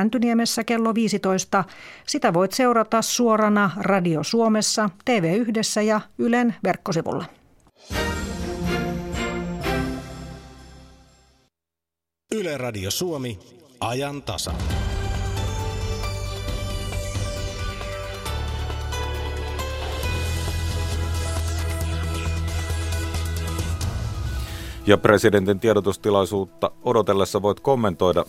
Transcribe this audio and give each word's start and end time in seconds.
Mäntyniemessä 0.00 0.64
kello 0.64 0.94
15. 0.94 1.64
Sitä 2.06 2.34
voit 2.34 2.52
seurata 2.52 3.02
suorana 3.02 3.70
Radio 3.76 4.22
Suomessa, 4.22 4.90
TV1 5.10 5.82
ja 5.82 6.00
Ylen 6.18 6.54
verkkosivulla. 6.64 7.24
Yle 12.34 12.58
Radio 12.58 12.90
Suomi, 12.90 13.38
ajan 13.80 14.22
tasa. 14.22 14.52
Ja 24.86 24.98
presidentin 24.98 25.60
tiedotustilaisuutta 25.60 26.70
odotellessa 26.82 27.42
voit 27.42 27.60
kommentoida 27.60 28.24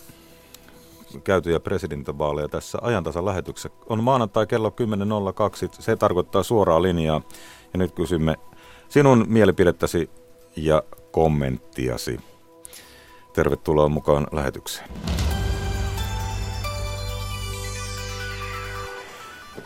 käytyjä 1.23 1.59
presidentinvaaleja 1.59 2.47
tässä 2.47 2.77
ajantasan 2.81 3.25
lähetyksessä. 3.25 3.69
On 3.89 4.03
maanantai 4.03 4.47
kello 4.47 4.69
10.02, 4.69 5.69
se 5.79 5.95
tarkoittaa 5.95 6.43
suoraa 6.43 6.81
linjaa. 6.81 7.21
Ja 7.73 7.77
nyt 7.77 7.91
kysymme 7.91 8.35
sinun 8.89 9.25
mielipidettäsi 9.27 10.09
ja 10.55 10.83
kommenttiasi. 11.11 12.19
Tervetuloa 13.33 13.89
mukaan 13.89 14.27
lähetykseen. 14.31 14.89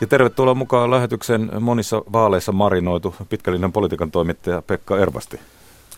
Ja 0.00 0.06
tervetuloa 0.06 0.54
mukaan 0.54 0.90
lähetyksen 0.90 1.50
monissa 1.60 2.02
vaaleissa 2.12 2.52
marinoitu 2.52 3.14
pitkällinen 3.28 3.72
politiikan 3.72 4.10
toimittaja 4.10 4.62
Pekka 4.62 4.98
Ervasti. 4.98 5.40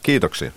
Kiitoksia. 0.02 0.52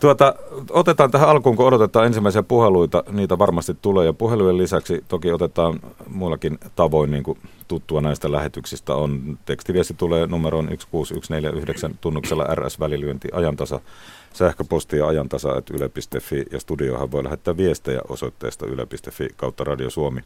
Tuota, 0.00 0.34
otetaan 0.70 1.10
tähän 1.10 1.28
alkuun, 1.28 1.56
kun 1.56 1.66
odotetaan 1.66 2.06
ensimmäisiä 2.06 2.42
puheluita, 2.42 3.04
niitä 3.10 3.38
varmasti 3.38 3.76
tulee. 3.82 4.06
Ja 4.06 4.12
puhelujen 4.12 4.58
lisäksi 4.58 5.04
toki 5.08 5.32
otetaan 5.32 5.80
muillakin 6.06 6.58
tavoin 6.76 7.10
niin 7.10 7.22
kuin 7.22 7.38
tuttua 7.68 8.00
näistä 8.00 8.32
lähetyksistä. 8.32 8.94
On 8.94 9.38
tekstiviesti 9.46 9.94
tulee 9.94 10.26
numeroon 10.26 10.64
16149 10.64 11.98
tunnuksella 12.00 12.44
RS-välilyönti 12.54 13.28
ajantasa, 13.32 13.80
sähköpostia 14.32 15.06
ajantasa, 15.06 15.56
että 15.58 15.74
yle.fi 15.76 16.44
ja 16.52 16.60
studiohan 16.60 17.12
voi 17.12 17.24
lähettää 17.24 17.56
viestejä 17.56 18.00
osoitteesta 18.08 18.66
yle.fi 18.66 19.28
kautta 19.36 19.64
Radio 19.64 19.90
Suomi. 19.90 20.20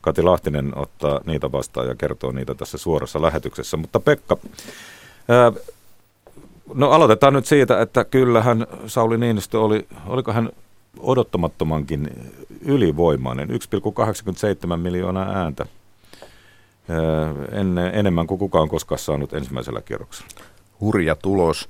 Kati 0.00 0.22
Lahtinen 0.22 0.78
ottaa 0.78 1.20
niitä 1.26 1.52
vastaan 1.52 1.88
ja 1.88 1.94
kertoo 1.94 2.32
niitä 2.32 2.54
tässä 2.54 2.78
suorassa 2.78 3.22
lähetyksessä. 3.22 3.76
Mutta 3.76 4.00
Pekka, 4.00 4.36
ää, 5.28 5.52
No 6.74 6.90
aloitetaan 6.90 7.32
nyt 7.32 7.46
siitä, 7.46 7.80
että 7.80 8.04
kyllähän 8.04 8.66
Sauli 8.86 9.18
Niinistö 9.18 9.60
oli, 9.60 9.86
oliko 10.06 10.32
hän 10.32 10.50
odottamattomankin 10.98 12.32
ylivoimainen, 12.60 13.48
1,87 13.50 14.76
miljoonaa 14.76 15.28
ääntä 15.28 15.66
en, 17.52 17.78
enemmän 17.78 18.26
kuin 18.26 18.38
kukaan 18.38 18.68
koskaan 18.68 18.98
saanut 18.98 19.32
ensimmäisellä 19.32 19.80
kierroksella. 19.80 20.30
Hurja 20.80 21.16
tulos. 21.16 21.68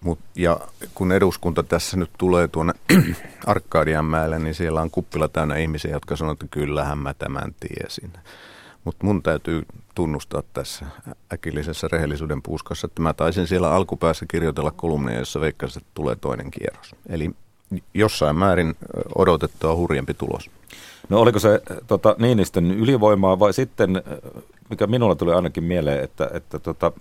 Mut, 0.00 0.18
ja 0.34 0.60
kun 0.94 1.12
eduskunta 1.12 1.62
tässä 1.62 1.96
nyt 1.96 2.10
tulee 2.18 2.48
tuonne 2.48 2.72
Arkadianmäelle, 3.46 4.38
niin 4.38 4.54
siellä 4.54 4.80
on 4.80 4.90
kuppila 4.90 5.28
täynnä 5.28 5.56
ihmisiä, 5.56 5.90
jotka 5.90 6.16
sanovat, 6.16 6.42
että 6.42 6.54
kyllähän 6.54 6.98
mä 6.98 7.14
tämän 7.14 7.54
tiesin. 7.60 8.12
Mutta 8.84 9.06
mun 9.06 9.22
täytyy 9.22 9.62
tunnustaa 9.94 10.42
tässä 10.52 10.86
äkillisessä 11.32 11.88
rehellisyyden 11.92 12.42
puuskassa, 12.42 12.86
että 12.86 13.02
mä 13.02 13.14
taisin 13.14 13.46
siellä 13.46 13.74
alkupäässä 13.74 14.26
kirjoitella 14.30 14.70
kolumneja, 14.70 15.18
jossa 15.18 15.40
veikkasin, 15.40 15.82
että 15.82 15.90
tulee 15.94 16.16
toinen 16.16 16.50
kierros. 16.50 16.94
Eli 17.08 17.30
jossain 17.94 18.36
määrin 18.36 18.74
odotettua 19.14 19.76
hurjempi 19.76 20.14
tulos. 20.14 20.50
No 21.08 21.20
oliko 21.20 21.38
se 21.38 21.62
tota, 21.86 22.16
Niinistön 22.18 22.70
ylivoimaa 22.70 23.38
vai 23.38 23.52
sitten, 23.52 24.02
mikä 24.70 24.86
minulla 24.86 25.14
tuli 25.14 25.32
ainakin 25.32 25.64
mieleen, 25.64 26.04
että, 26.04 26.30
että 26.32 26.58
tota, 26.58 26.92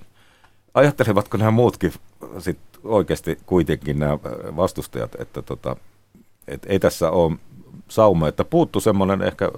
ajattelevatko 0.74 1.38
nämä 1.38 1.52
muutkin 1.52 1.94
sit 2.40 2.60
oikeasti 2.84 3.38
kuitenkin 3.46 4.00
nämä 4.00 4.20
vastustajat, 4.56 5.16
että 5.20 5.42
tota, 5.42 5.76
et 6.48 6.66
ei 6.66 6.80
tässä 6.80 7.12
ole 7.12 7.38
sauma, 7.88 8.28
että 8.28 8.46
puuttu 8.46 8.80
semmoinen 8.80 9.22
ehkä 9.22 9.52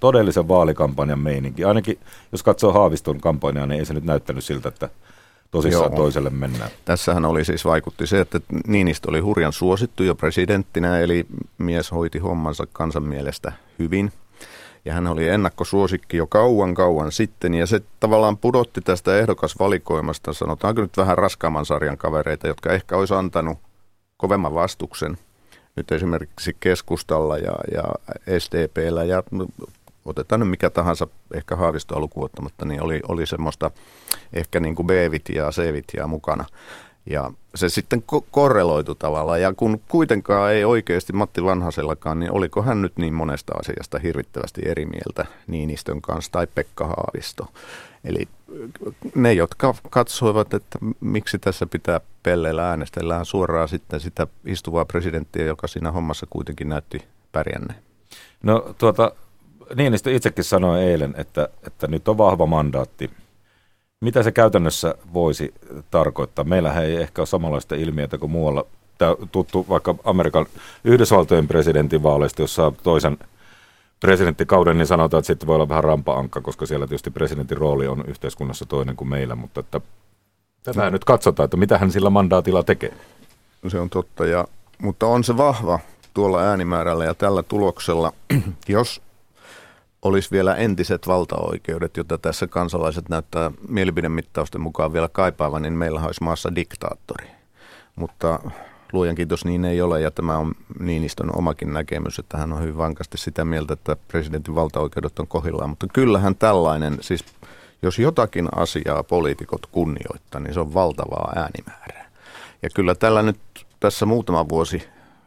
todellisen 0.00 0.48
vaalikampanjan 0.48 1.18
meininki. 1.18 1.64
Ainakin 1.64 1.98
jos 2.32 2.42
katsoo 2.42 2.72
Haaviston 2.72 3.20
kampanjaa, 3.20 3.66
niin 3.66 3.78
ei 3.78 3.86
se 3.86 3.94
nyt 3.94 4.04
näyttänyt 4.04 4.44
siltä, 4.44 4.68
että 4.68 4.88
tosissaan 5.50 5.92
Joo. 5.92 5.96
toiselle 5.96 6.30
mennään. 6.30 6.70
Tässähän 6.84 7.24
oli 7.24 7.44
siis 7.44 7.64
vaikutti 7.64 8.06
se, 8.06 8.20
että 8.20 8.40
Niinistö 8.66 9.08
oli 9.08 9.20
hurjan 9.20 9.52
suosittu 9.52 10.02
jo 10.02 10.14
presidenttinä, 10.14 10.98
eli 10.98 11.26
mies 11.58 11.92
hoiti 11.92 12.18
hommansa 12.18 12.66
kansan 12.72 13.02
mielestä 13.02 13.52
hyvin. 13.78 14.12
Ja 14.84 14.94
hän 14.94 15.06
oli 15.06 15.28
ennakkosuosikki 15.28 16.16
jo 16.16 16.26
kauan 16.26 16.74
kauan 16.74 17.12
sitten, 17.12 17.54
ja 17.54 17.66
se 17.66 17.82
tavallaan 18.00 18.36
pudotti 18.36 18.80
tästä 18.80 19.18
ehdokasvalikoimasta, 19.18 20.32
sanotaanko 20.32 20.80
nyt 20.80 20.96
vähän 20.96 21.18
raskaamman 21.18 21.66
sarjan 21.66 21.98
kavereita, 21.98 22.46
jotka 22.46 22.72
ehkä 22.72 22.96
olisi 22.96 23.14
antanut 23.14 23.58
kovemman 24.16 24.54
vastuksen– 24.54 25.18
nyt 25.76 25.92
esimerkiksi 25.92 26.56
keskustalla 26.60 27.38
ja, 27.38 27.54
ja 27.74 27.84
SDPllä 28.38 29.04
ja 29.04 29.22
otetaan 30.04 30.40
nyt 30.40 30.50
mikä 30.50 30.70
tahansa, 30.70 31.08
ehkä 31.34 31.56
Haavistoa 31.56 32.00
lukuottamatta, 32.00 32.64
niin 32.64 32.82
oli, 32.82 33.00
oli 33.08 33.26
semmoista 33.26 33.70
ehkä 34.32 34.60
niin 34.60 34.74
kuin 34.74 34.86
B-vit 34.86 35.28
ja 35.28 35.50
C-vit 35.50 35.84
mukana. 36.06 36.44
Ja 37.10 37.32
se 37.54 37.68
sitten 37.68 38.02
ko- 38.12 38.26
korreloitu 38.30 38.94
tavallaan. 38.94 39.40
Ja 39.40 39.52
kun 39.52 39.80
kuitenkaan 39.88 40.52
ei 40.52 40.64
oikeasti 40.64 41.12
Matti 41.12 41.44
Vanhasellakaan, 41.44 42.20
niin 42.20 42.32
oliko 42.32 42.62
hän 42.62 42.82
nyt 42.82 42.96
niin 42.96 43.14
monesta 43.14 43.52
asiasta 43.60 43.98
hirvittävästi 43.98 44.62
eri 44.64 44.86
mieltä 44.86 45.26
Niinistön 45.46 46.02
kanssa 46.02 46.32
tai 46.32 46.46
Pekka 46.46 46.86
Haavisto. 46.86 47.46
Eli 48.06 48.28
ne, 49.14 49.32
jotka 49.32 49.74
katsoivat, 49.90 50.54
että 50.54 50.78
miksi 51.00 51.38
tässä 51.38 51.66
pitää 51.66 52.00
pelleillä 52.22 52.68
äänestellään 52.68 53.24
suoraan 53.24 53.68
sitten 53.68 54.00
sitä 54.00 54.26
istuvaa 54.44 54.84
presidenttiä, 54.84 55.44
joka 55.44 55.66
siinä 55.66 55.92
hommassa 55.92 56.26
kuitenkin 56.30 56.68
näytti 56.68 57.04
pärjänneen. 57.32 57.82
No 58.42 58.74
tuota, 58.78 59.12
Niinistö 59.74 60.12
itsekin 60.12 60.44
sanoi 60.44 60.82
eilen, 60.84 61.14
että, 61.16 61.48
että 61.66 61.86
nyt 61.86 62.08
on 62.08 62.18
vahva 62.18 62.46
mandaatti. 62.46 63.10
Mitä 64.00 64.22
se 64.22 64.32
käytännössä 64.32 64.94
voisi 65.14 65.54
tarkoittaa? 65.90 66.44
Meillä 66.44 66.80
ei 66.80 66.96
ehkä 66.96 67.22
ole 67.22 67.26
samanlaista 67.26 67.74
ilmiötä 67.74 68.18
kuin 68.18 68.30
muualla. 68.30 68.66
Tämä 68.98 69.16
tuttu 69.32 69.66
vaikka 69.68 69.94
Amerikan 70.04 70.46
Yhdysvaltojen 70.84 71.48
presidentinvaaleista, 71.48 72.42
jossa 72.42 72.72
toisen 72.82 73.18
presidenttikauden, 74.00 74.78
niin 74.78 74.86
sanotaan, 74.86 75.18
että 75.18 75.26
sitten 75.26 75.46
voi 75.46 75.54
olla 75.54 75.68
vähän 75.68 75.84
rampa-ankka, 75.84 76.40
koska 76.40 76.66
siellä 76.66 76.86
tietysti 76.86 77.10
presidentin 77.10 77.58
rooli 77.58 77.86
on 77.86 78.04
yhteiskunnassa 78.08 78.66
toinen 78.66 78.96
kuin 78.96 79.08
meillä, 79.08 79.34
mutta 79.34 79.60
että 79.60 79.80
tätä 80.62 80.84
no. 80.84 80.90
nyt 80.90 81.04
katsotaan, 81.04 81.44
että 81.44 81.56
mitä 81.56 81.78
hän 81.78 81.90
sillä 81.90 82.10
mandaatilla 82.10 82.62
tekee. 82.62 82.94
No 83.62 83.70
se 83.70 83.80
on 83.80 83.90
totta, 83.90 84.26
ja, 84.26 84.44
mutta 84.78 85.06
on 85.06 85.24
se 85.24 85.36
vahva 85.36 85.78
tuolla 86.14 86.40
äänimäärällä 86.40 87.04
ja 87.04 87.14
tällä 87.14 87.42
tuloksella, 87.42 88.12
jos 88.68 89.02
olisi 90.02 90.30
vielä 90.30 90.54
entiset 90.54 91.06
valtaoikeudet, 91.06 91.96
joita 91.96 92.18
tässä 92.18 92.46
kansalaiset 92.46 93.08
näyttää 93.08 93.50
mielipidemittausten 93.68 94.60
mukaan 94.60 94.92
vielä 94.92 95.08
kaipaavan, 95.08 95.62
niin 95.62 95.72
meillä 95.72 96.00
olisi 96.00 96.24
maassa 96.24 96.54
diktaattori. 96.54 97.26
Mutta 97.96 98.40
luojan 98.92 99.14
kiitos 99.14 99.44
niin 99.44 99.64
ei 99.64 99.82
ole, 99.82 100.00
ja 100.00 100.10
tämä 100.10 100.38
on 100.38 100.54
Niinistön 100.78 101.36
omakin 101.36 101.72
näkemys, 101.72 102.18
että 102.18 102.36
hän 102.38 102.52
on 102.52 102.60
hyvin 102.60 102.76
vankasti 102.76 103.18
sitä 103.18 103.44
mieltä, 103.44 103.72
että 103.72 103.96
presidentin 104.08 104.54
valtaoikeudet 104.54 105.18
on 105.18 105.26
kohillaan. 105.26 105.70
Mutta 105.70 105.86
kyllähän 105.92 106.36
tällainen, 106.36 106.98
siis 107.00 107.24
jos 107.82 107.98
jotakin 107.98 108.48
asiaa 108.54 109.02
poliitikot 109.02 109.66
kunnioittaa, 109.66 110.40
niin 110.40 110.54
se 110.54 110.60
on 110.60 110.74
valtavaa 110.74 111.32
äänimäärää. 111.36 112.10
Ja 112.62 112.70
kyllä 112.74 112.94
tällä 112.94 113.22
nyt 113.22 113.40
tässä 113.80 114.06
muutama 114.06 114.48
vuosi 114.48 114.82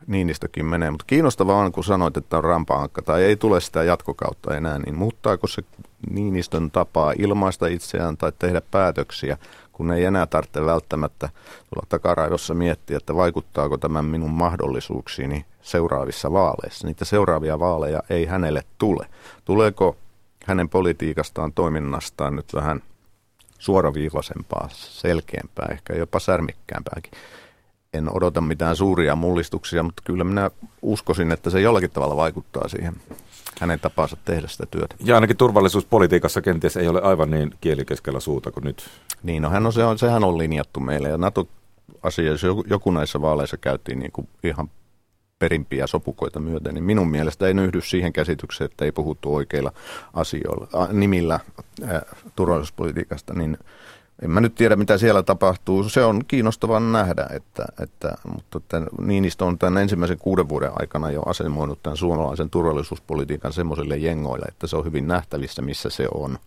Niinistökin 0.08 0.66
menee, 0.66 0.92
mutta 0.92 1.06
kiinnostavaa 1.08 1.58
on, 1.58 1.72
kun 1.72 1.84
sanoit, 1.84 2.18
että 2.18 2.38
on 2.38 2.44
rampaankka 2.44 3.02
tai 3.02 3.24
ei 3.24 3.36
tule 3.36 3.62
sitä 3.62 3.84
jatkokautta 3.84 4.58
enää, 4.58 4.80
niin 4.80 4.98
muuttaako 4.98 5.48
se 5.48 5.64
Niinistön 6.10 6.72
tapaa 6.72 7.14
ilmaista 7.18 7.68
itseään 7.68 8.18
tai 8.18 8.32
tehdä 8.40 8.62
päätöksiä 8.72 9.38
kun 9.80 9.92
ei 9.92 10.06
enää 10.06 10.26
tarvitse 10.26 10.66
välttämättä 10.66 11.30
tulla 11.70 11.86
takaraivossa 11.90 12.54
miettiä, 12.54 12.98
että 12.98 13.16
vaikuttaako 13.16 13.78
tämä 13.78 14.02
minun 14.02 14.32
mahdollisuuksiini 14.32 15.46
seuraavissa 15.62 16.32
vaaleissa. 16.32 16.88
Niitä 16.88 17.06
seuraavia 17.06 17.60
vaaleja 17.60 18.04
ei 18.10 18.26
hänelle 18.26 18.64
tule. 18.78 19.06
Tuleeko 19.46 19.98
hänen 20.46 20.70
politiikastaan, 20.70 21.54
toiminnastaan 21.54 22.36
nyt 22.36 22.54
vähän 22.54 22.84
suoraviivaisempaa, 23.60 24.70
selkeämpää, 24.72 25.68
ehkä 25.72 25.94
jopa 25.94 26.20
särmikkäämpääkin. 26.20 27.12
En 27.94 28.16
odota 28.16 28.42
mitään 28.42 28.76
suuria 28.76 29.16
mullistuksia, 29.16 29.84
mutta 29.84 30.02
kyllä 30.06 30.24
minä 30.24 30.52
uskoisin, 30.82 31.32
että 31.32 31.50
se 31.50 31.62
jollakin 31.62 31.92
tavalla 31.92 32.16
vaikuttaa 32.16 32.68
siihen 32.68 32.94
hänen 33.60 33.80
tapansa 33.80 34.18
tehdä 34.26 34.48
sitä 34.48 34.66
työtä. 34.66 34.96
Ja 35.00 35.16
ainakin 35.16 35.38
turvallisuuspolitiikassa 35.38 36.42
kenties 36.42 36.78
ei 36.78 36.88
ole 36.88 37.02
aivan 37.02 37.32
niin 37.32 37.52
kielikeskellä 37.62 38.20
suuta 38.20 38.52
kuin 38.52 38.64
nyt. 38.64 38.90
Niin, 39.24 39.42
no 39.42 39.50
hän 39.50 39.66
on, 39.66 39.74
se 39.74 39.84
on, 39.84 40.00
sehän 40.00 40.24
on 40.24 40.38
linjattu 40.38 40.80
meille 40.80 41.10
ja 41.10 41.18
NATO 41.18 41.48
asia, 42.04 42.32
jos 42.32 42.42
joku 42.68 42.92
näissä 42.92 43.22
vaaleissa 43.22 43.58
käytiin 43.58 44.00
niin 44.00 44.12
kuin 44.12 44.28
ihan 44.44 44.70
perimpiä 45.40 45.88
sopukoita 45.88 46.40
myöten, 46.40 46.74
niin 46.74 46.84
minun 46.84 47.10
mielestä 47.10 47.48
ei 47.48 47.54
yhdy 47.54 47.82
siihen 47.82 48.14
käsitykseen, 48.14 48.66
että 48.72 48.86
ei 48.86 48.92
puhuttu 48.92 49.36
oikeilla 49.36 49.72
asioilla, 50.14 50.88
nimillä 50.92 51.40
äh, 51.84 52.02
turvallisuuspolitiikasta, 52.36 53.34
niin 53.34 53.58
en 54.22 54.32
mä 54.32 54.42
nyt 54.42 54.56
tiedä, 54.56 54.76
mitä 54.76 54.98
siellä 54.98 55.24
tapahtuu. 55.24 55.84
Se 55.84 56.06
on 56.06 56.26
kiinnostavaa 56.28 56.80
nähdä, 56.80 57.28
että, 57.30 57.66
että, 57.84 58.18
mutta 58.34 58.60
tämän, 58.60 58.90
Niinistö 59.02 59.46
on 59.46 59.60
tämän 59.60 59.82
ensimmäisen 59.82 60.18
kuuden 60.18 60.50
vuoden 60.50 60.72
aikana 60.80 61.12
jo 61.12 61.22
asemoinut 61.22 61.84
tämän 61.84 61.98
suomalaisen 61.98 62.50
turvallisuuspolitiikan 62.50 63.54
semmoisille 63.54 63.98
jengoille, 63.98 64.46
että 64.46 64.68
se 64.68 64.76
on 64.76 64.86
hyvin 64.86 65.08
nähtävissä, 65.08 65.62
missä 65.62 65.90
se 65.90 66.08
on. 66.14 66.38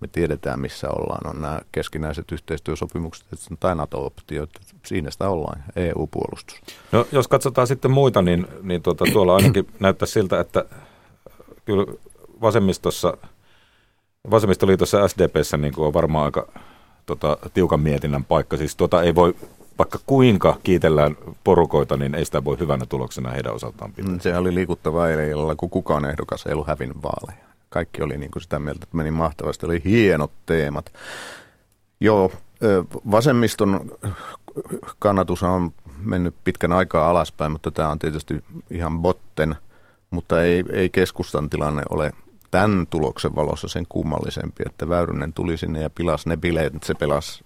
Me 0.00 0.08
tiedetään, 0.08 0.60
missä 0.60 0.88
ollaan. 0.88 1.26
On 1.26 1.42
nämä 1.42 1.60
keskinäiset 1.72 2.32
yhteistyösopimukset 2.32 3.26
tai 3.60 3.74
NATO-optio. 3.76 4.46
Siinä 4.86 5.10
sitä 5.10 5.28
ollaan, 5.28 5.62
EU-puolustus. 5.76 6.60
No, 6.92 7.06
jos 7.12 7.28
katsotaan 7.28 7.66
sitten 7.66 7.90
muita, 7.90 8.22
niin, 8.22 8.46
niin 8.62 8.82
tuota, 8.82 9.04
tuolla 9.12 9.36
ainakin 9.36 9.66
näyttää 9.80 10.06
siltä, 10.06 10.40
että 10.40 10.64
kyllä 11.64 11.86
vasemmistossa, 12.40 13.16
vasemmistoliitossa 14.30 15.08
SDPssä 15.08 15.56
niin 15.56 15.74
kuin 15.74 15.86
on 15.86 15.94
varmaan 15.94 16.24
aika 16.24 16.52
tota, 17.16 17.36
tiukan 17.54 17.80
mietinnän 17.80 18.24
paikka. 18.24 18.56
Siis 18.56 18.76
tuota 18.76 19.02
ei 19.02 19.14
voi, 19.14 19.34
vaikka 19.78 19.98
kuinka 20.06 20.58
kiitellään 20.62 21.16
porukoita, 21.44 21.96
niin 21.96 22.14
ei 22.14 22.24
sitä 22.24 22.44
voi 22.44 22.58
hyvänä 22.58 22.86
tuloksena 22.86 23.30
heidän 23.30 23.54
osaltaan 23.54 23.92
pitää. 23.92 24.18
Se 24.20 24.36
oli 24.36 24.54
liikuttava 24.54 25.08
eilen 25.08 25.30
illalla, 25.30 25.56
kun 25.56 25.70
kukaan 25.70 26.04
ehdokas 26.04 26.46
ei 26.46 26.52
ollut 26.52 26.66
hävinnyt 26.66 27.02
vaaleja. 27.02 27.44
Kaikki 27.68 28.02
oli 28.02 28.18
niin 28.18 28.30
kuin 28.30 28.42
sitä 28.42 28.58
mieltä, 28.58 28.80
että 28.82 28.96
meni 28.96 29.10
mahtavasti. 29.10 29.66
Oli 29.66 29.82
hienot 29.84 30.30
teemat. 30.46 30.92
Joo, 32.00 32.32
vasemmiston 33.10 33.90
kannatus 34.98 35.42
on 35.42 35.72
mennyt 36.02 36.34
pitkän 36.44 36.72
aikaa 36.72 37.10
alaspäin, 37.10 37.52
mutta 37.52 37.70
tämä 37.70 37.88
on 37.88 37.98
tietysti 37.98 38.44
ihan 38.70 39.00
botten, 39.00 39.56
mutta 40.10 40.42
ei, 40.42 40.64
ei 40.72 40.88
keskustan 40.88 41.50
tilanne 41.50 41.82
ole 41.90 42.12
tämän 42.50 42.86
tuloksen 42.90 43.34
valossa 43.34 43.68
sen 43.68 43.86
kummallisempi, 43.88 44.62
että 44.66 44.88
Väyrynen 44.88 45.32
tuli 45.32 45.56
sinne 45.56 45.82
ja 45.82 45.90
pilasi 45.90 46.28
ne 46.28 46.36
bileet, 46.36 46.72
se 46.82 46.94
pelasi, 46.94 47.44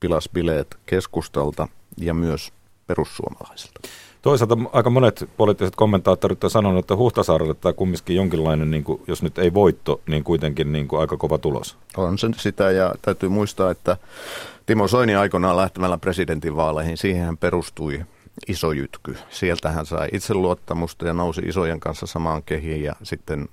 pilasi 0.00 0.30
bileet 0.32 0.76
keskustalta 0.86 1.68
ja 1.96 2.14
myös 2.14 2.52
perussuomalaisilta. 2.86 3.80
Toisaalta 4.22 4.58
aika 4.72 4.90
monet 4.90 5.28
poliittiset 5.36 5.76
kommentaattorit 5.76 6.44
ovat 6.44 6.52
sanoneet, 6.52 6.82
että 6.82 6.96
Huhtasaarelle 6.96 7.54
tämä 7.54 7.72
kumminkin 7.72 8.16
jonkinlainen, 8.16 8.70
niin 8.70 8.84
kuin, 8.84 9.02
jos 9.06 9.22
nyt 9.22 9.38
ei 9.38 9.54
voitto, 9.54 10.00
niin 10.06 10.24
kuitenkin 10.24 10.72
niin 10.72 10.88
kuin 10.88 11.00
aika 11.00 11.16
kova 11.16 11.38
tulos. 11.38 11.76
On 11.96 12.18
se 12.18 12.28
sitä 12.36 12.70
ja 12.70 12.94
täytyy 13.02 13.28
muistaa, 13.28 13.70
että 13.70 13.96
Timo 14.66 14.88
Soini 14.88 15.14
aikoinaan 15.14 15.56
lähtemällä 15.56 15.98
presidentinvaaleihin, 15.98 16.96
siihen 16.96 17.38
perustui 17.38 18.04
iso 18.48 18.72
jytky. 18.72 19.16
Sieltä 19.30 19.70
hän 19.70 19.86
sai 19.86 20.08
itseluottamusta 20.12 21.06
ja 21.06 21.12
nousi 21.12 21.40
isojen 21.40 21.80
kanssa 21.80 22.06
samaan 22.06 22.42
kehiin 22.42 22.82
ja 22.82 22.92
sitten 23.02 23.48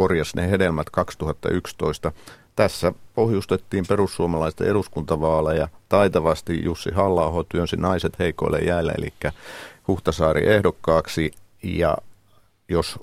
korjasi 0.00 0.36
ne 0.36 0.50
hedelmät 0.50 0.90
2011. 0.90 2.12
Tässä 2.56 2.92
pohjustettiin 3.14 3.84
perussuomalaisten 3.88 4.66
eduskuntavaaleja. 4.66 5.68
Taitavasti 5.88 6.64
Jussi 6.64 6.90
halla 6.90 7.44
työnsi 7.48 7.76
naiset 7.76 8.18
heikoille 8.18 8.58
jäille, 8.58 8.92
eli 8.98 9.12
Huhtasaari 9.88 10.48
ehdokkaaksi. 10.48 11.30
Ja 11.62 11.96
jos 12.68 12.98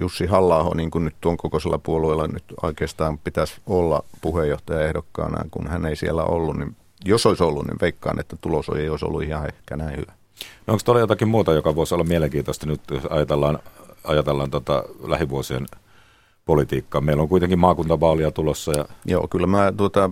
Jussi 0.00 0.26
halla 0.26 0.74
niin 0.74 0.90
kuin 0.90 1.04
nyt 1.04 1.14
tuon 1.20 1.36
kokoisella 1.36 1.78
puolueella 1.78 2.26
nyt 2.26 2.44
oikeastaan 2.62 3.18
pitäisi 3.18 3.54
olla 3.66 4.04
puheenjohtajaehdokkaana, 4.20 5.44
kun 5.50 5.66
hän 5.66 5.86
ei 5.86 5.96
siellä 5.96 6.24
ollut, 6.24 6.56
niin 6.56 6.76
jos 7.04 7.26
olisi 7.26 7.42
ollut, 7.42 7.66
niin 7.66 7.80
veikkaan, 7.80 8.20
että 8.20 8.36
tulos 8.40 8.68
ei 8.68 8.88
olisi 8.88 9.04
ollut 9.04 9.22
ihan 9.22 9.46
ehkä 9.46 9.76
näin 9.76 9.96
hyvä. 9.96 10.12
No 10.66 10.72
onko 10.72 10.82
tuolla 10.84 11.00
jotakin 11.00 11.28
muuta, 11.28 11.52
joka 11.52 11.74
voisi 11.74 11.94
olla 11.94 12.04
mielenkiintoista 12.04 12.66
nyt, 12.66 12.80
jos 12.90 13.06
ajatellaan, 13.10 13.58
ajatellaan 14.04 14.50
tota 14.50 14.84
lähivuosien 15.06 15.66
politiikkaa. 16.44 17.00
Meillä 17.00 17.22
on 17.22 17.28
kuitenkin 17.28 17.58
maakuntavaalia 17.58 18.30
tulossa. 18.30 18.72
Ja... 18.76 18.84
Joo, 19.04 19.28
kyllä 19.28 19.46
mä 19.46 19.72
tuota, 19.76 20.10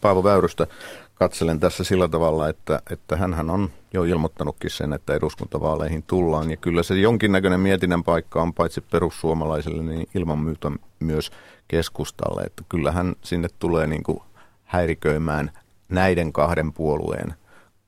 Paavo 0.00 0.24
Väyrystä 0.24 0.66
katselen 1.14 1.60
tässä 1.60 1.84
sillä 1.84 2.08
tavalla, 2.08 2.48
että, 2.48 2.82
että 2.90 3.16
hän 3.16 3.50
on 3.50 3.70
jo 3.94 4.04
ilmoittanutkin 4.04 4.70
sen, 4.70 4.92
että 4.92 5.14
eduskuntavaaleihin 5.14 6.02
tullaan. 6.02 6.50
Ja 6.50 6.56
kyllä 6.56 6.82
se 6.82 6.94
jonkinnäköinen 6.94 7.60
mietinnän 7.60 8.04
paikka 8.04 8.42
on 8.42 8.54
paitsi 8.54 8.80
perussuomalaisille, 8.80 9.82
niin 9.82 10.08
ilman 10.14 10.38
muuta 10.38 10.72
myös 11.00 11.30
keskustalle. 11.68 12.42
Että 12.42 12.62
kyllähän 12.68 13.14
sinne 13.22 13.48
tulee 13.58 13.86
niin 13.86 14.02
kuin 14.02 14.22
häiriköimään 14.64 15.50
näiden 15.88 16.32
kahden 16.32 16.72
puolueen 16.72 17.34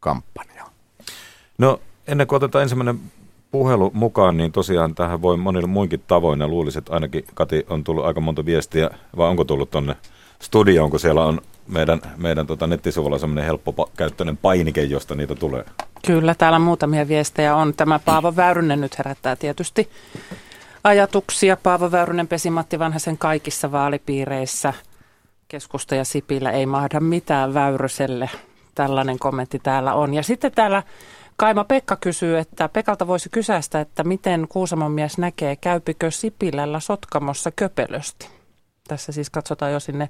kampanjaa. 0.00 0.70
No 1.58 1.81
ennen 2.06 2.26
kuin 2.26 2.37
otetaan 2.37 2.62
ensimmäinen 2.62 3.00
puhelu 3.53 3.91
mukaan, 3.95 4.37
niin 4.37 4.53
tosiaan 4.53 4.95
tähän 4.95 5.23
voi 5.23 5.37
monilla 5.37 5.67
muinkin 5.67 6.03
tavoin. 6.07 6.41
Ja 6.41 6.49
luulisin, 6.49 6.79
että 6.79 6.93
ainakin 6.93 7.25
Kati 7.35 7.67
on 7.69 7.85
tullut 7.85 8.05
aika 8.05 8.21
monta 8.21 8.47
viestiä, 8.47 8.91
vai 9.17 9.29
onko 9.29 9.45
tullut 9.45 9.71
tuonne 9.71 9.97
studioon, 10.41 10.91
kun 10.91 11.01
siellä 11.01 11.25
on 11.25 11.41
meidän, 11.69 12.01
meidän 12.17 12.47
tota 12.47 12.67
nettisivulla 12.67 13.19
semmoinen 13.19 13.45
helppokäyttöinen 13.45 14.37
painike, 14.37 14.83
josta 14.83 15.15
niitä 15.15 15.35
tulee. 15.35 15.65
Kyllä, 16.07 16.35
täällä 16.35 16.59
muutamia 16.59 17.09
viestejä 17.09 17.57
on. 17.57 17.75
Tämä 17.75 17.99
Paavo 17.99 18.37
Väyrynen 18.37 18.81
nyt 18.81 18.99
herättää 18.99 19.37
tietysti 19.37 19.89
ajatuksia. 20.85 21.57
Paavo 21.57 21.91
Väyrynen 21.91 22.29
pesi 22.29 22.51
Matti 22.51 22.79
Vanhasen 22.79 23.19
kaikissa 23.19 23.73
vaalipiireissä. 23.73 24.73
Keskusta 25.49 25.95
ja 25.95 26.05
Sipilä 26.05 26.51
ei 26.51 26.67
mahda 26.67 27.01
mitään 27.01 27.55
Väyryselle. 27.55 28.31
Tällainen 28.75 29.19
kommentti 29.19 29.59
täällä 29.59 29.95
on. 29.95 30.15
Ja 30.15 30.23
sitten 30.23 30.53
täällä 30.53 30.83
Kaima 31.37 31.64
Pekka 31.64 31.96
kysyy, 31.96 32.38
että 32.38 32.69
Pekalta 32.69 33.06
voisi 33.06 33.29
kysäistä, 33.29 33.81
että 33.81 34.05
miten 34.05 34.46
Kuusamon 34.49 34.93
mies 34.93 35.19
näkee, 35.19 35.56
käypikö 35.56 36.11
Sipilällä 36.11 36.81
Sotkamossa 36.81 37.50
köpelösti? 37.50 38.29
Tässä 38.88 39.12
siis 39.12 39.31
katsotaan 39.31 39.73
jo 39.73 39.81
sinne 39.81 40.08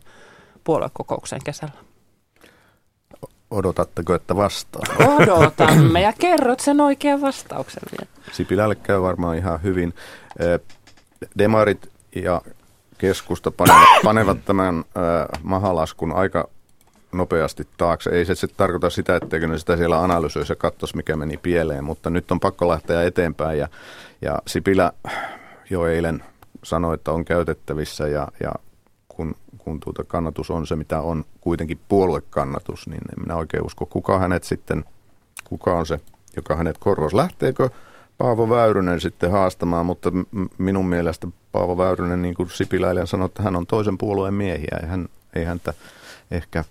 puoluekokoukseen 0.65 1.43
kesällä. 1.45 1.75
Odotatteko, 3.51 4.15
että 4.15 4.37
vastaa? 4.37 4.83
Odotamme 5.19 6.01
ja 6.01 6.13
kerrot 6.19 6.61
sen 6.61 6.81
oikean 6.81 7.21
vastauksen 7.21 7.83
vielä. 7.93 8.13
Sipilälle 8.33 8.75
käy 8.75 9.03
varmaan 9.03 9.37
ihan 9.37 9.63
hyvin. 9.63 9.95
Demarit 11.39 11.91
ja 12.15 12.43
keskusta 12.99 13.51
panevat, 13.51 13.89
panevat 14.05 14.45
tämän 14.45 14.85
mahalaskun 15.43 16.13
aika 16.13 16.49
nopeasti 17.13 17.69
taakse. 17.77 18.11
Ei 18.11 18.25
se, 18.25 18.35
se 18.35 18.47
tarkoita 18.47 18.91
sitä, 18.91 19.17
etteikö 19.17 19.47
ne 19.47 19.59
sitä 19.59 19.77
siellä 19.77 20.03
analysoisi 20.03 20.53
ja 20.53 20.57
katsoisi, 20.57 20.97
mikä 20.97 21.17
meni 21.17 21.37
pieleen, 21.37 21.85
mutta 21.85 22.11
nyt 22.11 22.33
on 22.33 22.41
pakko 22.41 22.69
lähteä 22.69 23.03
eteenpäin 23.03 23.59
ja, 23.59 23.69
ja 24.23 24.39
Sipilä 24.47 24.93
jo 25.71 25.87
eilen 25.87 26.25
sanoi, 26.65 26.95
että 26.95 27.13
on 27.13 27.25
käytettävissä 27.25 28.09
ja, 28.09 28.29
ja 28.41 28.53
kun, 29.09 29.35
kun 29.59 29.81
tuota 29.81 30.05
kannatus 30.05 30.51
on 30.51 30.67
se, 30.67 30.77
mitä 30.77 31.01
on 31.01 31.25
kuitenkin 31.41 31.81
puoluekannatus, 31.89 32.87
niin 32.87 33.01
en 33.13 33.23
minä 33.23 33.37
oikein 33.37 33.67
usko, 33.67 33.87
kuka 33.87 34.19
hänet 34.19 34.45
sitten, 34.45 34.85
kuka 35.49 35.75
on 35.75 35.87
se, 35.87 36.01
joka 36.37 36.57
hänet 36.57 36.79
korvasi. 36.79 37.17
Lähteekö 37.17 37.69
Paavo 38.19 38.49
Väyrynen 38.49 39.01
sitten 39.01 39.31
haastamaan, 39.31 39.87
mutta 39.87 40.13
minun 40.59 40.87
mielestä 40.87 41.29
Paavo 41.53 41.77
Väyrynen, 41.77 42.23
niin 42.23 42.35
kuin 42.35 42.51
Sipilä 42.51 43.07
sanoi, 43.07 43.27
että 43.27 43.43
hän 43.43 43.57
on 43.57 43.67
toisen 43.67 43.99
puolueen 43.99 44.35
miehiä, 44.35 44.79
ei, 44.83 44.89
hän, 44.89 45.09
ei 45.35 45.45
häntä 45.45 45.75
ehkä 46.31 46.65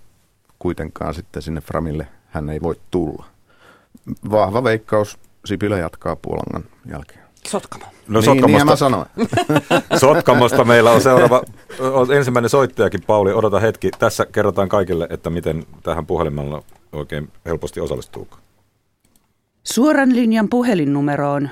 kuitenkaan 0.62 1.14
sitten 1.14 1.42
sinne 1.42 1.62
Framille 1.62 2.08
hän 2.28 2.50
ei 2.50 2.62
voi 2.62 2.76
tulla. 2.92 3.26
Vahva 4.32 4.64
veikkaus, 4.64 5.20
Sipilä 5.46 5.78
jatkaa 5.78 6.16
Puolangan 6.16 6.64
jälkeen. 6.92 7.22
Sotkamo. 7.48 7.86
No 8.08 8.20
niin, 8.20 8.26
Sotkamosta, 8.26 8.58
niin 8.58 8.66
mä 8.66 8.76
sanoin. 8.76 9.06
Sotkamosta 10.02 10.64
meillä 10.64 10.92
on 10.92 11.02
seuraava, 11.02 11.42
on 11.80 12.14
ensimmäinen 12.14 12.50
soittajakin, 12.50 13.04
Pauli, 13.08 13.34
odota 13.34 13.60
hetki. 13.60 13.92
Tässä 14.00 14.26
kerrotaan 14.26 14.70
kaikille, 14.70 15.08
että 15.10 15.30
miten 15.30 15.66
tähän 15.84 16.06
puhelimella 16.06 16.64
oikein 16.92 17.30
helposti 17.46 17.80
osallistuu. 17.80 18.28
Suoran 19.64 20.16
linjan 20.16 20.50
puhelinnumero 20.50 21.32
on 21.32 21.50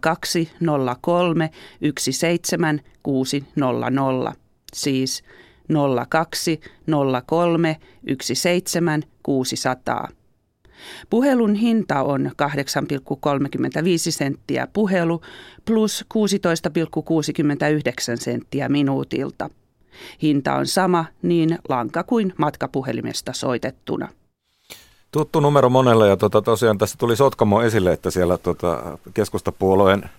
0203 0.00 1.50
17600, 1.98 4.34
siis 4.72 5.24
02 6.06 6.60
03 7.26 7.76
17 8.22 9.08
600. 9.22 10.08
Puhelun 11.10 11.54
hinta 11.54 12.02
on 12.02 12.30
8,35 12.42 14.10
senttiä 14.10 14.68
puhelu 14.72 15.20
plus 15.64 16.04
16,69 16.14 16.20
senttiä 18.14 18.68
minuutilta. 18.68 19.50
Hinta 20.22 20.54
on 20.54 20.66
sama 20.66 21.04
niin 21.22 21.58
lanka 21.68 22.02
kuin 22.02 22.34
matkapuhelimesta 22.36 23.32
soitettuna. 23.32 24.08
Tuttu 25.12 25.40
numero 25.40 25.70
monelle 25.70 26.08
ja 26.08 26.16
tota, 26.16 26.42
tosiaan 26.42 26.78
tässä 26.78 26.96
tuli 26.98 27.16
Sotkamo 27.16 27.62
esille, 27.62 27.92
että 27.92 28.10
siellä 28.10 28.38
tota, 28.38 28.98
keskustapuolueen 29.14 30.10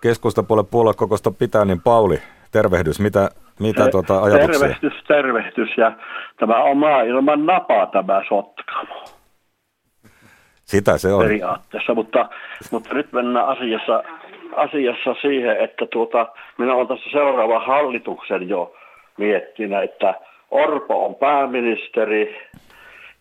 keskustapuolueen 0.00 0.66
puoluekokosta 0.66 1.30
pitää, 1.30 1.64
niin 1.64 1.80
Pauli, 1.80 2.22
tervehdys. 2.50 3.00
Mitä, 3.00 3.30
mitä 3.60 3.88
tuota 3.88 4.22
ajatuksia? 4.22 4.60
Tervehdys, 4.60 5.04
tervehdys. 5.08 5.68
Ja 5.76 5.92
tämä 6.36 6.62
on 6.62 6.76
maailman 6.76 7.46
napa 7.46 7.86
tämä 7.86 8.22
Sotkamo. 8.28 9.04
Sitä 10.64 10.98
se 10.98 11.12
on. 11.12 11.22
periaatteessa, 11.22 11.94
mutta, 11.94 12.28
mutta 12.70 12.94
nyt 12.94 13.12
mennään 13.12 13.48
asiassa, 13.48 14.02
asiassa 14.56 15.14
siihen, 15.20 15.56
että 15.56 15.86
tuota, 15.92 16.26
minä 16.58 16.74
olen 16.74 16.88
tässä 16.88 17.10
seuraava 17.12 17.60
hallituksen 17.60 18.48
jo 18.48 18.74
miettinyt, 19.18 19.82
että 19.82 20.14
Orpo 20.50 21.06
on 21.06 21.14
pääministeri 21.14 22.36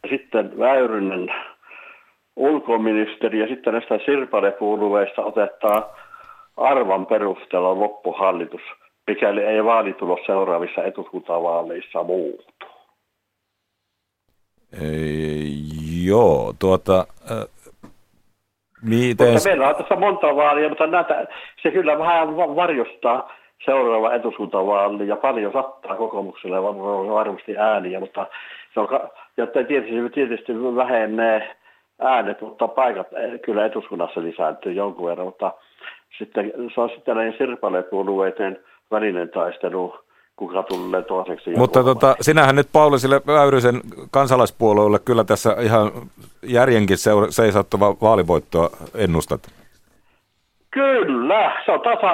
ja 0.03 0.09
sitten 0.09 0.59
Väyrynen 0.59 1.33
ulkoministeri 2.35 3.39
ja 3.39 3.47
sitten 3.47 3.73
näistä 3.73 3.99
sirpalepuolueista 4.05 5.21
otetaan 5.21 5.83
arvan 6.57 7.05
perusteella 7.05 7.79
loppuhallitus, 7.79 8.61
mikäli 9.07 9.43
ei 9.43 9.63
vaalitulos 9.63 10.19
seuraavissa 10.25 10.83
eduskuntavaaleissa 10.83 12.03
muutu. 12.03 12.43
Ei, 14.81 15.53
joo, 16.05 16.53
tuota, 16.59 17.05
äh, 17.31 17.45
miten... 18.81 19.33
Mutta 19.33 19.49
meillä 19.49 19.69
on 19.69 19.75
tässä 19.75 19.95
monta 19.95 20.35
vaalia, 20.35 20.69
mutta 20.69 20.87
näitä, 20.87 21.27
se 21.63 21.71
kyllä 21.71 21.99
vähän 21.99 22.35
varjostaa 22.35 23.31
seuraava 23.65 24.13
eduskuntavaali 24.13 25.07
ja 25.07 25.15
paljon 25.15 25.53
sattaa 25.53 25.95
kokoomukselle 25.95 26.63
varmasti 27.13 27.57
ääniä, 27.57 27.99
mutta 27.99 28.27
se 28.73 28.79
on, 28.79 28.87
ja 29.37 29.47
tietysti, 29.47 30.09
tietysti 30.13 30.53
vähenee 30.75 31.55
äänet, 31.99 32.41
mutta 32.41 32.67
paikat 32.67 33.07
eh, 33.13 33.41
kyllä 33.41 33.65
eduskunnassa 33.65 34.21
lisääntyy 34.21 34.71
jonkun 34.71 35.07
verran, 35.09 35.27
mutta 35.27 35.51
sitten 36.17 36.53
se 36.75 36.81
on 36.81 36.89
sitten 36.89 37.15
näin 37.15 37.35
sirpalepuolueiden 37.37 38.59
välinen 38.91 39.29
taistelu, 39.29 39.95
kuka 40.35 40.63
tulee 40.63 41.01
toiseksi. 41.01 41.49
Mutta 41.49 41.83
tota, 41.83 42.15
sinähän 42.21 42.55
nyt 42.55 42.67
Paulisille 42.71 43.21
Väyrysen 43.27 43.81
kansalaispuolueelle 44.11 44.99
kyllä 44.99 45.23
tässä 45.23 45.55
ihan 45.59 45.91
järjenkin 46.43 46.97
seisattava 47.29 47.95
vaalivoittoa 48.01 48.69
ennustat. 48.95 49.47
Kyllä, 50.71 51.61
se 51.65 51.71
on 51.71 51.81
tasa, 51.81 52.11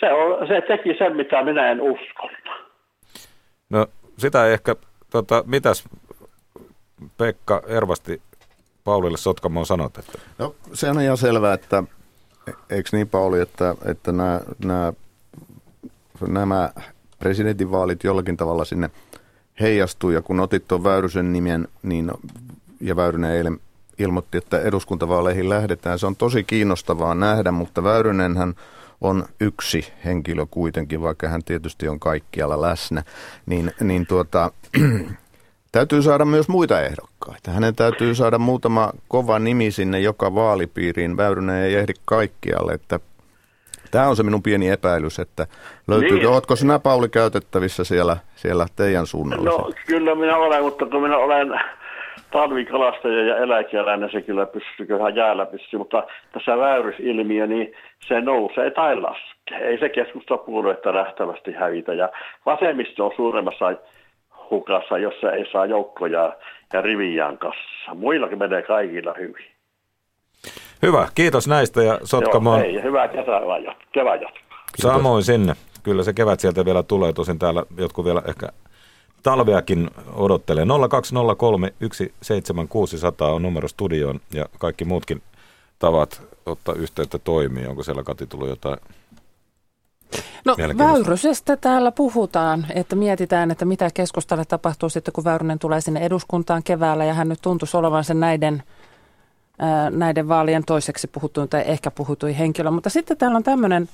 se, 0.00 0.12
on, 0.12 0.46
se 0.48 0.60
teki 0.68 0.94
sen, 0.98 1.16
mitä 1.16 1.44
minä 1.44 1.70
en 1.70 1.80
usko. 1.80 2.28
No 3.70 3.86
sitä 4.18 4.46
ei 4.46 4.52
ehkä, 4.52 4.76
tota, 5.10 5.44
mitäs 5.46 5.84
Pekka 7.18 7.62
Ervasti 7.66 8.22
Paulille 8.84 9.16
Sotkamoon 9.16 9.66
sanot? 9.66 9.98
Että... 9.98 10.18
No 10.38 10.54
se 10.72 10.90
on 10.90 11.00
ihan 11.00 11.16
selvää, 11.16 11.54
että 11.54 11.82
eikö 12.70 12.88
niin 12.92 13.08
Pauli, 13.08 13.40
että, 13.40 13.74
että 13.90 14.12
nämä, 14.12 14.40
nämä, 14.64 14.92
nämä 16.28 16.70
presidentinvaalit 17.18 18.04
jollakin 18.04 18.36
tavalla 18.36 18.64
sinne 18.64 18.90
heijastuu 19.60 20.10
ja 20.10 20.22
kun 20.22 20.40
otit 20.40 20.68
tuon 20.68 20.84
Väyrysen 20.84 21.32
nimen, 21.32 21.68
niin 21.82 22.10
ja 22.80 22.96
Väyrynen 22.96 23.30
eilen 23.30 23.60
ilmoitti, 23.98 24.38
että 24.38 24.60
eduskuntavaaleihin 24.60 25.48
lähdetään. 25.48 25.98
Se 25.98 26.06
on 26.06 26.16
tosi 26.16 26.44
kiinnostavaa 26.44 27.14
nähdä, 27.14 27.52
mutta 27.52 27.84
Väyrynenhän 27.84 28.54
on 29.00 29.24
yksi 29.40 29.92
henkilö 30.04 30.46
kuitenkin, 30.50 31.02
vaikka 31.02 31.28
hän 31.28 31.44
tietysti 31.44 31.88
on 31.88 32.00
kaikkialla 32.00 32.60
läsnä, 32.60 33.02
niin, 33.46 33.72
niin 33.80 34.06
tuota, 34.06 34.50
täytyy 35.72 36.02
saada 36.02 36.24
myös 36.24 36.48
muita 36.48 36.80
ehdokkaita. 36.80 37.50
Hänen 37.50 37.74
täytyy 37.74 38.14
saada 38.14 38.38
muutama 38.38 38.92
kova 39.08 39.38
nimi 39.38 39.70
sinne 39.70 40.00
joka 40.00 40.34
vaalipiiriin. 40.34 41.16
Väyrynen 41.16 41.62
ei 41.62 41.74
ehdi 41.74 41.92
kaikkialle, 42.04 42.72
että 42.72 43.00
Tämä 43.94 44.08
on 44.08 44.16
se 44.16 44.22
minun 44.22 44.42
pieni 44.42 44.70
epäilys, 44.70 45.18
että 45.18 45.46
löytyy. 45.88 46.18
Niin. 46.18 46.28
Oletko 46.28 46.56
sinä 46.56 46.78
Pauli 46.78 47.08
käytettävissä 47.08 47.84
siellä, 47.84 48.16
siellä 48.34 48.66
teidän 48.76 49.06
suunnalla? 49.06 49.50
No 49.50 49.70
kyllä 49.86 50.14
minä 50.14 50.36
olen, 50.36 50.62
mutta 50.62 50.86
kun 50.86 51.02
minä 51.02 51.16
olen 51.16 51.60
talvikalastaja 52.30 53.24
ja 53.24 53.36
eläkeläinen, 53.36 54.10
se 54.12 54.22
kyllä 54.22 54.46
pystyy, 54.46 54.86
kyllähän 54.86 55.16
jäällä 55.16 55.46
pystyy, 55.46 55.78
mutta 55.78 56.02
tässä 56.32 56.58
väyrysilmiö, 56.58 57.46
niin 57.46 57.72
se 58.08 58.20
nousee 58.20 58.70
tai 58.70 59.00
laskee. 59.00 59.58
Ei 59.58 59.78
se 59.78 59.88
keskustapuoluetta 59.88 60.94
lähtevästi 60.94 61.52
hävitä 61.52 61.94
ja 61.94 62.08
vasemmisto 62.46 63.06
on 63.06 63.12
suuremmassa 63.16 63.72
hukassa, 64.50 64.98
jos 64.98 65.14
se 65.20 65.28
ei 65.28 65.44
saa 65.52 65.66
joukkoja 65.66 66.32
ja 66.72 66.80
riviään 66.80 67.38
kassa. 67.38 67.94
Muillakin 67.94 68.38
menee 68.38 68.62
kaikilla 68.62 69.14
hyvin. 69.18 69.53
Hyvä, 70.86 71.08
kiitos 71.14 71.48
näistä 71.48 71.82
ja 71.82 71.98
Sotkamoon. 72.04 72.60
Joo, 72.60 72.72
hei, 72.72 72.82
hyvää 72.82 73.08
kesää, 73.08 73.40
kevään 73.92 74.20
Samoin 74.78 75.24
sinne. 75.24 75.56
Kyllä 75.82 76.02
se 76.02 76.12
kevät 76.12 76.40
sieltä 76.40 76.64
vielä 76.64 76.82
tulee, 76.82 77.12
tosin 77.12 77.38
täällä 77.38 77.62
jotkut 77.78 78.04
vielä 78.04 78.22
ehkä 78.28 78.48
talveakin 79.22 79.90
odottelee. 80.14 80.66
0203 80.90 81.72
17600 82.22 83.32
on 83.32 83.42
numero 83.42 83.68
studioon 83.68 84.20
ja 84.34 84.46
kaikki 84.58 84.84
muutkin 84.84 85.22
tavat 85.78 86.22
ottaa 86.46 86.74
yhteyttä 86.74 87.18
toimii. 87.18 87.66
Onko 87.66 87.82
siellä 87.82 88.02
Kati 88.02 88.26
tullut 88.26 88.48
jotain 88.48 88.78
No 90.44 90.56
Väyrysestä 90.78 91.56
täällä 91.56 91.92
puhutaan, 91.92 92.66
että 92.74 92.96
mietitään, 92.96 93.50
että 93.50 93.64
mitä 93.64 93.90
keskustalle 93.94 94.44
tapahtuu 94.44 94.88
sitten, 94.88 95.12
kun 95.12 95.24
Väyrynen 95.24 95.58
tulee 95.58 95.80
sinne 95.80 96.00
eduskuntaan 96.00 96.62
keväällä 96.62 97.04
ja 97.04 97.14
hän 97.14 97.28
nyt 97.28 97.42
tuntuisi 97.42 97.76
olevan 97.76 98.04
sen 98.04 98.20
näiden, 98.20 98.62
näiden 99.90 100.28
vaalien 100.28 100.64
toiseksi 100.64 101.06
puhuttuin 101.06 101.48
tai 101.48 101.62
ehkä 101.66 101.90
puhutuin 101.90 102.34
henkilö. 102.34 102.70
Mutta 102.70 102.90
sitten 102.90 103.16
täällä 103.16 103.36
on 103.36 103.42
tämmöinen, 103.42 103.88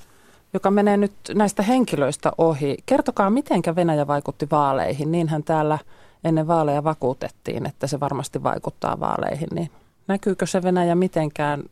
joka 0.53 0.71
menee 0.71 0.97
nyt 0.97 1.11
näistä 1.33 1.63
henkilöistä 1.63 2.31
ohi. 2.37 2.77
Kertokaa, 2.85 3.29
miten 3.29 3.61
Venäjä 3.75 4.07
vaikutti 4.07 4.47
vaaleihin. 4.51 5.11
Niinhän 5.11 5.43
täällä 5.43 5.77
ennen 6.23 6.47
vaaleja 6.47 6.83
vakuutettiin, 6.83 7.65
että 7.65 7.87
se 7.87 7.99
varmasti 7.99 8.43
vaikuttaa 8.43 8.99
vaaleihin. 8.99 9.47
Niin 9.53 9.71
näkyykö 10.07 10.45
se 10.45 10.63
Venäjä 10.63 10.95
mitenkään 10.95 11.63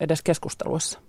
edes 0.00 0.22
keskusteluissa? 0.22 1.05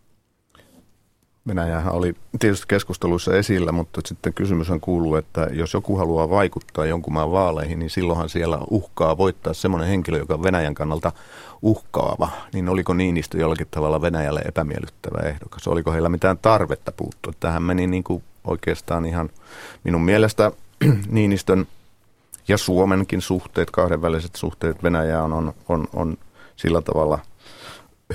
Venäjähän 1.48 1.94
oli 1.94 2.16
tietysti 2.39 2.66
keskusteluissa 2.68 3.36
esillä, 3.36 3.72
mutta 3.72 4.01
sitten 4.06 4.34
kysymys 4.34 4.70
on 4.70 4.80
kuuluu, 4.80 5.16
että 5.16 5.48
jos 5.51 5.74
joku 5.74 5.98
haluaa 5.98 6.30
vaikuttaa 6.30 6.86
jonkun 6.86 7.13
maan 7.13 7.32
vaaleihin, 7.32 7.80
niin 7.80 7.89
silloinhan 7.89 8.30
siellä 8.30 8.58
uhkaa 8.70 9.18
voittaa 9.18 9.54
semmoinen 9.54 9.89
henkilö, 9.89 10.18
joka 10.18 10.34
on 10.34 10.44
Venäjän 10.44 10.74
kannalta 10.74 11.12
uhkaava. 11.62 12.30
Niin 12.54 12.70
oliko 12.70 12.94
Niinistö 12.94 13.38
jollakin 13.38 13.68
tavalla 13.72 14.01
Venäjälle 14.01 14.42
epämiellyttävä 14.46 15.30
ehdokas? 15.30 15.68
Oliko 15.68 15.92
heillä 15.92 16.10
mitään 16.10 16.38
tarvetta 16.38 16.92
puuttua? 16.92 17.34
Tähän 17.39 17.63
meni 17.63 17.88
niin 17.88 18.04
kuin 18.04 18.24
oikeastaan 18.44 19.06
ihan 19.06 19.30
minun 19.84 20.01
mielestä 20.01 20.51
Niinistön 21.10 21.68
ja 22.48 22.58
Suomenkin 22.58 23.22
suhteet, 23.22 23.72
kahdenväliset 23.72 24.36
suhteet 24.36 24.84
Venäjään 24.84 25.34
on, 25.34 25.54
on, 25.70 25.88
on 25.94 26.18
sillä 26.56 26.82
tavalla– 26.82 27.20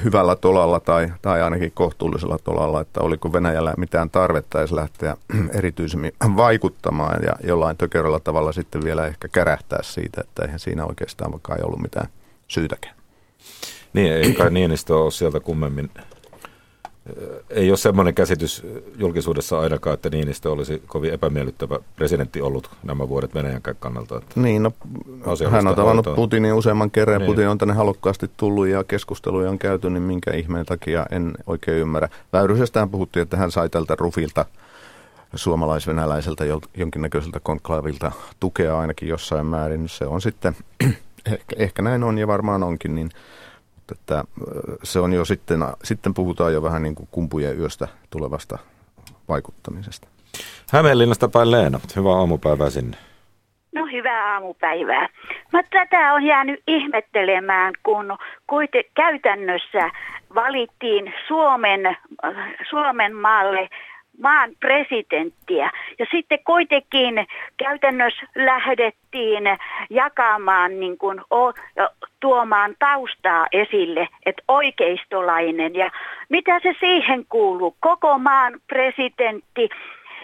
hyvällä 0.04 0.36
tolalla 0.36 0.80
tai, 0.80 1.12
tai 1.22 1.42
ainakin 1.42 1.72
kohtuullisella 1.74 2.38
tolalla, 2.38 2.80
että 2.80 3.00
oliko 3.00 3.32
Venäjällä 3.32 3.74
mitään 3.76 4.10
tarvetta 4.10 4.58
edes 4.58 4.72
lähteä 4.72 5.16
erityisemmin 5.58 6.12
vaikuttamaan 6.36 7.22
ja 7.22 7.32
jollain 7.44 7.76
tökeröllä 7.76 8.20
tavalla 8.20 8.52
sitten 8.52 8.84
vielä 8.84 9.06
ehkä 9.06 9.28
kärähtää 9.28 9.82
siitä, 9.82 10.20
että 10.20 10.44
eihän 10.44 10.58
siinä 10.58 10.84
oikeastaan 10.86 11.32
vaikka 11.32 11.54
ei 11.54 11.62
ollut 11.62 11.82
mitään 11.82 12.08
syytäkään. 12.48 12.94
Niin, 13.92 14.12
ei 14.12 14.34
kai 14.34 14.50
Niinistö 14.50 14.98
ole 14.98 15.10
sieltä 15.10 15.40
kummemmin 15.40 15.90
ei 17.50 17.70
ole 17.70 17.76
semmoinen 17.76 18.14
käsitys 18.14 18.62
julkisuudessa 18.98 19.60
ainakaan, 19.60 19.94
että 19.94 20.10
Niinistö 20.10 20.52
olisi 20.52 20.82
kovin 20.86 21.12
epämiellyttävä 21.12 21.78
presidentti 21.96 22.40
ollut 22.40 22.70
nämä 22.82 23.08
vuodet 23.08 23.34
Venäjän 23.34 23.62
kannalta. 23.78 24.16
Että 24.16 24.40
niin, 24.40 24.62
no, 24.62 24.72
hän 25.50 25.66
on 25.66 25.74
tavannut 25.74 26.06
hoitoa. 26.06 26.14
Putinin 26.14 26.52
useamman 26.52 26.90
kerran. 26.90 27.18
Niin. 27.18 27.26
Putin 27.26 27.48
on 27.48 27.58
tänne 27.58 27.74
halukkaasti 27.74 28.30
tullut 28.36 28.66
ja 28.66 28.84
keskusteluja 28.84 29.50
on 29.50 29.58
käyty, 29.58 29.90
niin 29.90 30.02
minkä 30.02 30.30
ihmeen 30.30 30.66
takia 30.66 31.06
en 31.10 31.32
oikein 31.46 31.78
ymmärrä. 31.78 32.08
Väyrysestähän 32.32 32.90
puhuttiin, 32.90 33.22
että 33.22 33.36
hän 33.36 33.50
sai 33.50 33.68
tältä 33.68 33.96
Rufilta 33.98 34.44
suomalais-venäläiseltä 35.34 36.44
jonkinnäköiseltä 36.76 37.40
konklaavilta 37.40 38.12
tukea 38.40 38.78
ainakin 38.78 39.08
jossain 39.08 39.46
määrin. 39.46 39.88
Se 39.88 40.06
on 40.06 40.20
sitten, 40.20 40.56
ehkä, 41.32 41.56
ehkä 41.56 41.82
näin 41.82 42.04
on 42.04 42.18
ja 42.18 42.26
varmaan 42.26 42.62
onkin, 42.62 42.94
niin– 42.94 43.10
että 43.92 44.24
se 44.82 45.00
on 45.00 45.12
jo 45.12 45.24
sitten, 45.24 45.64
sitten 45.82 46.14
puhutaan 46.14 46.52
jo 46.52 46.62
vähän 46.62 46.82
niin 46.82 46.94
kuin 46.94 47.08
kumpujen 47.10 47.58
yöstä 47.58 47.88
tulevasta 48.10 48.58
vaikuttamisesta. 49.28 50.08
Hämeenlinnasta 50.72 51.28
päin 51.28 51.50
Leena, 51.50 51.80
hyvää 51.96 52.12
aamupäivää 52.12 52.70
sinne. 52.70 52.96
No 53.74 53.86
hyvää 53.92 54.34
aamupäivää. 54.34 55.08
Mä 55.52 55.62
tätä 55.62 56.14
on 56.14 56.22
jäänyt 56.22 56.62
ihmettelemään, 56.66 57.72
kun 57.82 58.18
kuite, 58.46 58.84
käytännössä 58.94 59.90
valittiin 60.34 61.14
Suomen, 61.28 61.96
Suomen 62.70 63.16
maalle 63.16 63.68
maan 64.18 64.50
presidenttiä. 64.60 65.70
Ja 65.98 66.06
sitten 66.10 66.38
kuitenkin 66.44 67.26
käytännössä 67.56 68.26
lähdettiin 68.34 69.44
jakamaan, 69.90 70.80
niin 70.80 70.98
kuin, 70.98 71.20
o, 71.20 71.52
tuomaan 72.20 72.74
taustaa 72.78 73.46
esille, 73.52 74.08
että 74.26 74.42
oikeistolainen 74.48 75.74
ja 75.74 75.90
mitä 76.28 76.60
se 76.62 76.74
siihen 76.80 77.24
kuuluu, 77.28 77.76
koko 77.80 78.18
maan 78.18 78.60
presidentti. 78.66 79.68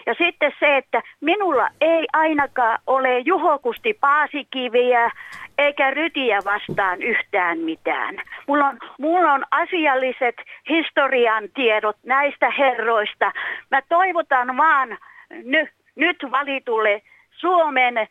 Ja 0.05 0.13
sitten 0.17 0.51
se, 0.59 0.77
että 0.77 1.01
minulla 1.21 1.69
ei 1.81 2.07
ainakaan 2.13 2.79
ole 2.87 3.19
Juho 3.19 3.59
Kusti 3.59 3.97
Paasikiviä 4.01 5.11
eikä 5.57 5.91
rytiä 5.91 6.39
vastaan 6.45 7.01
yhtään 7.01 7.59
mitään. 7.59 8.15
Mulla 8.47 8.67
on, 8.67 8.77
mulla 8.99 9.33
on 9.33 9.45
asialliset 9.51 10.35
historian 10.69 11.43
tiedot 11.53 11.97
näistä 12.03 12.51
herroista. 12.57 13.31
Mä 13.71 13.81
toivotan 13.89 14.57
vaan 14.57 14.97
ny, 15.43 15.67
nyt 15.95 16.17
valitulle 16.31 17.01
Suomen 17.31 18.07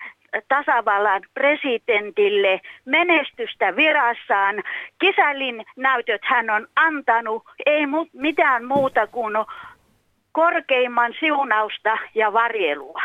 tasavallan 0.49 1.23
presidentille 1.35 2.61
menestystä 2.85 3.77
virassaan. 3.77 4.63
Kisällin 4.99 5.65
näytöt 5.77 6.21
hän 6.25 6.51
on 6.51 6.67
antanut, 6.77 7.43
ei 7.67 7.85
mu- 7.85 8.11
mitään 8.13 8.65
muuta 8.65 9.07
kuin 9.07 9.35
korkeimman 10.39 11.15
siunausta 11.21 11.99
ja 12.15 12.33
varjelua. 12.33 13.01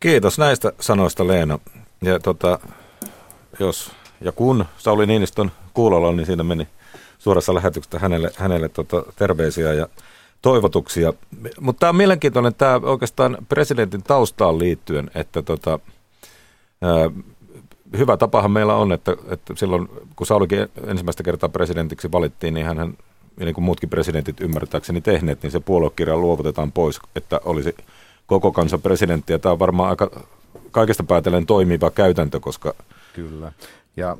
Kiitos 0.00 0.38
näistä 0.38 0.72
sanoista 0.80 1.26
Leena. 1.26 1.58
Ja 2.02 2.20
tota, 2.20 2.58
jos 3.60 3.92
ja 4.20 4.32
kun 4.32 4.64
Sauli 4.76 5.06
Niinistön 5.06 5.50
kuulolla 5.74 6.12
niin 6.12 6.26
siinä 6.26 6.42
meni 6.42 6.68
suorassa 7.18 7.54
lähetyksessä 7.54 7.98
hänelle, 7.98 8.30
hänelle 8.36 8.68
tota, 8.68 9.02
terveisiä 9.16 9.72
ja 9.72 9.88
toivotuksia. 10.42 11.12
Mutta 11.60 11.80
tämä 11.80 11.88
on 11.88 11.96
mielenkiintoinen 11.96 12.54
tämä 12.54 12.80
oikeastaan 12.82 13.38
presidentin 13.48 14.02
taustaan 14.02 14.58
liittyen, 14.58 15.10
että 15.14 15.42
tota, 15.42 15.78
ää, 16.82 17.10
hyvä 17.98 18.16
tapahan 18.16 18.50
meillä 18.50 18.74
on, 18.74 18.92
että, 18.92 19.16
että 19.28 19.54
silloin 19.56 19.88
kun 20.16 20.26
Saulikin 20.26 20.68
ensimmäistä 20.86 21.22
kertaa 21.22 21.48
presidentiksi 21.48 22.12
valittiin, 22.12 22.54
niin 22.54 22.66
hän 22.66 22.94
niin 23.44 23.54
kuin 23.54 23.64
muutkin 23.64 23.90
presidentit 23.90 24.40
ymmärtääkseni 24.40 25.00
tehneet, 25.00 25.42
niin 25.42 25.50
se 25.50 25.60
puoluekirja 25.60 26.16
luovutetaan 26.16 26.72
pois, 26.72 27.00
että 27.16 27.40
olisi 27.44 27.74
koko 28.26 28.52
kansan 28.52 28.82
presidentti. 28.82 29.32
Ja 29.32 29.38
tämä 29.38 29.52
on 29.52 29.58
varmaan 29.58 29.90
aika 29.90 30.10
kaikesta 30.70 31.04
päätellen 31.04 31.46
toimiva 31.46 31.90
käytäntö, 31.90 32.40
koska... 32.40 32.74
Kyllä. 33.14 33.52
Ja 33.96 34.16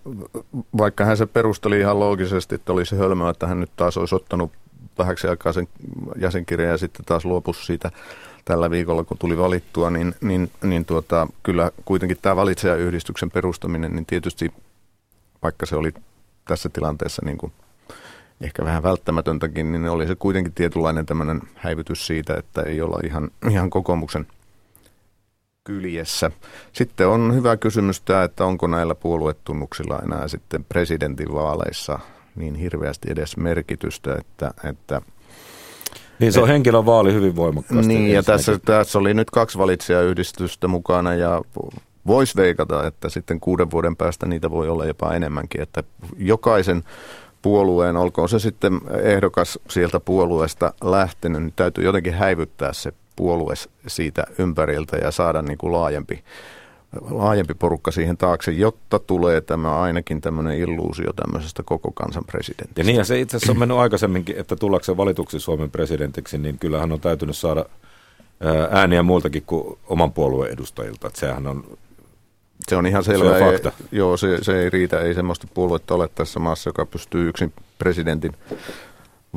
vaikka 0.78 1.04
hän 1.04 1.16
se 1.16 1.26
perusteli 1.26 1.80
ihan 1.80 2.00
loogisesti, 2.00 2.54
että 2.54 2.72
olisi 2.72 2.96
hölmöä, 2.96 3.30
että 3.30 3.46
hän 3.46 3.60
nyt 3.60 3.70
taas 3.76 3.96
olisi 3.96 4.14
ottanut 4.14 4.52
vähäksi 4.98 5.28
aikaa 5.28 5.52
sen 5.52 5.68
jäsenkirjan 6.16 6.70
ja 6.70 6.78
sitten 6.78 7.04
taas 7.04 7.24
luopus 7.24 7.66
siitä 7.66 7.90
tällä 8.44 8.70
viikolla, 8.70 9.04
kun 9.04 9.18
tuli 9.18 9.38
valittua, 9.38 9.90
niin, 9.90 10.14
niin, 10.20 10.50
niin 10.62 10.84
tuota, 10.84 11.26
kyllä 11.42 11.70
kuitenkin 11.84 12.18
tämä 12.22 12.36
valitsijayhdistyksen 12.36 13.30
perustaminen, 13.30 13.92
niin 13.94 14.06
tietysti 14.06 14.52
vaikka 15.42 15.66
se 15.66 15.76
oli 15.76 15.92
tässä 16.48 16.68
tilanteessa 16.68 17.22
niin 17.24 17.38
kuin 17.38 17.52
ehkä 18.40 18.64
vähän 18.64 18.82
välttämätöntäkin, 18.82 19.72
niin 19.72 19.88
oli 19.88 20.06
se 20.06 20.14
kuitenkin 20.14 20.52
tietynlainen 20.52 21.06
tämmöinen 21.06 21.40
häivytys 21.54 22.06
siitä, 22.06 22.34
että 22.34 22.62
ei 22.62 22.80
olla 22.80 23.00
ihan, 23.04 23.30
ihan 23.50 23.70
kokoomuksen 23.70 24.26
kyljessä. 25.64 26.30
Sitten 26.72 27.08
on 27.08 27.34
hyvä 27.34 27.56
kysymys 27.56 28.00
tämä, 28.00 28.24
että 28.24 28.44
onko 28.44 28.66
näillä 28.66 28.94
puoluetunnuksilla 28.94 29.98
enää 29.98 30.28
sitten 30.28 30.64
presidentinvaaleissa 30.64 31.98
niin 32.36 32.54
hirveästi 32.54 33.08
edes 33.12 33.36
merkitystä, 33.36 34.16
että, 34.20 34.50
että 34.64 35.02
niin 36.18 36.32
se 36.32 36.40
on 36.40 36.48
henkilövaali 36.48 37.12
hyvin 37.12 37.36
voimakkaasti. 37.36 37.94
Niin, 37.94 38.10
ja 38.10 38.22
tässä, 38.22 38.58
tässä 38.64 38.98
oli 38.98 39.14
nyt 39.14 39.30
kaksi 39.30 39.58
valitsijayhdistystä 39.58 40.68
mukana 40.68 41.14
ja 41.14 41.42
voisi 42.06 42.36
veikata, 42.36 42.86
että 42.86 43.08
sitten 43.08 43.40
kuuden 43.40 43.70
vuoden 43.70 43.96
päästä 43.96 44.26
niitä 44.26 44.50
voi 44.50 44.68
olla 44.68 44.84
jopa 44.84 45.14
enemmänkin, 45.14 45.60
että 45.60 45.82
jokaisen 46.16 46.82
puolueen, 47.42 47.96
olkoon 47.96 48.28
se 48.28 48.38
sitten 48.38 48.80
ehdokas 49.02 49.58
sieltä 49.68 50.00
puolueesta 50.00 50.72
lähtenyt, 50.84 51.42
niin 51.42 51.52
täytyy 51.56 51.84
jotenkin 51.84 52.14
häivyttää 52.14 52.72
se 52.72 52.92
puolue 53.16 53.54
siitä 53.86 54.24
ympäriltä 54.38 54.96
ja 54.96 55.10
saada 55.10 55.42
niin 55.42 55.58
kuin 55.58 55.72
laajempi, 55.72 56.24
laajempi 57.10 57.54
porukka 57.54 57.90
siihen 57.90 58.16
taakse, 58.16 58.52
jotta 58.52 58.98
tulee 58.98 59.40
tämä 59.40 59.80
ainakin 59.80 60.20
tämmöinen 60.20 60.58
illuusio 60.58 61.12
tämmöisestä 61.12 61.62
koko 61.62 61.90
kansan 61.92 62.24
presidentistä. 62.24 62.80
Ja 62.80 62.84
niin 62.84 62.96
ja 62.96 63.04
se 63.04 63.20
itse 63.20 63.36
asiassa 63.36 63.52
on 63.52 63.58
mennyt 63.58 63.78
aikaisemminkin, 63.78 64.36
että 64.38 64.56
tullakseen 64.56 64.96
valituksi 64.96 65.40
Suomen 65.40 65.70
presidentiksi, 65.70 66.38
niin 66.38 66.58
kyllähän 66.58 66.92
on 66.92 67.00
täytynyt 67.00 67.36
saada 67.36 67.64
ääniä 68.70 69.02
muiltakin 69.02 69.42
kuin 69.46 69.78
oman 69.86 70.12
puolueen 70.12 70.52
edustajilta. 70.52 71.06
Että 71.06 71.20
sehän 71.20 71.46
on 71.46 71.64
se 72.70 72.76
on 72.76 72.86
ihan 72.86 73.04
selvä. 73.04 73.38
Se 73.38 73.44
on 73.44 73.52
fakta. 73.52 73.72
Ei, 73.80 73.86
joo, 73.92 74.16
se, 74.16 74.38
se 74.42 74.62
ei 74.62 74.70
riitä. 74.70 75.00
Ei 75.00 75.14
semmoista 75.14 75.46
puoluetta 75.54 75.94
ole 75.94 76.08
tässä 76.14 76.40
maassa, 76.40 76.68
joka 76.68 76.86
pystyy 76.86 77.28
yksin 77.28 77.52
presidentin 77.78 78.32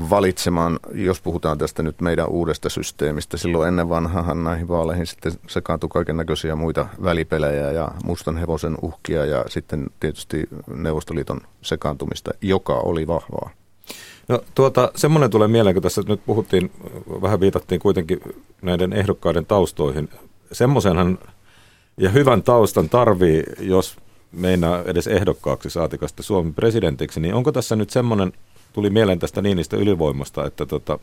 valitsemaan, 0.09 0.79
jos 0.93 1.21
puhutaan 1.21 1.57
tästä 1.57 1.83
nyt 1.83 2.01
meidän 2.01 2.29
uudesta 2.29 2.69
systeemistä. 2.69 3.37
Silloin 3.37 3.67
ennen 3.67 3.89
vanhahan 3.89 4.43
näihin 4.43 4.67
vaaleihin 4.67 5.07
sitten 5.07 5.31
sekaantui 5.47 5.89
kaiken 5.89 6.17
näköisiä 6.17 6.55
muita 6.55 6.87
välipelejä 7.03 7.71
ja 7.71 7.91
mustan 8.03 8.37
hevosen 8.37 8.77
uhkia 8.81 9.25
ja 9.25 9.45
sitten 9.47 9.87
tietysti 9.99 10.49
Neuvostoliiton 10.75 11.41
sekaantumista, 11.61 12.31
joka 12.41 12.73
oli 12.73 13.07
vahvaa. 13.07 13.49
No 14.27 14.39
tuota, 14.55 14.91
semmoinen 14.95 15.29
tulee 15.29 15.47
mieleen, 15.47 15.75
kun 15.75 15.83
tässä 15.83 16.01
nyt 16.07 16.21
puhuttiin, 16.25 16.71
vähän 17.21 17.39
viitattiin 17.39 17.81
kuitenkin 17.81 18.19
näiden 18.61 18.93
ehdokkaiden 18.93 19.45
taustoihin. 19.45 20.09
Semmoisenhan 20.51 21.19
ja 21.97 22.09
hyvän 22.09 22.43
taustan 22.43 22.89
tarvii, 22.89 23.43
jos 23.59 23.97
meinaa 24.31 24.83
edes 24.85 25.07
ehdokkaaksi 25.07 25.69
saatikasta 25.69 26.23
Suomen 26.23 26.53
presidentiksi, 26.53 27.19
niin 27.19 27.33
onko 27.33 27.51
tässä 27.51 27.75
nyt 27.75 27.89
semmoinen, 27.89 28.33
tuli 28.73 28.89
mieleen 28.89 29.19
tästä 29.19 29.41
Niinistä 29.41 29.77
ylivoimasta, 29.77 30.45
että 30.45 30.65
tota, 30.65 30.99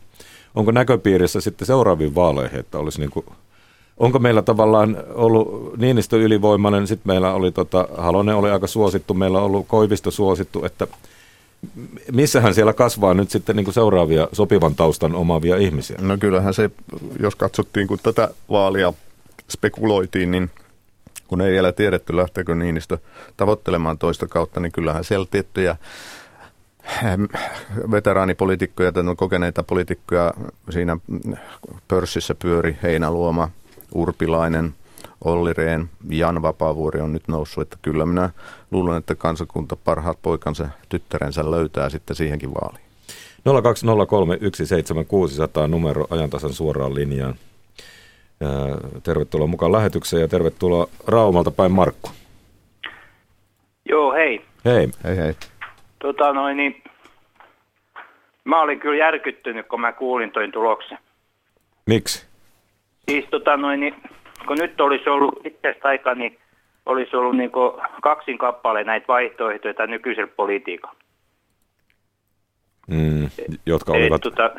onko 0.54 0.70
näköpiirissä 0.70 1.40
sitten 1.40 1.66
seuraaviin 1.66 2.14
vaaleihin, 2.14 2.60
että 2.60 2.78
olisi 2.78 3.00
niin 3.00 3.10
kuin, 3.10 3.26
onko 3.96 4.18
meillä 4.18 4.42
tavallaan 4.42 4.96
ollut 5.14 5.76
Niinistö 5.76 6.16
ylivoimainen, 6.16 6.86
sitten 6.86 7.12
meillä 7.12 7.34
oli, 7.34 7.52
tota, 7.52 7.88
Halonen 7.98 8.36
oli 8.36 8.50
aika 8.50 8.66
suosittu, 8.66 9.14
meillä 9.14 9.38
on 9.38 9.44
ollut 9.44 9.68
Koivisto 9.68 10.10
suosittu, 10.10 10.64
että 10.64 10.86
missähän 12.12 12.54
siellä 12.54 12.72
kasvaa 12.72 13.14
nyt 13.14 13.30
sitten 13.30 13.56
niin 13.56 13.64
kuin 13.64 13.74
seuraavia 13.74 14.28
sopivan 14.32 14.74
taustan 14.74 15.14
omaavia 15.14 15.56
ihmisiä? 15.56 15.98
No 16.00 16.18
kyllähän 16.18 16.54
se, 16.54 16.70
jos 17.20 17.34
katsottiin, 17.34 17.86
kun 17.86 17.98
tätä 18.02 18.28
vaalia 18.50 18.92
spekuloitiin, 19.50 20.30
niin 20.30 20.50
kun 21.30 21.40
ei 21.40 21.52
vielä 21.52 21.72
tiedetty, 21.72 22.16
lähteekö 22.16 22.54
Niinistö 22.54 22.98
tavoittelemaan 23.36 23.98
toista 23.98 24.26
kautta, 24.28 24.60
niin 24.60 24.72
kyllähän 24.72 25.04
siellä 25.04 25.26
tiettyjä 25.30 25.76
ähm, 27.04 27.24
veteraanipolitiikkoja 27.90 28.92
tai 28.92 29.02
kokeneita 29.16 29.62
poliitikkoja 29.62 30.34
siinä 30.70 30.96
pörssissä 31.88 32.34
pyöri 32.34 32.78
Heinäluoma, 32.82 33.50
Urpilainen, 33.94 34.74
Olli 35.24 35.52
Rehn, 35.52 35.88
Jan 36.08 36.42
Vapaavuori 36.42 37.00
on 37.00 37.12
nyt 37.12 37.28
noussut, 37.28 37.62
että 37.62 37.76
kyllä 37.82 38.06
minä 38.06 38.30
luulen, 38.70 38.98
että 38.98 39.14
kansakunta 39.14 39.76
parhaat 39.76 40.18
poikansa 40.22 40.68
tyttärensä 40.88 41.50
löytää 41.50 41.88
sitten 41.88 42.16
siihenkin 42.16 42.54
vaaliin. 42.54 42.84
020317600 45.64 45.68
numero 45.68 46.06
ajantasan 46.10 46.52
suoraan 46.52 46.94
linjaan. 46.94 47.34
Tervetuloa 49.02 49.46
mukaan 49.46 49.72
lähetykseen 49.72 50.20
ja 50.20 50.28
tervetuloa 50.28 50.86
Raumalta 51.06 51.50
päin 51.50 51.72
Markku. 51.72 52.10
Joo, 53.84 54.12
hei. 54.12 54.44
Hei. 54.64 54.88
Hei, 55.04 55.16
hei. 55.16 55.32
Tota 55.98 56.32
noin, 56.32 56.56
niin, 56.56 56.82
mä 58.44 58.62
olin 58.62 58.80
kyllä 58.80 58.96
järkyttynyt, 58.96 59.68
kun 59.68 59.80
mä 59.80 59.92
kuulin 59.92 60.30
toin 60.30 60.52
tuloksen. 60.52 60.98
Miksi? 61.86 62.26
Siis 63.08 63.24
tota 63.30 63.56
noin, 63.56 63.80
niin, 63.80 63.94
kun 64.46 64.56
nyt 64.58 64.80
olisi 64.80 65.08
ollut 65.08 65.40
itse 65.44 65.76
aika, 65.84 66.14
niin 66.14 66.38
olisi 66.86 67.16
ollut 67.16 67.36
niin 67.36 67.50
kaksin 68.02 68.38
kappale 68.38 68.84
näitä 68.84 69.06
vaihtoehtoja 69.08 69.86
nykyisellä 69.86 70.32
politiikalla. 70.36 70.96
Mm, 72.86 73.28
jotka 73.66 73.92
olivat... 73.92 74.26
Et, 74.26 74.34
tota, 74.34 74.50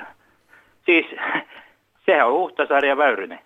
siis 0.85 1.05
sehän 2.05 2.27
on 2.27 2.33
Huhtasaari 2.33 2.87
ja 2.87 2.97
Väyrynen. 2.97 3.39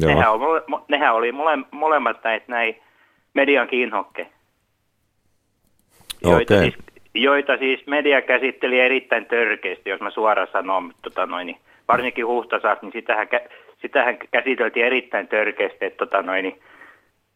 Nehän, 0.00 0.32
oli, 0.32 0.62
nehän 0.88 1.14
oli 1.14 1.32
mole, 1.32 1.58
molemmat 1.70 2.24
näitä 2.24 2.46
näin 2.48 2.82
median 3.34 3.68
kiinhokke, 3.68 4.26
joita, 6.22 6.54
okay. 6.54 6.70
siis, 6.70 6.74
joita 7.14 7.56
siis 7.56 7.86
media 7.86 8.22
käsitteli 8.22 8.80
erittäin 8.80 9.26
törkeästi, 9.26 9.90
jos 9.90 10.00
mä 10.00 10.10
suoraan 10.10 10.48
sanon, 10.52 10.92
tota 11.02 11.26
noin, 11.26 11.46
niin 11.46 11.58
varsinkin 11.88 12.26
Huhtasaat, 12.26 12.82
niin 12.82 12.92
sitähän, 12.92 13.28
sitähän 13.80 14.18
käsiteltiin 14.30 14.86
erittäin 14.86 15.28
törkeästi, 15.28 15.84
että 15.84 16.06
tota 16.06 16.22
noin, 16.22 16.42
niin, 16.42 16.60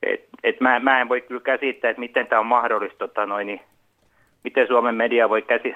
et, 0.03 0.25
et 0.45 0.61
mä, 0.61 0.81
mä 0.81 1.01
en 1.01 1.09
voi 1.09 1.21
kyllä 1.21 1.41
käsittää, 1.41 1.91
että 1.91 2.01
miten 2.01 2.27
tämä 2.27 2.41
on 2.41 2.47
mahdollista, 2.47 2.99
tota 2.99 3.27
noin, 3.27 3.47
niin, 3.47 3.61
miten 4.45 4.67
Suomen 4.67 4.95
media 4.95 5.29
voi 5.29 5.43
käsi, 5.43 5.75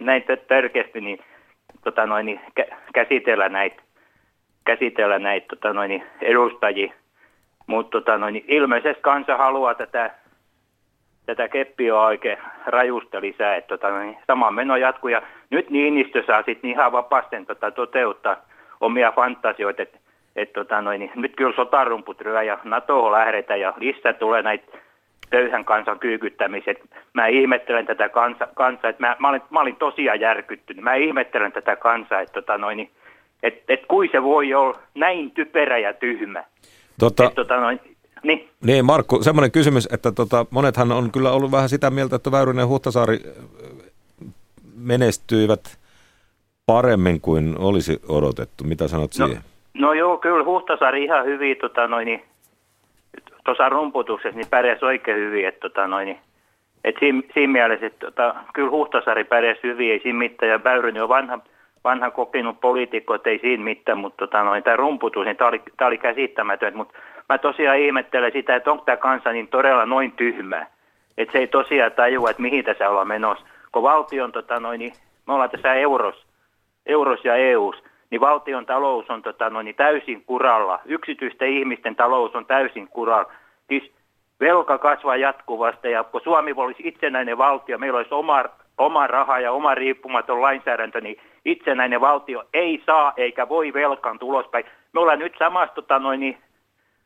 näin 0.00 0.24
törkeästi 0.48 1.00
niin, 1.00 1.18
tota 1.84 2.06
noin, 2.06 2.26
niin, 2.26 2.40
käsitellä 2.94 3.48
näitä 3.48 3.82
käsitellä 4.64 5.18
näitä 5.18 5.46
tota 5.48 5.72
noin, 5.72 6.02
edustajia. 6.20 6.92
Mutta 7.66 8.00
tota 8.00 8.12
ilmeisesti 8.48 9.02
kansa 9.02 9.36
haluaa 9.36 9.74
tätä, 9.74 10.10
tätä 11.26 11.48
keppiä 11.48 12.00
oikein 12.00 12.38
rajusta 12.66 13.20
lisää. 13.20 13.56
Et, 13.56 13.66
tota 13.66 13.88
sama 14.26 14.50
meno 14.50 14.76
jatkuu 14.76 15.08
ja 15.10 15.22
nyt 15.50 15.70
Niinistö 15.70 16.22
saa 16.26 16.42
sitten 16.42 16.70
ihan 16.70 16.92
vapaasti 16.92 17.44
tota, 17.46 17.70
toteuttaa 17.70 18.36
omia 18.80 19.12
fantasioita. 19.12 19.82
Et, 19.82 20.00
et, 20.36 20.52
tota 20.52 20.82
noin, 20.82 21.10
nyt 21.14 21.36
kyllä 21.36 21.56
sotarumput 21.56 22.20
ryö 22.20 22.42
ja 22.42 22.58
NATO 22.64 23.12
lähdetään 23.12 23.60
ja 23.60 23.74
lisää 23.78 24.12
tulee 24.12 24.42
näitä 24.42 24.78
köyhän 25.30 25.64
kansan 25.64 25.98
kyykyttämiset. 25.98 26.80
Mä 27.12 27.26
ihmettelen 27.26 27.86
tätä 27.86 28.08
kansa, 28.54 28.88
että 28.88 29.06
mä, 29.06 29.16
mä, 29.18 29.28
olin, 29.28 29.42
mä 29.50 29.60
olin 29.60 29.76
tosiaan 29.76 30.20
järkyttynyt. 30.20 30.84
Mä 30.84 30.94
ihmettelen 30.94 31.52
tätä 31.52 31.76
kansaa, 31.76 32.20
että 32.20 32.32
tota 32.32 32.58
noin, 32.58 32.90
niin, 33.42 33.62
et, 33.68 33.86
kui 33.86 34.08
se 34.12 34.22
voi 34.22 34.54
olla 34.54 34.78
näin 34.94 35.30
typerä 35.30 35.78
ja 35.78 35.92
tyhmä. 35.92 36.44
Tota, 37.00 37.24
Et, 37.24 37.34
tota 37.34 37.56
noin, 37.56 37.80
niin, 38.22 38.48
niin 38.64 38.84
Markku, 38.84 39.22
semmoinen 39.22 39.52
kysymys, 39.52 39.88
että 39.92 40.12
tota, 40.12 40.46
monethan 40.50 40.92
on 40.92 41.10
kyllä 41.10 41.32
ollut 41.32 41.50
vähän 41.50 41.68
sitä 41.68 41.90
mieltä, 41.90 42.16
että 42.16 42.32
Väyrynen 42.32 42.62
ja 42.62 42.66
Huhtasaari 42.66 43.18
menestyivät 44.76 45.78
paremmin 46.66 47.20
kuin 47.20 47.58
olisi 47.58 48.00
odotettu. 48.08 48.64
Mitä 48.64 48.88
sanot 48.88 49.10
no, 49.18 49.26
siihen? 49.26 49.42
no 49.74 49.92
joo, 49.92 50.18
kyllä 50.18 50.44
Huhtasaari 50.44 51.04
ihan 51.04 51.24
hyvin 51.24 51.56
tota 51.56 51.88
noin, 51.88 52.06
niin, 52.06 52.22
tuossa 53.44 53.68
rumputuksessa 53.68 54.36
niin 54.36 54.50
pärjäsi 54.50 54.84
oikein 54.84 55.18
hyvin. 55.18 55.48
Että 55.48 55.60
tota 55.60 55.86
noin, 55.86 56.18
et 56.84 56.94
siinä, 56.98 57.22
siinä 57.34 57.52
mielessä, 57.52 57.86
että 57.86 58.06
tota, 58.06 58.34
kyllä 58.54 58.70
Huhtasaari 58.70 59.24
pärjäsi 59.24 59.60
hyvin, 59.62 59.92
ei 59.92 60.00
siinä 60.00 60.18
mitään. 60.18 60.50
Ja 60.50 60.64
Väyrynen 60.64 61.02
on 61.02 61.08
vanha, 61.08 61.38
vanha 61.84 62.10
kokenut 62.10 62.60
poliitikko, 62.60 63.14
että 63.14 63.30
ei 63.30 63.38
siinä 63.38 63.64
mitään, 63.64 63.98
mutta 63.98 64.26
tota 64.26 64.42
noin, 64.42 64.62
tämä 64.62 64.76
rumputus, 64.76 65.24
niin 65.24 65.36
tämä 65.36 65.48
oli, 65.48 65.62
tää 65.76 65.86
oli 65.86 65.98
käsittämätön. 65.98 66.76
Mutta 66.76 66.98
mä 67.28 67.38
tosiaan 67.38 67.78
ihmettelen 67.78 68.32
sitä, 68.32 68.56
että 68.56 68.70
onko 68.70 68.84
tämä 68.84 68.96
kansa 68.96 69.32
niin 69.32 69.48
todella 69.48 69.86
noin 69.86 70.12
tyhmä. 70.12 70.66
Että 71.18 71.32
se 71.32 71.38
ei 71.38 71.46
tosiaan 71.46 71.92
tajua, 71.92 72.30
että 72.30 72.42
mihin 72.42 72.64
tässä 72.64 72.88
ollaan 72.88 73.08
menossa. 73.08 73.46
Kun 73.72 73.82
valtion, 73.82 74.32
tota 74.32 74.60
noin, 74.60 74.78
niin 74.78 74.92
me 75.26 75.32
ollaan 75.32 75.50
tässä 75.50 75.74
euros, 75.74 76.26
euros 76.86 77.24
ja 77.24 77.36
EUs, 77.36 77.82
niin 78.10 78.20
valtion 78.20 78.66
talous 78.66 79.10
on 79.10 79.22
tota, 79.22 79.50
noin, 79.50 79.64
niin 79.64 79.76
täysin 79.76 80.24
kuralla. 80.24 80.80
Yksityisten 80.84 81.48
ihmisten 81.48 81.96
talous 81.96 82.34
on 82.34 82.46
täysin 82.46 82.88
kuralla. 82.88 83.32
Siis 83.68 83.92
velka 84.40 84.78
kasvaa 84.78 85.16
jatkuvasti 85.16 85.90
ja 85.90 86.04
kun 86.04 86.20
Suomi 86.24 86.52
olisi 86.56 86.82
itsenäinen 86.86 87.38
valtio, 87.38 87.78
meillä 87.78 87.96
olisi 87.96 88.14
oma, 88.14 88.44
oma 88.78 89.06
raha 89.06 89.40
ja 89.40 89.52
oma 89.52 89.74
riippumaton 89.74 90.42
lainsäädäntö, 90.42 91.00
niin 91.00 91.20
itsenäinen 91.44 92.00
valtio 92.00 92.44
ei 92.54 92.82
saa 92.86 93.12
eikä 93.16 93.48
voi 93.48 93.72
velkaan 93.72 94.18
ulospäin. 94.22 94.64
Me 94.92 95.00
ollaan 95.00 95.18
nyt 95.18 95.34
samassa, 95.38 95.74
tota, 95.74 95.98
noin, 95.98 96.20
niin, 96.20 96.38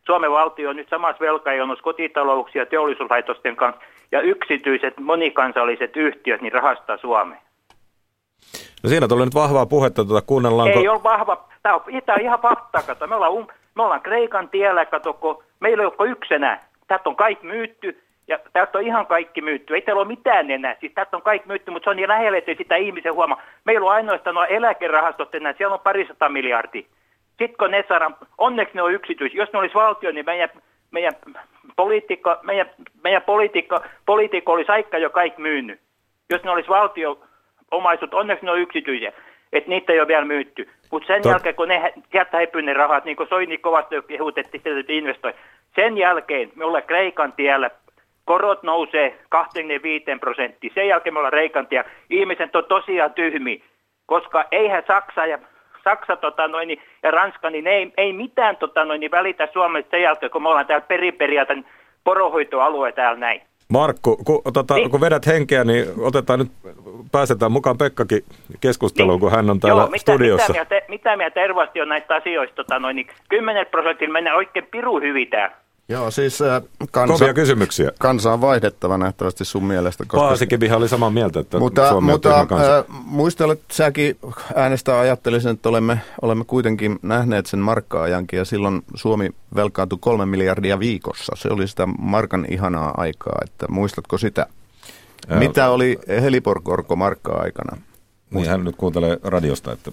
Suomen 0.07 0.31
valtio 0.31 0.71
on 0.71 0.77
nyt 0.77 0.89
samassa 0.89 1.21
velkajonossa 1.21 1.83
kotitalouksia 1.83 2.67
teollisuuslaitosten 2.67 3.57
kanssa 3.57 3.83
ja 4.13 4.21
yksityiset 4.21 4.95
monikansalliset 5.01 5.97
yhtiöt 5.97 6.41
niin 6.43 6.53
rahastaa 6.53 6.97
Suomeen. 6.97 7.41
No 8.83 8.89
siinä 8.89 9.09
tulee 9.09 9.25
nyt 9.25 9.35
vahvaa 9.35 9.67
puhetta, 9.67 10.05
tuota, 10.05 10.27
kuunnellaanko... 10.27 10.79
Ei 10.79 10.89
ole 10.89 11.03
vahva, 11.03 11.49
tämä 11.63 11.75
on, 11.75 11.81
tämä 12.07 12.17
on 12.17 12.23
ihan 12.23 12.41
fakta, 12.41 12.83
kato. 12.83 13.07
Me 13.07 13.15
ollaan, 13.15 13.33
um, 13.33 13.47
me 13.75 13.83
ollaan 13.83 14.03
Kreikan 14.03 14.49
tiellä, 14.49 14.87
kato, 14.87 15.13
kun 15.13 15.43
meillä 15.61 15.83
ei 15.83 15.91
ole 15.99 16.11
yksenä. 16.11 16.61
Täältä 16.87 17.09
on 17.09 17.17
kaikki 17.17 17.47
myytty, 17.47 18.03
ja 18.29 18.39
täältä 18.53 18.79
on 18.79 18.85
ihan 18.85 19.07
kaikki 19.07 19.41
myytty. 19.41 19.75
Ei 19.75 19.83
täällä 19.83 20.01
ole 20.01 20.09
mitään 20.09 20.51
enää, 20.51 20.77
siis 20.81 20.93
täältä 20.93 21.17
on 21.17 21.23
kaikki 21.23 21.49
myytty, 21.49 21.71
mutta 21.71 21.85
se 21.85 21.91
on 21.91 21.97
niin 21.97 22.09
lähellä, 22.09 22.39
että 22.39 22.55
sitä 22.59 22.77
ihmisen 22.77 23.15
huomaa. 23.15 23.43
Meillä 23.65 23.87
on 23.87 23.93
ainoastaan 23.93 24.35
nuo 24.35 24.45
eläkerahastot 24.45 25.35
enää, 25.35 25.53
siellä 25.53 25.75
on 25.75 25.81
parisata 25.81 26.29
miljardia. 26.29 26.83
Sitten 27.29 27.57
kun 27.59 27.71
ne 27.71 27.85
saadaan, 27.89 28.17
onneksi 28.39 28.75
ne 28.75 28.83
on 28.83 28.93
yksityis. 28.93 29.35
Jos 29.35 29.53
ne 29.53 29.59
olisi 29.59 29.75
valtio, 29.75 30.13
niin 30.13 30.27
meidän, 30.27 30.49
meidän 30.91 31.13
poliitikko, 31.77 32.37
meidän, 32.43 32.67
meidän 33.05 33.23
poliitikko, 33.23 33.81
poliitikko 34.07 34.53
olisi 34.53 34.73
aika 34.73 34.99
jo 34.99 35.11
kaikki 35.11 35.43
myynyt. 35.43 35.81
Jos 36.31 36.43
ne 36.43 36.51
olisi 36.51 36.69
valtio, 36.69 37.19
omaisuut, 37.71 38.15
onneksi 38.15 38.45
ne 38.45 38.51
on 38.51 38.61
yksityisiä, 38.61 39.13
että 39.53 39.71
niitä 39.71 39.93
ei 39.93 40.01
ole 40.01 40.09
vielä 40.09 40.25
myytty. 40.25 40.69
Mutta 40.91 41.07
sen 41.07 41.23
Tot... 41.23 41.31
jälkeen, 41.31 41.55
kun 41.55 41.69
ne 41.69 41.93
sieltä 42.13 42.37
häipyy 42.37 42.63
ne 42.63 42.75
rahat, 42.75 43.05
niin 43.05 43.17
kuin 43.17 43.29
Soini 43.29 43.59
kovasti 43.59 43.95
kehutettiin, 44.09 44.79
että 44.79 44.93
investoi, 44.93 45.35
sen 45.75 45.99
jälkeen 45.99 46.53
me 46.55 46.65
ollaan 46.65 46.83
Kreikan 46.83 47.33
tiellä, 47.33 47.71
korot 48.27 48.63
nousee 48.63 49.19
25 49.29 50.05
prosenttia, 50.21 50.71
sen 50.75 50.89
jälkeen 50.89 51.15
me 51.15 51.19
ollaan 51.19 51.31
Kreikan 51.31 51.67
tiellä. 51.67 51.91
Ihmiset 52.11 52.57
on 52.57 52.65
tosiaan 52.65 53.15
tyhmi, 53.15 53.63
koska 54.07 54.45
eihän 54.53 54.83
Saksa 54.87 55.27
ja 55.27 55.39
Saksa 55.85 56.17
tota 56.17 56.49
noin, 56.49 56.79
ja 57.03 57.11
Ranska, 57.11 57.51
niin 57.51 57.67
ei, 57.67 57.93
ei 57.97 58.13
mitään 58.13 58.57
tota 58.57 58.85
noin, 58.85 59.11
välitä 59.11 59.49
Suomesta 59.53 59.91
sen 59.91 60.03
jälkeen, 60.03 60.33
kun 60.33 60.43
me 60.43 60.49
ollaan 60.49 60.67
täällä 60.67 60.87
periperiatan 60.87 61.65
porohoitoalue 62.05 62.93
täällä 62.93 63.19
näin. 63.19 63.41
Markku, 63.69 64.17
kun, 64.17 64.43
tota, 64.53 64.75
niin. 64.75 64.91
kun 64.91 65.01
vedät 65.01 65.27
henkeä, 65.27 65.65
niin 65.65 65.87
otetaan 65.99 66.39
nyt, 66.39 66.49
pääsetään 67.13 67.53
mukaan 67.53 67.79
Pekkakin 67.79 68.23
keskusteluun, 68.61 69.13
niin. 69.13 69.21
kun 69.21 69.31
hän 69.31 69.51
on 69.51 69.61
täällä 69.61 69.83
Joo, 69.83 69.91
mitä, 69.91 70.03
studiossa. 70.03 70.53
Mitä 70.53 70.67
mieltä, 70.71 70.87
mitä 70.89 71.17
mieltä 71.17 71.41
Ervasti 71.41 71.81
on 71.81 71.89
näistä 71.89 72.15
asioista? 72.15 72.57
Tota, 72.57 72.79
noin, 72.79 72.97
niin 72.97 73.07
10 73.29 73.67
prosentilla 73.67 74.13
menee 74.13 74.35
oikein 74.35 74.69
piru 74.71 75.01
hyvin 75.01 75.29
täällä. 75.29 75.57
Joo, 75.89 76.11
siis 76.11 76.43
äh, 76.43 76.63
kansa, 76.91 77.15
Kovia 77.15 77.35
kysymyksiä. 77.35 77.93
kansa 77.99 78.33
on 78.33 78.41
vaihdettava 78.41 78.99
nähtävästi 78.99 79.45
sun 79.45 79.65
mielestä. 79.65 80.05
Koska... 80.05 80.27
Paasikivihan 80.27 80.79
oli 80.79 80.89
samaa 80.89 81.11
mieltä, 81.11 81.41
että 81.41 81.59
mutta, 81.59 81.89
Suomi 81.89 82.13
mutta 82.13 82.37
on 82.37 82.47
kansa. 82.49 82.79
äh, 82.79 82.85
muistelet, 83.05 83.61
säkin 83.73 84.19
äänestä 84.55 85.01
ajattelisin, 85.01 85.51
että 85.51 85.69
olemme, 85.69 86.01
olemme 86.23 86.45
kuitenkin 86.45 86.99
nähneet 87.03 87.47
sen 87.47 87.61
markka-ajankin 87.61 88.37
ja 88.37 88.45
silloin 88.45 88.83
Suomi 88.95 89.31
velkaantui 89.55 89.99
kolme 90.01 90.27
miljardia 90.27 90.79
viikossa. 90.79 91.33
Se 91.37 91.49
oli 91.49 91.69
sitä 91.69 91.87
markan 91.99 92.47
ihanaa 92.51 92.95
aikaa, 92.97 93.39
että 93.45 93.67
muistatko 93.69 94.19
sitä? 94.19 94.47
Ää, 95.29 95.39
Mitä 95.39 95.71
oli 95.71 95.99
heliporkorko 96.23 96.97
markka-aikana? 96.97 97.77
Niin 98.31 98.49
hän 98.49 98.65
nyt 98.65 98.77
kuuntelee 98.77 99.19
radiosta, 99.25 99.73
että 99.73 99.93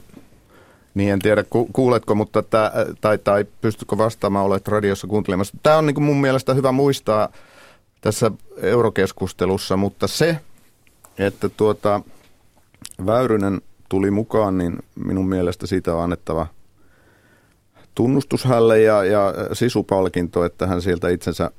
Niin 0.93 1.13
en 1.13 1.19
tiedä, 1.19 1.43
ku, 1.43 1.69
kuuletko, 1.73 2.15
mutta 2.15 2.43
tää, 2.43 2.71
tai, 3.01 3.17
tai 3.17 3.45
pystytkö 3.61 3.97
vastaamaan, 3.97 4.45
olet 4.45 4.67
radiossa 4.67 5.07
kuuntelemassa. 5.07 5.57
Tämä 5.63 5.77
on 5.77 5.85
niin 5.85 5.95
kuin 5.95 6.05
mun 6.05 6.21
mielestä 6.21 6.53
hyvä 6.53 6.71
muistaa 6.71 7.29
tässä 8.01 8.31
eurokeskustelussa, 8.57 9.77
mutta 9.77 10.07
se, 10.07 10.39
että 11.17 11.49
tuota, 11.49 12.01
Väyrynen 13.05 13.61
tuli 13.89 14.11
mukaan, 14.11 14.57
niin 14.57 14.77
minun 14.95 15.29
mielestä 15.29 15.67
siitä 15.67 15.95
on 15.95 16.03
annettava 16.03 16.47
tunnustus 17.95 18.45
hälle 18.45 18.81
ja, 18.81 19.03
ja 19.03 19.33
sisupalkinto, 19.53 20.45
että 20.45 20.67
hän 20.67 20.81
sieltä 20.81 21.09
itsensä 21.09 21.51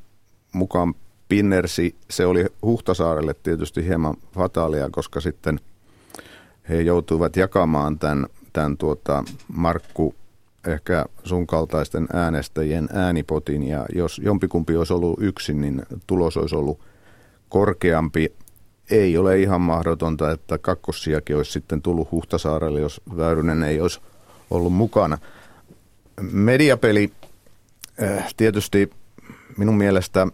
mukaan 0.53 0.95
pinnersi. 1.29 1.95
Se 2.11 2.27
oli 2.27 2.47
Huhtasaarelle 2.63 3.35
tietysti 3.43 3.85
hieman 3.85 4.17
fataalia, 4.35 4.91
koska 4.91 5.21
sitten 5.21 5.61
he 6.69 6.81
joutuivat 6.81 7.37
jakamaan 7.37 7.99
tämän, 7.99 8.27
tämän 8.55 8.77
tuota 8.77 9.25
Markku 9.53 10.15
ehkä 10.67 11.05
sun 11.25 11.47
kaltaisten 11.47 12.09
äänestäjien 12.13 12.89
äänipotin 12.93 13.63
ja 13.63 13.87
jos 13.95 14.21
jompikumpi 14.25 14.77
olisi 14.77 14.93
ollut 14.93 15.23
yksin, 15.23 15.61
niin 15.61 15.83
tulos 16.07 16.37
olisi 16.37 16.57
ollut 16.57 16.81
korkeampi. 17.49 18.33
Ei 18.91 19.19
ole 19.19 19.41
ihan 19.41 19.61
mahdotonta, 19.61 20.31
että 20.31 20.59
kakkossiakin 20.59 21.37
olisi 21.37 21.53
sitten 21.53 21.83
tullut 21.83 22.13
Huhtasaarelle, 22.13 22.81
jos 22.81 23.01
Väyrynen 23.17 23.63
ei 23.63 23.81
olisi 23.81 24.01
ollut 24.51 24.73
mukana. 24.73 25.19
Mediapeli 26.21 27.13
äh, 28.03 28.35
tietysti 28.37 28.91
minun 29.59 29.77
mielestä 29.77 30.27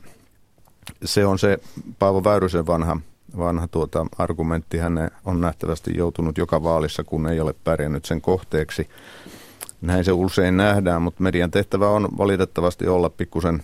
se 1.05 1.27
on 1.27 1.39
se 1.39 1.59
Paavo 1.99 2.25
Väyrysen 2.25 2.67
vanha, 2.67 3.01
vanha 3.39 3.69
tuota 3.69 4.07
argumentti. 4.19 4.79
Hän 4.79 5.11
on 5.25 5.41
nähtävästi 5.41 5.91
joutunut 5.97 6.39
joka 6.39 6.63
vaalissa, 6.63 7.05
kun 7.05 7.27
ei 7.27 7.41
ole 7.41 7.55
pärjännyt 7.65 8.05
sen 8.05 8.21
kohteeksi. 8.21 8.89
Näin 9.81 10.05
se 10.05 10.13
usein 10.13 10.57
nähdään, 10.57 11.03
mutta 11.03 11.23
median 11.23 11.51
tehtävä 11.51 11.89
on 11.89 12.09
valitettavasti 12.19 12.89
olla 12.89 13.11
pikkusen 13.11 13.63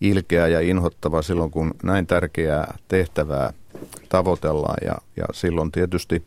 ilkeä 0.00 0.48
ja 0.48 0.60
inhottava 0.60 1.22
silloin, 1.22 1.50
kun 1.50 1.74
näin 1.82 2.06
tärkeää 2.06 2.74
tehtävää 2.88 3.52
tavoitellaan. 4.08 4.78
Ja, 4.84 4.94
ja 5.16 5.24
silloin 5.32 5.72
tietysti 5.72 6.24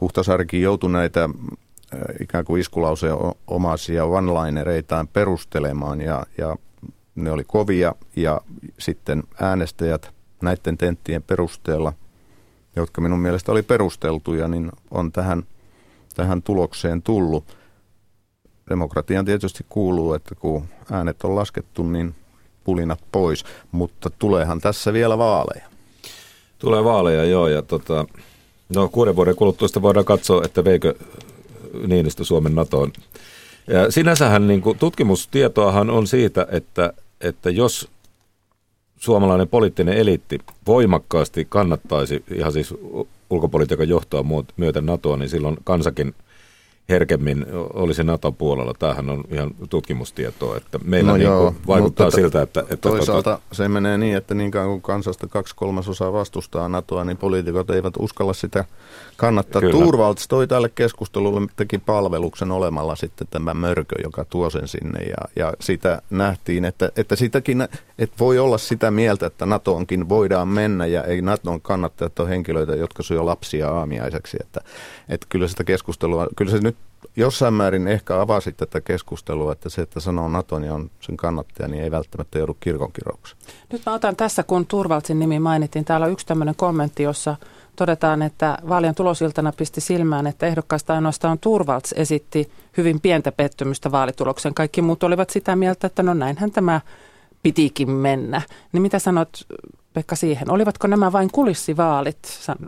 Huhtasaarikin 0.00 0.62
joutui 0.62 0.90
näitä 0.90 1.24
äh, 1.24 2.00
ikään 2.20 2.44
kuin 2.44 2.60
iskulauseen 2.60 3.16
omaisia 3.46 4.04
one-linereitaan 4.04 5.08
perustelemaan 5.08 6.00
ja, 6.00 6.26
ja 6.38 6.56
ne 7.14 7.30
oli 7.30 7.44
kovia 7.46 7.94
ja 8.16 8.40
sitten 8.78 9.22
äänestäjät 9.40 10.14
näiden 10.44 10.78
tenttien 10.78 11.22
perusteella, 11.22 11.92
jotka 12.76 13.00
minun 13.00 13.18
mielestä 13.18 13.52
oli 13.52 13.62
perusteltuja, 13.62 14.48
niin 14.48 14.72
on 14.90 15.12
tähän, 15.12 15.42
tähän 16.14 16.42
tulokseen 16.42 17.02
tullut. 17.02 17.56
Demokratian 18.70 19.24
tietysti 19.24 19.66
kuuluu, 19.68 20.14
että 20.14 20.34
kun 20.34 20.64
äänet 20.90 21.24
on 21.24 21.36
laskettu, 21.36 21.82
niin 21.82 22.14
pulinat 22.64 23.00
pois, 23.12 23.44
mutta 23.72 24.10
tuleehan 24.18 24.60
tässä 24.60 24.92
vielä 24.92 25.18
vaaleja. 25.18 25.66
Tulee 26.58 26.84
vaaleja, 26.84 27.24
joo, 27.24 27.48
ja 27.48 27.62
tota, 27.62 28.06
no 28.74 28.88
kuuden 28.88 29.16
vuoden 29.16 29.36
kuluttua 29.36 29.68
voidaan 29.82 30.04
katsoa, 30.04 30.44
että 30.44 30.64
veikö 30.64 30.94
Niinistö 31.86 32.24
Suomen 32.24 32.54
NATOon. 32.54 32.92
Ja 33.66 33.90
sinänsähän 33.90 34.46
niin 34.46 34.60
kuin, 34.60 34.78
tutkimustietoahan 34.78 35.90
on 35.90 36.06
siitä, 36.06 36.46
että, 36.50 36.92
että 37.20 37.50
jos 37.50 37.88
suomalainen 39.04 39.48
poliittinen 39.48 39.96
eliitti 39.96 40.38
voimakkaasti 40.66 41.46
kannattaisi 41.48 42.24
ihan 42.34 42.52
siis 42.52 42.74
ulkopolitiikan 43.30 43.88
johtoa 43.88 44.24
myöten 44.56 44.86
NATOa, 44.86 45.16
niin 45.16 45.28
silloin 45.28 45.56
kansakin 45.64 46.14
herkemmin 46.88 47.46
olisi 47.74 48.04
NATO-puolella. 48.04 48.74
Tämähän 48.78 49.10
on 49.10 49.24
ihan 49.30 49.50
tutkimustietoa, 49.70 50.56
että 50.56 50.78
meillä 50.84 51.10
no 51.10 51.16
niin 51.16 51.24
joo, 51.24 51.54
vaikuttaa 51.66 52.10
siltä, 52.10 52.42
että... 52.42 52.60
että 52.60 52.76
toisaalta 52.76 53.30
tota... 53.30 53.40
se 53.52 53.68
menee 53.68 53.98
niin, 53.98 54.16
että 54.16 54.34
niin 54.34 54.50
kauan 54.50 54.68
kuin 54.68 54.82
kansasta 54.82 55.26
kaksi 55.26 55.54
kolmasosaa 55.56 56.12
vastustaa 56.12 56.68
NATOa, 56.68 57.04
niin 57.04 57.16
poliitikot 57.16 57.70
eivät 57.70 57.94
uskalla 57.98 58.32
sitä 58.32 58.64
kannattaa. 59.16 59.60
Kyllä. 59.60 59.84
Turvalts 59.84 60.28
toi 60.28 60.46
tälle 60.46 60.68
keskustelulle 60.68 61.46
teki 61.56 61.78
palveluksen 61.78 62.52
olemalla 62.52 62.96
sitten 62.96 63.26
tämä 63.30 63.54
mörkö, 63.54 63.96
joka 64.04 64.24
tuo 64.24 64.50
sen 64.50 64.68
sinne 64.68 65.02
ja, 65.02 65.16
ja 65.36 65.52
sitä 65.60 66.02
nähtiin, 66.10 66.64
että, 66.64 66.90
että 66.96 67.16
sitäkin, 67.16 67.62
että 67.98 68.16
voi 68.18 68.38
olla 68.38 68.58
sitä 68.58 68.90
mieltä, 68.90 69.26
että 69.26 69.46
NATOonkin 69.46 70.08
voidaan 70.08 70.48
mennä 70.48 70.86
ja 70.86 71.04
ei 71.04 71.22
NATOn 71.22 71.60
kannattajat 71.60 72.18
ole 72.18 72.28
henkilöitä, 72.28 72.74
jotka 72.74 73.02
syö 73.02 73.24
lapsia 73.24 73.70
aamiaiseksi, 73.70 74.36
että, 74.40 74.60
että 75.08 75.26
kyllä 75.28 75.48
sitä 75.48 75.64
keskustelua, 75.64 76.26
kyllä 76.36 76.50
se 76.50 76.58
nyt 76.58 76.76
jossain 77.16 77.54
määrin 77.54 77.88
ehkä 77.88 78.20
avasi 78.20 78.52
tätä 78.52 78.80
keskustelua, 78.80 79.52
että 79.52 79.68
se, 79.68 79.82
että 79.82 80.00
sanoo 80.00 80.28
Naton 80.28 80.64
ja 80.64 80.74
on 80.74 80.90
sen 81.00 81.16
kannattaja, 81.16 81.68
niin 81.68 81.84
ei 81.84 81.90
välttämättä 81.90 82.38
joudu 82.38 82.56
kirkonkiroukseen. 82.60 83.40
Nyt 83.72 83.82
mä 83.86 83.94
otan 83.94 84.16
tässä, 84.16 84.42
kun 84.42 84.66
Turvaltsin 84.66 85.18
nimi 85.18 85.38
mainittiin, 85.38 85.84
täällä 85.84 86.06
on 86.06 86.12
yksi 86.12 86.26
tämmöinen 86.26 86.54
kommentti, 86.56 87.02
jossa 87.02 87.36
todetaan, 87.76 88.22
että 88.22 88.58
vaalien 88.68 88.94
tulosiltana 88.94 89.52
pisti 89.52 89.80
silmään, 89.80 90.26
että 90.26 90.46
ehdokkaista 90.46 90.94
ainoastaan 90.94 91.38
Turvalts 91.38 91.92
esitti 91.96 92.50
hyvin 92.76 93.00
pientä 93.00 93.32
pettymystä 93.32 93.92
vaalituloksen. 93.92 94.54
Kaikki 94.54 94.82
muut 94.82 95.02
olivat 95.02 95.30
sitä 95.30 95.56
mieltä, 95.56 95.86
että 95.86 96.02
no 96.02 96.14
näinhän 96.14 96.50
tämä 96.50 96.80
pitikin 97.42 97.90
mennä. 97.90 98.42
Niin 98.72 98.82
mitä 98.82 98.98
sanot 98.98 99.46
Pekka 99.92 100.16
siihen? 100.16 100.50
Olivatko 100.50 100.86
nämä 100.86 101.12
vain 101.12 101.30
kulissivaalit? 101.32 102.18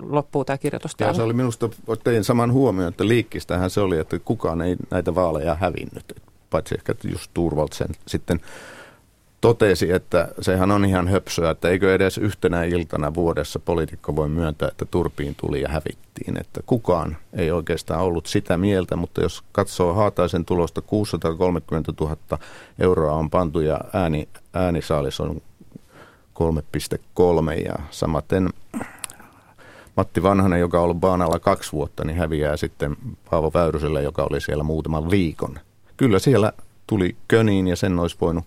Loppuu 0.03 0.45
tämä 0.45 0.59
kirjoitus 0.59 0.95
täällä. 0.95 1.11
Ja 1.11 1.17
se 1.17 1.23
oli 1.23 1.33
minusta, 1.33 1.69
tein 2.05 2.25
saman 2.25 2.53
huomioon, 2.53 2.89
että 2.89 3.09
liikkistähän 3.09 3.71
se 3.71 3.81
oli, 3.81 3.99
että 3.99 4.19
kukaan 4.19 4.63
ei 4.63 4.77
näitä 4.91 5.15
vaaleja 5.15 5.55
hävinnyt. 5.55 6.23
Paitsi 6.51 6.75
ehkä 6.75 6.95
just 7.11 7.31
Turvaltsen 7.35 7.89
sitten 8.07 8.41
totesi, 9.47 9.93
että 9.93 10.29
sehän 10.41 10.71
on 10.71 10.85
ihan 10.85 11.09
höpsöä, 11.09 11.51
että 11.51 11.69
eikö 11.69 11.95
edes 11.95 12.19
yhtenä 12.19 12.65
iltana 12.65 13.15
vuodessa 13.15 13.59
poliitikko 13.59 14.17
voi 14.17 14.29
myöntää, 14.29 14.69
että 14.69 14.85
turpiin 14.85 15.35
tuli 15.41 15.61
ja 15.61 15.69
hävittiin. 15.69 16.41
Että 16.41 16.61
kukaan 16.67 17.17
ei 17.33 17.51
oikeastaan 17.51 18.01
ollut 18.01 18.27
sitä 18.27 18.57
mieltä, 18.57 18.97
mutta 18.97 19.21
jos 19.21 19.43
katsoo 19.53 19.95
Haataisen 19.95 20.45
tulosta, 20.45 20.81
630 20.81 21.93
000 22.01 22.17
euroa 22.79 23.13
on 23.13 23.31
pantu 23.31 23.61
ja 23.61 23.81
ääni, 23.93 24.29
äänisaalis 24.55 25.21
on 25.21 25.43
3,3 26.35 27.65
ja 27.65 27.75
samaten 27.91 28.49
Matti 29.97 30.23
Vanhanen, 30.23 30.61
joka 30.61 30.79
on 30.79 30.85
ollut 30.85 31.01
Baanalla 31.01 31.39
kaksi 31.39 31.73
vuotta, 31.73 32.05
niin 32.05 32.19
häviää 32.19 32.57
sitten 32.57 32.97
Paavo 33.31 33.51
Väyryselle, 33.55 34.03
joka 34.03 34.27
oli 34.31 34.41
siellä 34.41 34.65
muutaman 34.65 35.11
viikon. 35.11 35.59
Kyllä 35.97 36.19
siellä 36.19 36.53
tuli 36.87 37.17
köniin 37.29 37.69
ja 37.69 37.77
sen 37.77 37.99
olisi 37.99 38.17
voinut 38.21 38.45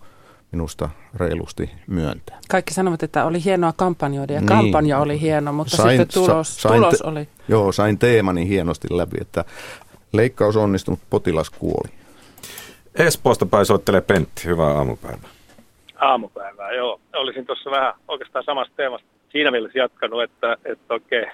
minusta 0.52 0.88
reilusti 1.14 1.70
myöntää. 1.86 2.38
Kaikki 2.48 2.74
sanovat, 2.74 3.02
että 3.02 3.24
oli 3.24 3.44
hienoa 3.44 3.72
kampanjoida 3.76 4.32
ja 4.32 4.40
niin. 4.40 4.48
kampanja 4.48 4.98
oli 4.98 5.20
hieno, 5.20 5.52
mutta 5.52 5.76
sain, 5.76 5.98
sitten 5.98 6.22
tulos, 6.24 6.62
sain 6.62 6.74
tulos 6.74 6.98
te, 6.98 7.08
oli. 7.08 7.28
Joo, 7.48 7.72
sain 7.72 7.98
teemani 7.98 8.48
hienosti 8.48 8.88
läpi, 8.90 9.16
että 9.20 9.44
leikkaus 10.12 10.56
onnistunut, 10.56 11.00
potilas 11.10 11.50
kuoli. 11.50 11.88
Espoosta 12.94 13.46
päin 13.46 13.66
soittelee 13.66 14.00
Pentti, 14.00 14.44
hyvää 14.44 14.68
aamupäivää. 14.68 15.28
Aamupäivää, 15.96 16.72
joo. 16.72 17.00
Olisin 17.14 17.46
tuossa 17.46 17.70
vähän 17.70 17.94
oikeastaan 18.08 18.44
samasta 18.44 18.74
teemasta 18.76 19.08
siinä 19.32 19.50
mielessä 19.50 19.78
jatkanut, 19.78 20.22
että, 20.22 20.56
että 20.64 20.94
oikein 20.94 21.30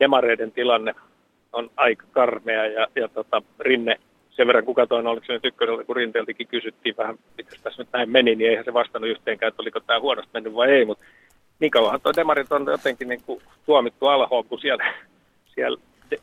demareiden 0.00 0.52
tilanne 0.52 0.94
on 1.52 1.70
aika 1.76 2.06
karmea 2.12 2.66
ja, 2.66 2.86
ja 2.94 3.08
tota, 3.08 3.42
Rinne 3.60 4.00
sen 4.36 4.46
verran 4.46 4.64
kuka 4.64 4.86
toinen, 4.86 5.06
oliko 5.06 5.26
se 5.26 5.32
nyt 5.32 5.44
ykköseltä, 5.44 5.84
kun 5.84 5.96
Rinteeltäkin 5.96 6.46
kysyttiin 6.46 6.96
vähän, 6.96 7.18
miten 7.36 7.60
tässä 7.62 7.82
nyt 7.82 7.88
näin 7.92 8.10
meni, 8.10 8.34
niin 8.34 8.50
eihän 8.50 8.64
se 8.64 8.72
vastannut 8.72 9.10
yhteenkään, 9.10 9.48
että 9.48 9.62
oliko 9.62 9.80
tämä 9.80 10.00
huonosti 10.00 10.30
mennyt 10.34 10.54
vai 10.54 10.70
ei, 10.70 10.84
mutta 10.84 11.04
niin 11.60 11.70
kauanhan 11.70 12.00
tuo 12.00 12.12
demarit 12.16 12.52
on 12.52 12.66
jotenkin 12.66 13.08
niin 13.08 13.22
kuin 13.26 13.42
tuomittu 13.66 14.06
alhoon, 14.06 14.44
kun 14.44 14.60
siellä, 14.60 14.94
siellä 15.54 15.78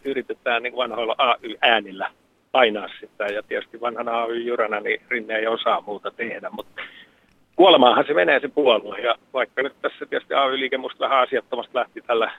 yritetään 0.06 0.64
niin 0.64 0.76
vanhoilla 0.76 1.16
AY-äänillä 1.18 2.12
painaa 2.52 2.88
sitä, 3.00 3.26
ja 3.26 3.44
tietysti 3.44 3.82
vanhana 3.82 4.24
AY-jyränä 4.24 4.80
niin 4.80 5.02
Rinne 5.10 5.36
ei 5.36 5.48
osaa 5.48 5.82
muuta 5.82 6.12
tehdä, 6.12 6.50
mutta 6.52 6.82
kuolemaahan 7.56 8.06
se 8.08 8.14
menee 8.14 8.40
se 8.40 8.48
puolue, 8.48 9.00
ja 9.00 9.16
vaikka 9.34 9.62
nyt 9.62 9.74
tässä 9.82 10.06
tietysti 10.06 10.34
AY-liike 10.34 10.78
musta 10.78 11.00
vähän 11.00 11.20
asiattomasti 11.20 11.72
lähti 11.74 12.02
tällä 12.02 12.32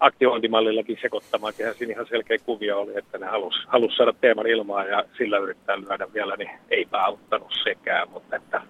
aktivointimallillakin 0.00 0.98
sekoittamaan. 1.00 1.54
Kyllähän 1.56 1.78
siinä 1.78 1.92
ihan 1.92 2.06
selkeä 2.06 2.38
kuvio 2.38 2.80
oli, 2.80 2.98
että 2.98 3.18
ne 3.18 3.26
halusi 3.26 3.58
halus 3.66 3.96
saada 3.96 4.12
teeman 4.20 4.46
ilmaa 4.46 4.84
ja 4.84 5.04
sillä 5.18 5.38
yrittää 5.38 5.80
lyödä 5.80 6.06
vielä, 6.14 6.36
niin 6.36 6.50
eipä 6.70 7.04
auttanut 7.04 7.52
sekään. 7.64 8.10
Mutta 8.10 8.36
että 8.36 8.62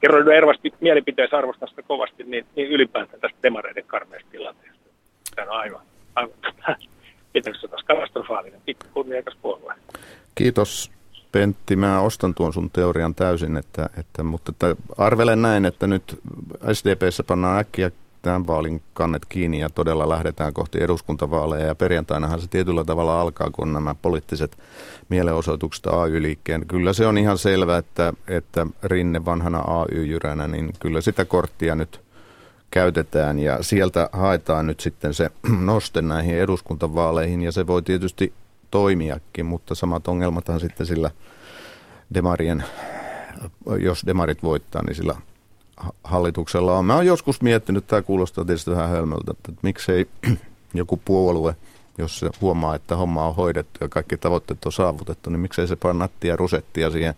kerroin 0.00 0.28
Ervasti 0.28 0.74
mielipiteessä 0.80 1.38
arvostan 1.38 1.68
sitä 1.68 1.82
kovasti, 1.82 2.24
niin, 2.24 2.46
niin 2.56 2.68
ylipäätään 2.68 3.20
tästä 3.20 3.38
demareiden 3.42 3.84
karmeesta 3.86 4.30
tilanteesta. 4.30 4.88
Tämä 5.34 5.52
on 5.52 5.58
aivan, 5.58 5.82
aivan 6.14 6.34
pitäisi 7.32 7.68
taas 7.68 7.82
katastrofaalinen, 7.84 8.60
pikku 8.66 8.86
kunniakas 8.94 9.36
puolue. 9.42 9.74
Kiitos 10.34 10.90
Pentti, 11.32 11.76
mä 11.76 12.00
ostan 12.00 12.34
tuon 12.34 12.52
sun 12.52 12.70
teorian 12.70 13.14
täysin, 13.14 13.56
että, 13.56 13.90
että, 13.98 14.22
mutta 14.22 14.52
että 14.52 14.76
arvelen 14.98 15.42
näin, 15.42 15.64
että 15.64 15.86
nyt 15.86 16.02
SDPssä 16.72 17.22
pannaan 17.22 17.58
äkkiä 17.58 17.90
tämän 18.22 18.46
vaalin 18.46 18.82
kannet 18.94 19.26
kiinni 19.28 19.60
ja 19.60 19.70
todella 19.70 20.08
lähdetään 20.08 20.52
kohti 20.52 20.82
eduskuntavaaleja. 20.82 21.66
Ja 21.66 21.74
perjantainahan 21.74 22.40
se 22.40 22.46
tietyllä 22.48 22.84
tavalla 22.84 23.20
alkaa, 23.20 23.50
kun 23.50 23.72
nämä 23.72 23.94
poliittiset 23.94 24.58
mielenosoitukset 25.08 25.86
AY-liikkeen. 25.86 26.66
Kyllä 26.66 26.92
se 26.92 27.06
on 27.06 27.18
ihan 27.18 27.38
selvä, 27.38 27.76
että, 27.76 28.12
että 28.28 28.66
Rinne 28.82 29.24
vanhana 29.24 29.58
AY-jyränä, 29.58 30.48
niin 30.48 30.72
kyllä 30.80 31.00
sitä 31.00 31.24
korttia 31.24 31.74
nyt 31.74 32.00
käytetään 32.70 33.38
ja 33.38 33.62
sieltä 33.62 34.08
haetaan 34.12 34.66
nyt 34.66 34.80
sitten 34.80 35.14
se 35.14 35.30
noste 35.60 36.02
näihin 36.02 36.38
eduskuntavaaleihin 36.38 37.42
ja 37.42 37.52
se 37.52 37.66
voi 37.66 37.82
tietysti 37.82 38.32
toimiakin, 38.70 39.46
mutta 39.46 39.74
samat 39.74 40.08
ongelmathan 40.08 40.60
sitten 40.60 40.86
sillä 40.86 41.10
demarien, 42.14 42.64
jos 43.78 44.02
demarit 44.06 44.42
voittaa, 44.42 44.82
niin 44.86 44.94
sillä 44.94 45.14
hallituksella 46.04 46.78
on. 46.78 46.84
Mä 46.84 46.94
oon 46.94 47.06
joskus 47.06 47.42
miettinyt, 47.42 47.86
tämä 47.86 48.02
kuulostaa 48.02 48.44
tietysti 48.44 48.70
vähän 48.70 48.88
hölmöltä, 48.88 49.30
että 49.30 49.52
miksei 49.62 50.06
joku 50.74 51.00
puolue, 51.04 51.56
jos 51.98 52.18
se 52.18 52.30
huomaa, 52.40 52.74
että 52.74 52.96
homma 52.96 53.26
on 53.26 53.34
hoidettu 53.34 53.78
ja 53.80 53.88
kaikki 53.88 54.16
tavoitteet 54.16 54.64
on 54.66 54.72
saavutettu, 54.72 55.30
niin 55.30 55.40
miksei 55.40 55.66
se 55.66 55.76
panna 55.76 56.04
nattia 56.04 56.36
rusettia 56.36 56.90
siihen 56.90 57.14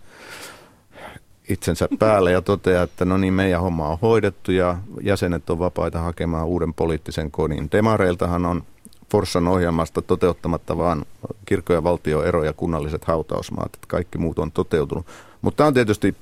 itsensä 1.49 1.89
päälle 1.99 2.33
ja 2.33 2.43
toteaa, 2.43 2.85
että 2.85 3.05
no 3.05 3.17
niin, 3.17 3.35
meidän 3.35 3.61
homma 3.61 3.89
on 3.89 3.99
hoidettu 4.03 4.53
ja 4.53 4.79
jäsenet 5.01 5.51
on 5.51 5.59
vapaita 5.59 6.01
hakemaan 6.01 6.47
uuden 6.47 6.75
poliittisen 6.75 7.31
kodin. 7.31 7.69
Demareiltahan 7.73 8.47
on 8.47 8.63
Forssan 9.11 9.49
ohjelmasta 9.49 10.03
toteuttamatta 10.03 10.79
vaan 10.79 11.05
kirkko- 11.45 11.73
ja 11.73 11.83
valtioero 11.83 12.45
ja 12.45 12.53
kunnalliset 12.53 13.05
hautausmaat, 13.05 13.75
että 13.75 13.87
kaikki 13.89 14.19
muut 14.19 14.39
on 14.39 14.53
toteutunut. 14.53 15.07
Mutta 15.43 15.57
tämä 15.57 15.67
on 15.69 15.75
tietysti 15.75 16.17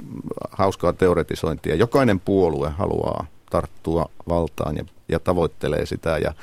hauskaa 0.50 0.92
teoretisointia. 0.92 1.74
Jokainen 1.74 2.20
puolue 2.20 2.70
haluaa 2.70 3.26
tarttua 3.50 4.10
valtaan 4.28 4.76
ja, 4.76 4.84
ja 5.08 5.20
tavoittelee 5.20 5.86
sitä 5.86 6.18
ja 6.18 6.34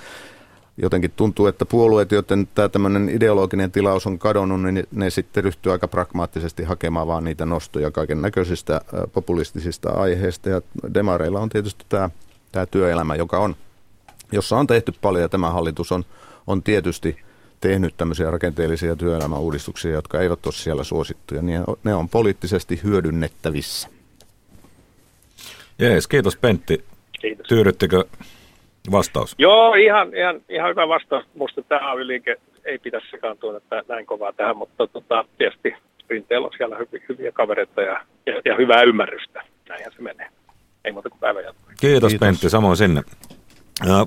jotenkin 0.77 1.11
tuntuu, 1.15 1.47
että 1.47 1.65
puolueet, 1.65 2.11
joten 2.11 2.47
tämä 2.55 2.69
tämmöinen 2.69 3.09
ideologinen 3.09 3.71
tilaus 3.71 4.07
on 4.07 4.19
kadonnut, 4.19 4.61
niin 4.63 4.87
ne 4.91 5.09
sitten 5.09 5.43
ryhtyy 5.43 5.71
aika 5.71 5.87
pragmaattisesti 5.87 6.63
hakemaan 6.63 7.07
vaan 7.07 7.23
niitä 7.23 7.45
nostoja 7.45 7.91
kaiken 7.91 8.21
näköisistä 8.21 8.81
populistisista 9.13 9.89
aiheista. 9.89 10.49
Ja 10.49 10.61
demareilla 10.93 11.39
on 11.39 11.49
tietysti 11.49 11.85
tämä, 11.89 12.09
tämä 12.51 12.65
työelämä, 12.65 13.15
joka 13.15 13.37
on, 13.37 13.55
jossa 14.31 14.57
on 14.57 14.67
tehty 14.67 14.93
paljon 15.01 15.21
ja 15.21 15.29
tämä 15.29 15.49
hallitus 15.49 15.91
on, 15.91 16.05
on 16.47 16.63
tietysti 16.63 17.17
tehnyt 17.61 17.93
tämmöisiä 17.97 18.31
rakenteellisia 18.31 18.95
työelämäuudistuksia, 18.95 19.91
jotka 19.91 20.21
eivät 20.21 20.45
ole 20.45 20.53
siellä 20.53 20.83
suosittuja, 20.83 21.41
niin 21.41 21.63
ne 21.83 21.95
on 21.95 22.09
poliittisesti 22.09 22.79
hyödynnettävissä. 22.83 23.89
Jees, 25.79 26.07
kiitos 26.07 26.37
Pentti. 26.37 26.83
Kiitos. 27.21 27.47
Tyydyttikö 27.47 28.03
vastaus? 28.91 29.35
Joo, 29.37 29.73
ihan, 29.73 30.15
ihan, 30.15 30.41
ihan 30.49 30.69
hyvä 30.69 30.87
vastaus. 30.87 31.25
Minusta 31.33 31.61
tämä 31.61 31.91
AY-liike 31.91 32.35
ei 32.65 32.77
pitäisi 32.77 33.07
sekaantua 33.11 33.57
että 33.57 33.83
näin 33.87 34.05
kovaa 34.05 34.33
tähän, 34.33 34.57
mutta 34.57 34.87
tota, 34.87 35.25
tietysti 35.37 35.73
Rinteellä 36.09 36.47
on 36.47 36.53
siellä 36.57 36.77
hyviä, 36.77 37.05
hyviä 37.09 37.31
kavereita 37.31 37.81
ja, 37.81 38.05
ja, 38.25 38.41
ja 38.45 38.55
hyvää 38.55 38.81
ymmärrystä. 38.81 39.43
Näinhän 39.69 39.91
se 39.91 40.01
menee. 40.01 40.27
Ei 40.85 40.91
muuta 40.91 41.09
kuin 41.09 41.19
päivä 41.19 41.41
jatkuu. 41.41 41.65
Kiitos, 41.79 42.11
Kiitos 42.11 42.27
Pentti, 42.27 42.49
samoin 42.49 42.77
sinne. 42.77 43.01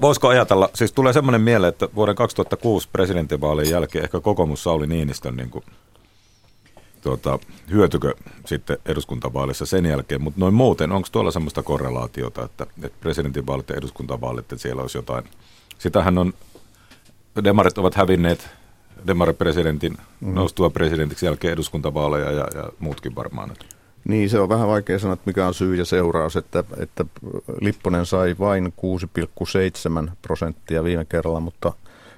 Voisiko 0.01 0.29
ajatella, 0.29 0.71
siis 0.75 0.93
tulee 0.93 1.13
semmoinen 1.13 1.41
mieleen, 1.41 1.69
että 1.69 1.89
vuoden 1.95 2.15
2006 2.15 2.89
presidentinvaalien 2.93 3.71
jälkeen 3.71 4.05
ehkä 4.05 4.21
kokoomus 4.21 4.63
Sauli 4.63 4.87
Niinistön 4.87 5.37
niin 5.37 5.51
kuin, 5.51 5.65
tuota, 7.03 7.39
hyötykö 7.71 8.15
sitten 8.47 8.79
eduskuntavaalissa 8.87 9.67
sen 9.67 9.87
jälkeen, 9.87 10.23
mutta 10.23 10.41
noin 10.41 10.55
muuten, 10.55 10.93
onko 10.93 11.09
tuolla 11.13 11.31
semmoista 11.31 11.63
korrelaatiota, 11.63 12.45
että, 12.45 12.67
että 12.83 12.99
presidentinvaalit 13.01 13.69
ja 13.69 13.77
eduskuntavaalit, 13.77 14.41
että 14.53 14.57
siellä 14.57 14.83
olisi 14.83 14.99
jotain, 14.99 15.25
sitähän 15.79 16.19
on, 16.19 16.33
demarit 17.45 17.79
ovat 17.79 17.95
hävinneet 17.95 18.49
demaripresidentin 19.07 19.93
mm-hmm. 19.93 20.35
noustua 20.35 20.71
presidentiksi 20.71 21.27
jälkeen 21.27 21.53
eduskuntavaaleja 21.53 22.31
ja, 22.31 22.49
ja 22.55 22.73
muutkin 22.79 23.15
varmaan. 23.15 23.51
Niin, 24.09 24.31
se 24.31 24.41
on 24.41 24.49
vähän 24.49 24.69
vaikea 24.69 24.99
sanoa, 24.99 25.15
että 25.15 25.27
mikä 25.27 25.47
on 25.47 25.55
syy 25.55 25.75
ja 25.75 25.85
seuraus, 25.85 26.37
että, 26.37 26.65
että 26.77 27.05
Lipponen 27.61 28.07
sai 28.07 28.37
vain 28.39 28.73
6,7 30.07 30.11
prosenttia 30.23 30.85
viime 30.85 31.05
kerralla, 31.05 31.41
mutta 31.41 31.73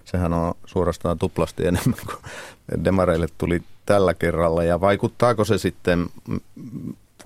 sehän 0.05 0.33
on 0.33 0.55
suorastaan 0.64 1.18
tuplasti 1.18 1.66
enemmän 1.66 1.98
kuin 2.07 2.85
demareille 2.85 3.26
tuli 3.38 3.62
tällä 3.87 4.14
kerralla. 4.14 4.64
Ja 4.64 4.81
vaikuttaako 4.81 5.44
se 5.44 5.59
sitten, 5.59 6.07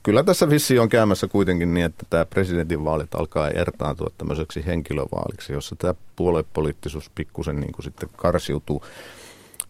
kyllä 0.03 0.23
tässä 0.23 0.51
vissi 0.51 0.79
on 0.79 0.89
käymässä 0.89 1.29
kuitenkin 1.29 1.75
niin, 1.75 1.87
että 1.87 2.07
tämä 2.11 2.25
presidentinvaalit 2.25 3.15
alkaa 3.15 3.51
ertaantua 3.51 4.11
tämmöiseksi 4.19 4.67
henkilövaaliksi, 4.67 5.53
jossa 5.53 5.77
tämä 5.77 5.95
puoluepoliittisuus 6.17 7.11
pikkusen 7.15 7.61
niin 7.61 7.73
kuin 7.73 7.85
sitten 7.85 8.09
karsiutuu. 8.17 8.83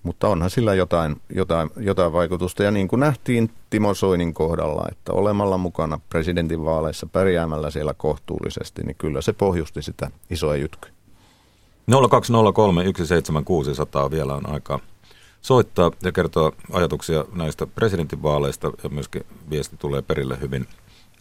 Mutta 0.04 0.28
onhan 0.28 0.50
sillä 0.50 0.74
jotain, 0.74 1.16
jotain, 1.34 1.70
jotain 1.76 2.12
vaikutusta. 2.12 2.62
Ja 2.62 2.70
niin 2.70 2.88
kuin 2.88 3.00
nähtiin 3.00 3.50
Timo 3.70 3.94
Soinin 3.94 4.34
kohdalla, 4.34 4.88
että 4.92 5.12
olemalla 5.12 5.58
mukana 5.58 6.00
presidentinvaaleissa 6.10 7.06
pärjäämällä 7.06 7.70
siellä 7.70 7.94
kohtuullisesti, 7.94 8.82
niin 8.82 8.96
kyllä 8.98 9.20
se 9.20 9.32
pohjusti 9.32 9.82
sitä 9.82 10.10
isoa 10.30 10.56
jytkyä. 10.56 10.90
0203 12.10 12.82
17600 12.82 14.10
vielä 14.10 14.34
on 14.34 14.50
aikaa 14.50 14.78
soittaa 15.40 15.90
ja 16.02 16.12
kertoa 16.12 16.52
ajatuksia 16.72 17.24
näistä 17.34 17.66
presidentinvaaleista 17.66 18.72
ja 18.82 18.88
myöskin 18.88 19.26
viesti 19.50 19.76
tulee 19.76 20.02
perille 20.02 20.40
hyvin 20.40 20.66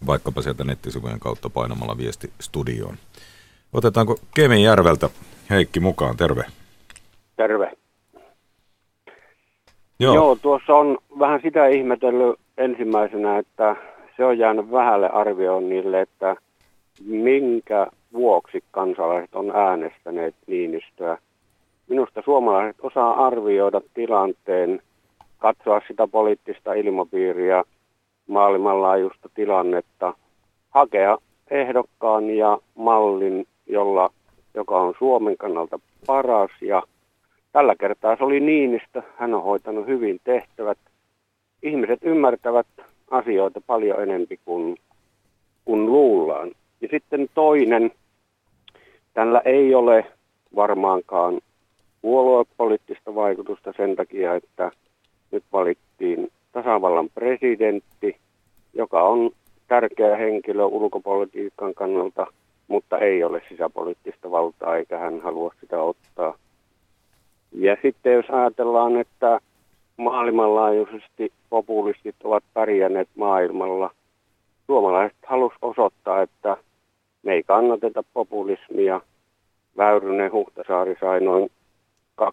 vaikkapa 0.06 0.41
sieltä 0.41 0.63
nettisivujen 0.63 1.19
kautta 1.19 1.50
painamalla 1.50 1.98
viesti 1.98 2.34
studioon. 2.41 2.98
Otetaanko 3.74 4.19
Kemijärveltä 4.36 5.10
Heikki 5.50 5.80
mukaan? 5.80 6.17
Terve. 6.17 6.46
Terve. 7.36 7.83
Joo. 9.99 10.15
Joo, 10.15 10.36
tuossa 10.41 10.75
on 10.75 10.97
vähän 11.19 11.39
sitä 11.43 11.67
ihmetellyt 11.67 12.39
ensimmäisenä, 12.58 13.38
että 13.38 13.75
se 14.17 14.25
on 14.25 14.38
jäänyt 14.38 14.71
vähälle 14.71 15.10
arvioinnille, 15.10 16.01
että 16.01 16.36
minkä 17.06 17.88
vuoksi 18.13 18.63
kansalaiset 18.71 19.36
on 19.36 19.51
äänestäneet 19.56 20.36
Niinistöä. 20.47 21.17
Minusta 21.89 22.21
suomalaiset 22.25 22.75
osaa 22.82 23.25
arvioida 23.27 23.82
tilanteen, 23.93 24.82
katsoa 25.38 25.82
sitä 25.88 26.08
poliittista 26.08 26.73
ilmapiiriä, 26.73 27.63
maailmanlaajuista 28.27 29.29
tilannetta, 29.34 30.13
hakea 30.69 31.17
ehdokkaan 31.51 32.29
ja 32.29 32.58
mallin, 32.75 33.47
jolla, 33.67 34.10
joka 34.53 34.82
on 34.82 34.93
Suomen 34.99 35.38
kannalta 35.38 35.79
paras 36.08 36.51
ja 36.62 36.84
Tällä 37.54 37.76
kertaa 37.80 38.16
se 38.16 38.24
oli 38.24 38.39
Niinistö. 38.39 39.02
Hän 39.18 39.34
on 39.34 39.44
hoitanut 39.44 39.88
hyvin 39.88 40.20
tehtävät. 40.24 40.78
Ihmiset 41.63 42.00
ymmärtävät 42.02 42.68
asioita 43.12 43.62
paljon 43.68 44.04
enempi 44.04 44.39
kuin, 44.46 44.78
kuin 45.66 45.86
luullaan. 45.86 46.52
Ja 46.82 46.88
sitten 46.92 47.28
toinen, 47.34 47.92
tällä 49.13 49.42
ei 49.46 49.76
ole 49.76 50.06
varmaankaan 50.56 51.42
puoluepoliittista 52.02 53.16
vaikutusta 53.16 53.74
sen 53.78 53.96
takia, 53.96 54.36
että 54.36 54.72
nyt 55.32 55.44
valittiin 55.52 56.32
tasavallan 56.52 57.10
presidentti, 57.10 58.18
joka 58.74 59.04
on 59.04 59.32
tärkeä 59.68 60.16
henkilö 60.16 60.66
ulkopolitiikan 60.66 61.74
kannalta, 61.74 62.28
mutta 62.68 62.98
ei 62.98 63.24
ole 63.24 63.42
sisäpoliittista 63.50 64.32
valtaa 64.32 64.78
eikä 64.78 64.98
hän 64.98 65.22
halua 65.22 65.54
sitä 65.62 65.82
ottaa. 65.82 66.42
Ja 67.56 67.78
sitten 67.82 68.13
jos 68.13 68.26
ajatellaan, 68.30 68.98
että 68.98 69.39
maailmanlaajuisesti 69.98 71.32
populistit 71.50 72.16
ovat 72.24 72.44
pärjänneet 72.54 73.10
maailmalla, 73.16 73.92
suomalaiset 74.66 75.18
halus 75.26 75.54
osoittaa, 75.62 76.22
että 76.22 76.58
me 77.24 77.34
ei 77.34 77.44
kannateta 77.44 78.04
populismia. 78.13 79.02
Väyrynen 79.78 80.32
Huhtasaari 80.32 80.96
sai 81.00 81.20
noin 81.20 81.52
2-13 82.22 82.26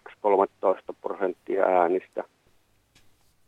prosenttia 1.01 1.65
äänistä. 1.65 2.23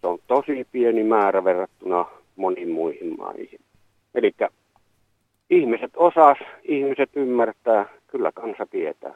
Se 0.01 0.07
on 0.07 0.19
tosi 0.27 0.67
pieni 0.71 1.03
määrä 1.03 1.43
verrattuna 1.43 2.05
moniin 2.35 2.71
muihin 2.71 3.15
maihin. 3.17 3.59
Eli 4.15 4.31
ihmiset 5.49 5.91
osas, 5.95 6.37
ihmiset 6.63 7.09
ymmärtää, 7.15 7.85
kyllä 8.07 8.31
kansa 8.31 8.65
tietää. 8.65 9.13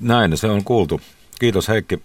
Näin, 0.00 0.38
se 0.38 0.46
on 0.46 0.64
kuultu. 0.64 1.00
Kiitos 1.40 1.68
Heikki. 1.68 2.02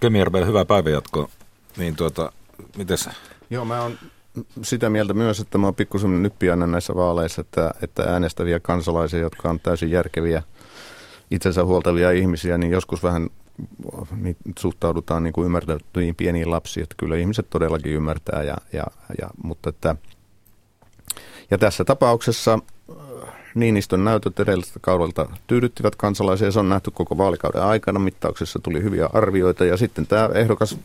Kemijärvelle 0.00 0.46
hyvää 0.46 0.64
päivänjatkoa. 0.64 1.28
Niin 1.76 1.96
tuota, 1.96 2.32
mites? 2.76 3.08
Joo, 3.50 3.64
mä 3.64 3.82
oon 3.82 3.98
sitä 4.62 4.90
mieltä 4.90 5.14
myös, 5.14 5.40
että 5.40 5.58
mä 5.58 5.66
oon 5.66 5.74
pikkusen 5.74 6.22
nyppiäinen 6.22 6.70
näissä 6.70 6.94
vaaleissa, 6.94 7.40
että, 7.40 7.74
että 7.82 8.02
äänestäviä 8.02 8.60
kansalaisia, 8.60 9.20
jotka 9.20 9.50
on 9.50 9.60
täysin 9.60 9.90
järkeviä, 9.90 10.42
itsensä 11.30 11.64
huoltavia 11.64 12.10
ihmisiä, 12.10 12.58
niin 12.58 12.72
joskus 12.72 13.02
vähän 13.02 13.30
niin 14.16 14.36
suhtaudutaan 14.58 15.22
niin 15.22 15.32
kuin 15.32 15.46
ymmärtäviin 15.46 16.14
pieniin 16.14 16.50
lapsiin, 16.50 16.82
että 16.82 16.94
kyllä 16.98 17.16
ihmiset 17.16 17.50
todellakin 17.50 17.92
ymmärtää, 17.92 18.42
ja, 18.42 18.56
ja, 18.72 18.84
ja, 19.20 19.30
mutta 19.44 19.68
että, 19.68 19.96
ja 21.50 21.58
tässä 21.58 21.84
tapauksessa 21.84 22.58
Niinistön 23.54 24.04
näytöt 24.04 24.40
edellisestä 24.40 24.80
kaudelta 24.82 25.28
tyydyttivät 25.46 25.96
kansalaisia. 25.96 26.52
Se 26.52 26.58
on 26.58 26.68
nähty 26.68 26.90
koko 26.90 27.18
vaalikauden 27.18 27.62
aikana. 27.62 27.98
Mittauksessa 27.98 28.58
tuli 28.62 28.82
hyviä 28.82 29.08
arvioita 29.12 29.64
ja 29.64 29.76
sitten 29.76 30.06
tämä 30.06 30.30
ehdokas 30.34 30.78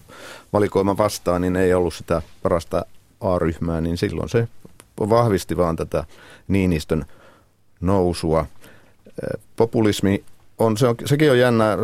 valikoima 0.54 0.98
vastaan, 0.98 1.42
niin 1.42 1.56
ei 1.56 1.74
ollut 1.74 1.94
sitä 1.94 2.22
parasta 2.44 2.86
A-ryhmää, 3.22 3.82
niin 3.82 3.98
silloin 3.98 4.30
se 4.30 4.48
vahvisti 5.00 5.58
vaan 5.58 5.76
tätä 5.76 6.04
Niinistön 6.48 7.06
nousua. 7.82 8.46
Populismi 9.56 10.24
on, 10.60 10.78
se 10.78 10.88
on, 10.88 10.96
sekin 11.06 11.32
on 11.32 11.40
jännä 11.40 11.78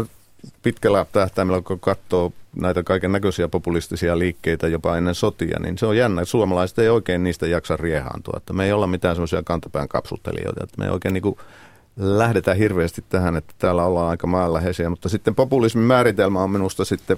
pitkällä 0.63 1.06
tähtäimellä, 1.12 1.62
kun 1.62 1.80
katsoo 1.80 2.34
näitä 2.56 2.84
kaiken 2.84 3.12
näköisiä 3.12 3.47
populistisia 3.47 4.19
liikkeitä 4.19 4.67
jopa 4.67 4.97
ennen 4.97 5.15
sotia, 5.15 5.60
niin 5.60 5.77
se 5.77 5.86
on 5.86 5.97
jännä. 5.97 6.25
Suomalaiset 6.25 6.80
ei 6.80 6.89
oikein 6.89 7.23
niistä 7.23 7.47
jaksa 7.47 7.77
riehaantua. 7.77 8.34
Että 8.38 8.54
me 8.54 8.65
ei 8.65 8.71
olla 8.71 8.88
mitään 8.88 9.15
semmoisia 9.15 9.43
kantapään 9.43 9.88
kapsuttelijoita. 9.88 10.63
Että 10.63 10.75
me 10.77 10.86
ei 10.86 10.91
oikein 10.91 11.13
niin 11.13 11.38
lähdetään 11.97 12.58
hirveästi 12.58 13.04
tähän, 13.10 13.36
että 13.36 13.54
täällä 13.60 13.86
ollaan 13.86 14.10
aika 14.10 14.27
maanläheisiä. 14.27 14.89
Mutta 14.89 15.10
sitten 15.10 15.36
populismin 15.36 15.84
määritelmä 15.84 16.43
on 16.43 16.51
minusta 16.51 16.86
sitten, 16.86 17.17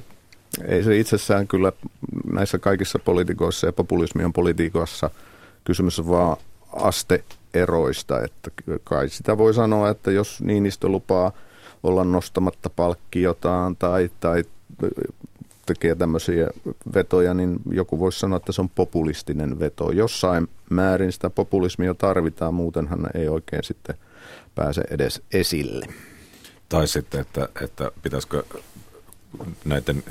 ei 0.67 0.83
se 0.83 0.97
itsessään 0.97 1.47
kyllä 1.47 1.71
näissä 2.31 2.59
kaikissa 2.59 2.99
politiikoissa 2.99 3.67
ja 3.67 3.73
populismi 3.73 4.23
on 4.23 4.33
politiikassa 4.33 5.09
kysymys 5.63 6.07
vaan 6.07 6.37
asteeroista. 6.75 8.21
Että 8.23 8.51
kai 8.83 9.09
sitä 9.09 9.37
voi 9.37 9.53
sanoa, 9.53 9.89
että 9.89 10.11
jos 10.11 10.41
Niinistö 10.41 10.87
lupaa 10.87 11.31
olla 11.83 12.03
nostamatta 12.03 12.69
palkkiotaan 12.69 13.75
tai, 13.75 14.09
tai 14.19 14.43
tekee 15.65 15.95
tämmöisiä 15.95 16.47
vetoja, 16.93 17.33
niin 17.33 17.59
joku 17.71 17.99
voisi 17.99 18.19
sanoa, 18.19 18.37
että 18.37 18.51
se 18.51 18.61
on 18.61 18.69
populistinen 18.69 19.59
veto. 19.59 19.91
Jossain 19.91 20.47
määrin 20.69 21.11
sitä 21.11 21.29
populismia 21.29 21.93
tarvitaan, 21.93 22.53
muutenhan 22.53 23.09
ei 23.15 23.27
oikein 23.27 23.63
sitten 23.63 23.95
pääse 24.55 24.83
edes 24.89 25.21
esille. 25.33 25.85
Tai 26.69 26.87
sitten, 26.87 27.21
että, 27.21 27.49
että 27.61 27.91
pitäisikö 28.01 28.43
näiden 29.65 30.03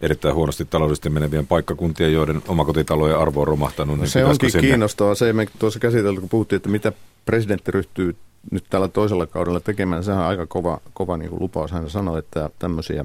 erittäin 0.00 0.34
huonosti 0.34 0.64
taloudellisesti 0.64 1.10
menevien 1.10 1.46
paikkakuntien, 1.46 2.12
joiden 2.12 2.42
omakotitalojen 2.48 3.18
arvo 3.18 3.40
on 3.40 3.46
romahtanut. 3.46 3.98
Niin 3.98 4.08
se 4.08 4.24
onkin 4.24 4.50
sinne... 4.50 4.68
kiinnostavaa. 4.68 5.14
Se 5.14 5.26
ei 5.26 5.32
me 5.32 5.46
tuossa 5.58 5.78
käsitelty, 5.80 6.20
kun 6.20 6.28
puhuttiin, 6.28 6.56
että 6.56 6.68
mitä 6.68 6.92
presidentti 7.24 7.70
ryhtyy 7.70 8.16
nyt 8.50 8.64
tällä 8.70 8.88
toisella 8.88 9.26
kaudella 9.26 9.60
tekemään. 9.60 10.04
Sehän 10.04 10.20
on 10.20 10.28
aika 10.28 10.46
kova, 10.46 10.80
kova 10.94 11.16
niin 11.16 11.30
kuin 11.30 11.42
lupaus. 11.42 11.72
Hän 11.72 11.90
sanoi, 11.90 12.18
että 12.18 12.50
tämmöisiä 12.58 13.04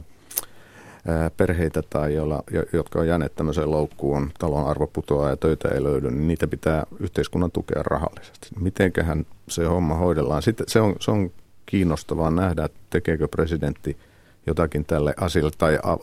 perheitä 1.37 1.81
tai 1.89 2.13
joilla, 2.13 2.43
jotka 2.73 2.99
on 2.99 3.07
jääneet 3.07 3.35
tämmöiseen 3.35 3.71
loukkuun, 3.71 4.31
talon 4.39 4.67
arvo 4.67 4.87
putoaa 4.87 5.29
ja 5.29 5.37
töitä 5.37 5.69
ei 5.69 5.83
löydy, 5.83 6.11
niin 6.11 6.27
niitä 6.27 6.47
pitää 6.47 6.83
yhteiskunnan 6.99 7.51
tukea 7.51 7.83
rahallisesti. 7.83 8.47
Mitenköhän 8.59 9.25
se 9.47 9.65
homma 9.65 9.95
hoidellaan? 9.95 10.41
Sitten 10.41 10.65
se 10.69 10.81
on, 10.81 10.95
se 10.99 11.11
on 11.11 11.31
kiinnostavaa 11.65 12.31
nähdä, 12.31 12.69
tekeekö 12.89 13.27
presidentti 13.27 13.97
jotakin 14.47 14.85
tälle 14.85 15.13
asialle 15.17 15.51
tai 15.57 15.79
a, 15.83 15.97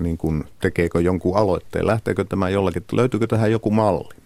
niin 0.00 0.18
kuin 0.18 0.44
tekeekö 0.60 1.00
jonkun 1.00 1.36
aloitteen, 1.36 1.86
lähteekö 1.86 2.24
tämä 2.24 2.48
jollakin, 2.48 2.84
löytyykö 2.92 3.26
tähän 3.26 3.52
joku 3.52 3.70
malli? 3.70 4.25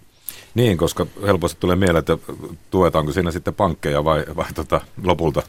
Niin, 0.55 0.79
koska 0.79 1.07
helposti 1.27 1.61
tulee 1.61 1.77
mieleen, 1.77 1.97
että 1.97 2.19
tuetaanko 2.71 3.13
siinä 3.13 3.31
sitten 3.31 3.55
pankkeja 3.55 4.05
vai, 4.05 4.25
vai 4.37 4.53
tota, 4.55 4.81
lopulta 5.05 5.43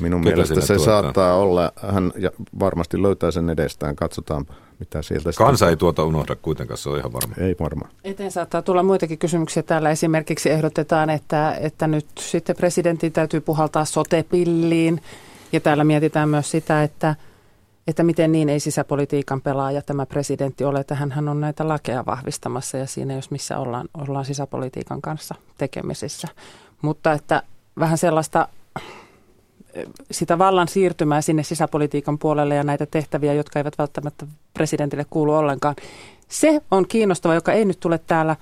Minun 0.00 0.20
mielestä 0.20 0.60
se 0.60 0.74
tuottaa? 0.74 1.02
saattaa 1.02 1.36
olla, 1.36 1.72
hän 1.92 2.12
varmasti 2.60 3.02
löytää 3.02 3.30
sen 3.30 3.50
edestään, 3.50 3.96
katsotaan 3.96 4.46
mitä 4.78 5.02
sieltä. 5.02 5.30
Kansa 5.36 5.68
ei 5.70 5.76
tuota 5.76 6.04
unohda 6.04 6.36
kuitenkaan, 6.36 6.78
se 6.78 6.88
on 6.88 6.98
ihan 6.98 7.12
varma. 7.12 7.34
Ei 7.38 7.56
varmaan. 7.60 7.90
Eteen 8.04 8.30
saattaa 8.32 8.62
tulla 8.62 8.82
muitakin 8.82 9.18
kysymyksiä. 9.18 9.62
Täällä 9.62 9.90
esimerkiksi 9.90 10.50
ehdotetaan, 10.50 11.10
että, 11.10 11.56
että 11.60 11.86
nyt 11.86 12.06
sitten 12.18 12.56
presidentin 12.56 13.12
täytyy 13.12 13.40
puhaltaa 13.40 13.84
sotepilliin. 13.84 15.00
Ja 15.52 15.60
täällä 15.60 15.84
mietitään 15.84 16.28
myös 16.28 16.50
sitä, 16.50 16.82
että 16.82 17.14
että 17.86 18.02
miten 18.02 18.32
niin 18.32 18.48
ei 18.48 18.60
sisäpolitiikan 18.60 19.40
pelaaja 19.40 19.82
tämä 19.82 20.06
presidentti 20.06 20.64
ole, 20.64 20.80
että 20.80 20.94
hän 20.94 21.28
on 21.28 21.40
näitä 21.40 21.68
lakeja 21.68 22.06
vahvistamassa 22.06 22.78
ja 22.78 22.86
siinä 22.86 23.14
jos 23.14 23.30
missä 23.30 23.58
ollaan, 23.58 23.88
ollaan 23.94 24.24
sisäpolitiikan 24.24 25.02
kanssa 25.02 25.34
tekemisissä. 25.58 26.28
Mutta 26.82 27.12
että 27.12 27.42
vähän 27.78 27.98
sellaista 27.98 28.48
sitä 30.10 30.38
vallan 30.38 30.68
siirtymää 30.68 31.20
sinne 31.20 31.42
sisäpolitiikan 31.42 32.18
puolelle 32.18 32.54
ja 32.54 32.64
näitä 32.64 32.86
tehtäviä, 32.86 33.34
jotka 33.34 33.58
eivät 33.58 33.78
välttämättä 33.78 34.26
presidentille 34.54 35.06
kuulu 35.10 35.34
ollenkaan. 35.34 35.76
Se 36.28 36.62
on 36.70 36.88
kiinnostava, 36.88 37.34
joka 37.34 37.52
ei 37.52 37.64
nyt 37.64 37.80
tule 37.80 37.98
täällä, 37.98 38.36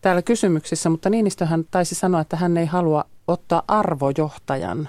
täällä 0.00 0.22
kysymyksissä, 0.22 0.90
mutta 0.90 1.10
Niinistöhän 1.10 1.64
taisi 1.70 1.94
sanoa, 1.94 2.20
että 2.20 2.36
hän 2.36 2.56
ei 2.56 2.66
halua 2.66 3.04
ottaa 3.28 3.62
arvojohtajan 3.68 4.88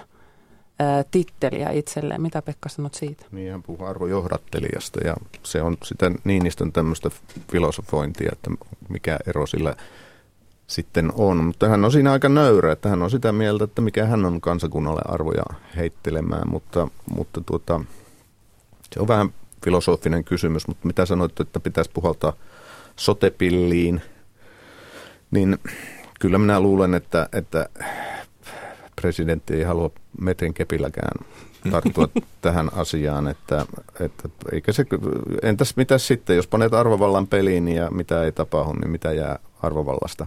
titteliä 1.10 1.70
itselleen. 1.70 2.22
Mitä 2.22 2.42
Pekka 2.42 2.68
sanot 2.68 2.94
siitä? 2.94 3.26
Niin, 3.32 3.52
hän 3.52 3.62
puhuu 3.62 3.86
arvojohdattelijasta 3.86 5.00
ja 5.04 5.14
se 5.42 5.62
on 5.62 5.76
sitä 5.84 6.10
Niinistön 6.24 6.72
tämmöistä 6.72 7.10
filosofointia, 7.52 8.28
että 8.32 8.50
mikä 8.88 9.18
ero 9.26 9.46
sillä 9.46 9.76
sitten 10.66 11.12
on. 11.14 11.44
Mutta 11.44 11.68
hän 11.68 11.84
on 11.84 11.92
siinä 11.92 12.12
aika 12.12 12.28
nöyrä, 12.28 12.72
että 12.72 12.88
hän 12.88 13.02
on 13.02 13.10
sitä 13.10 13.32
mieltä, 13.32 13.64
että 13.64 13.82
mikä 13.82 14.06
hän 14.06 14.24
on 14.24 14.40
kansakunnalle 14.40 15.02
arvoja 15.04 15.42
heittelemään, 15.76 16.50
mutta, 16.50 16.88
mutta 17.14 17.40
tuota, 17.40 17.80
se 18.94 19.00
on 19.00 19.08
vähän 19.08 19.34
filosofinen 19.64 20.24
kysymys, 20.24 20.68
mutta 20.68 20.86
mitä 20.86 21.06
sanoit, 21.06 21.40
että 21.40 21.60
pitäisi 21.60 21.90
puhaltaa 21.94 22.32
sotepilliin, 22.96 24.02
niin 25.30 25.58
kyllä 26.20 26.38
minä 26.38 26.60
luulen, 26.60 26.94
että, 26.94 27.28
että 27.32 27.68
presidentti 29.00 29.54
ei 29.54 29.62
halua 29.62 29.90
metrin 30.20 30.54
kepilläkään 30.54 31.26
tarttua 31.70 32.08
tähän 32.42 32.70
asiaan, 32.76 33.28
että, 33.28 33.66
että 34.00 34.28
eikä 34.52 34.72
se, 34.72 34.86
entäs 35.42 35.76
mitä 35.76 35.98
sitten, 35.98 36.36
jos 36.36 36.46
panet 36.46 36.74
arvovallan 36.74 37.26
peliin 37.26 37.68
ja 37.68 37.90
mitä 37.90 38.24
ei 38.24 38.32
tapahdu, 38.32 38.72
niin 38.72 38.90
mitä 38.90 39.12
jää 39.12 39.38
arvovallasta? 39.62 40.26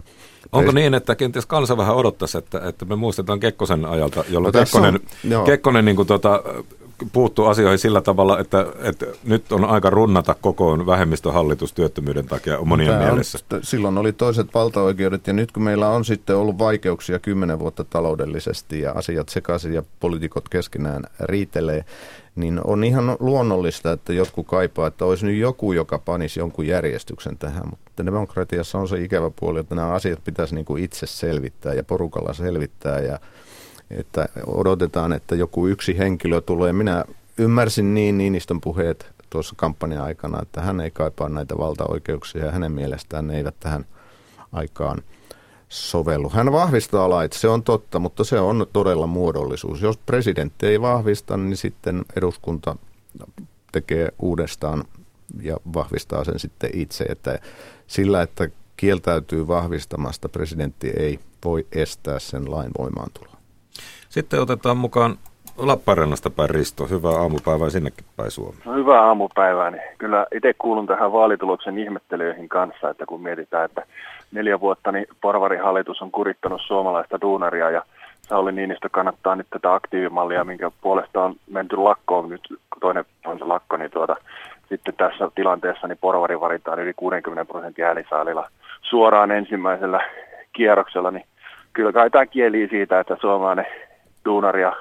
Onko 0.52 0.72
niin, 0.72 0.94
että 0.94 1.14
kenties 1.14 1.46
kansa 1.46 1.76
vähän 1.76 1.96
odottaisi, 1.96 2.38
että, 2.38 2.68
että 2.68 2.84
me 2.84 2.96
muistetaan 2.96 3.40
Kekkosen 3.40 3.84
ajalta, 3.84 4.24
jolloin 4.28 4.52
no, 4.54 4.60
Kekkonen, 4.60 5.00
on, 5.38 5.44
Kekkonen 5.44 5.84
niin 5.84 5.96
kuin 5.96 6.08
tuota, 6.08 6.42
puuttuu 7.12 7.46
asioihin 7.46 7.78
sillä 7.78 8.00
tavalla, 8.00 8.38
että, 8.38 8.66
että 8.82 9.06
nyt 9.24 9.52
on 9.52 9.64
aika 9.64 9.90
runnata 9.90 10.34
kokoon 10.40 10.86
vähemmistöhallitus 10.86 11.72
työttömyyden 11.72 12.26
takia 12.26 12.58
monien 12.64 12.90
Tämä 12.90 13.04
mielessä. 13.04 13.38
On, 13.52 13.60
silloin 13.62 13.98
oli 13.98 14.12
toiset 14.12 14.54
valtaoikeudet 14.54 15.26
ja 15.26 15.32
nyt 15.32 15.52
kun 15.52 15.62
meillä 15.62 15.88
on 15.88 16.04
sitten 16.04 16.36
ollut 16.36 16.58
vaikeuksia 16.58 17.18
kymmenen 17.18 17.58
vuotta 17.58 17.84
taloudellisesti 17.84 18.80
ja 18.80 18.92
asiat 18.92 19.28
sekaisin 19.28 19.74
ja 19.74 19.82
poliitikot 20.00 20.48
keskenään 20.48 21.02
riitelee, 21.20 21.84
niin 22.36 22.60
on 22.64 22.84
ihan 22.84 23.16
luonnollista, 23.20 23.92
että 23.92 24.12
jotkut 24.12 24.46
kaipaa, 24.46 24.86
että 24.86 25.04
olisi 25.04 25.26
nyt 25.26 25.36
joku, 25.36 25.72
joka 25.72 25.98
panisi 25.98 26.40
jonkun 26.40 26.66
järjestyksen 26.66 27.38
tähän. 27.38 27.64
Mutta 27.70 28.06
demokratiassa 28.06 28.78
on 28.78 28.88
se 28.88 29.02
ikävä 29.02 29.30
puoli, 29.40 29.60
että 29.60 29.74
nämä 29.74 29.92
asiat 29.92 30.24
pitäisi 30.24 30.54
niin 30.54 30.64
kuin 30.64 30.84
itse 30.84 31.06
selvittää 31.06 31.74
ja 31.74 31.84
porukalla 31.84 32.32
selvittää 32.32 33.00
ja 33.00 33.18
että 33.98 34.28
odotetaan, 34.46 35.12
että 35.12 35.34
joku 35.34 35.66
yksi 35.66 35.98
henkilö 35.98 36.40
tulee. 36.40 36.72
Minä 36.72 37.04
ymmärsin 37.38 37.94
niin 37.94 38.18
Niinistön 38.18 38.60
puheet 38.60 39.12
tuossa 39.30 39.54
kampanjan 39.56 40.04
aikana, 40.04 40.42
että 40.42 40.60
hän 40.60 40.80
ei 40.80 40.90
kaipaa 40.90 41.28
näitä 41.28 41.58
valtaoikeuksia 41.58 42.44
ja 42.44 42.52
hänen 42.52 42.72
mielestään 42.72 43.26
ne 43.26 43.36
eivät 43.36 43.54
tähän 43.60 43.86
aikaan 44.52 45.02
sovellu. 45.68 46.30
Hän 46.30 46.52
vahvistaa 46.52 47.10
lait, 47.10 47.32
se 47.32 47.48
on 47.48 47.62
totta, 47.62 47.98
mutta 47.98 48.24
se 48.24 48.40
on 48.40 48.66
todella 48.72 49.06
muodollisuus. 49.06 49.82
Jos 49.82 49.96
presidentti 49.96 50.66
ei 50.66 50.80
vahvista, 50.80 51.36
niin 51.36 51.56
sitten 51.56 52.04
eduskunta 52.16 52.76
tekee 53.72 54.08
uudestaan 54.18 54.84
ja 55.42 55.56
vahvistaa 55.74 56.24
sen 56.24 56.38
sitten 56.38 56.70
itse. 56.72 57.04
Että 57.04 57.38
sillä, 57.86 58.22
että 58.22 58.48
kieltäytyy 58.76 59.46
vahvistamasta, 59.46 60.28
presidentti 60.28 60.92
ei 60.96 61.18
voi 61.44 61.66
estää 61.72 62.18
sen 62.18 62.50
lain 62.50 62.70
voimaantuloa. 62.78 63.31
Sitten 64.12 64.40
otetaan 64.40 64.76
mukaan 64.76 65.16
Lappeenrannasta 65.56 66.30
päin 66.30 66.50
Risto. 66.50 66.86
Hyvää 66.86 67.12
aamupäivää 67.12 67.70
sinnekin 67.70 68.04
päin 68.16 68.30
Suomeen. 68.30 68.62
No, 68.64 68.74
hyvää 68.74 69.00
aamupäivää. 69.02 69.70
Niin 69.70 69.82
kyllä 69.98 70.26
itse 70.34 70.54
kuulun 70.58 70.86
tähän 70.86 71.12
vaalituloksen 71.12 71.78
ihmettelyihin 71.78 72.48
kanssa, 72.48 72.90
että 72.90 73.06
kun 73.06 73.22
mietitään, 73.22 73.64
että 73.64 73.86
neljä 74.32 74.60
vuotta 74.60 74.92
niin 74.92 75.06
porvarihallitus 75.20 76.02
on 76.02 76.10
kurittanut 76.10 76.60
suomalaista 76.66 77.20
duunaria 77.20 77.70
ja 77.70 77.82
Sauli 78.22 78.52
Niinistö 78.52 78.88
kannattaa 78.88 79.36
nyt 79.36 79.46
tätä 79.50 79.74
aktiivimallia, 79.74 80.44
minkä 80.44 80.70
puolesta 80.80 81.24
on 81.24 81.34
menty 81.50 81.76
lakkoon, 81.76 82.28
nyt 82.28 82.40
toinen 82.80 83.04
on 83.26 83.38
se 83.38 83.44
lakko, 83.44 83.76
niin 83.76 83.90
tuota, 83.90 84.16
sitten 84.68 84.94
tässä 84.94 85.30
tilanteessa 85.34 85.88
niin 85.88 85.98
porvari 86.00 86.40
varitaan 86.40 86.78
yli 86.78 86.92
60 86.96 87.44
prosentin 87.44 87.84
äänisaalilla 87.84 88.50
suoraan 88.82 89.30
ensimmäisellä 89.30 90.00
kierroksella, 90.52 91.10
niin 91.10 91.24
kyllä 91.72 91.92
kai 91.92 92.10
tämä 92.10 92.26
kieli 92.26 92.68
siitä, 92.70 93.00
että 93.00 93.16
suomalainen 93.20 93.66
duunari 94.24 94.62
ja 94.62 94.76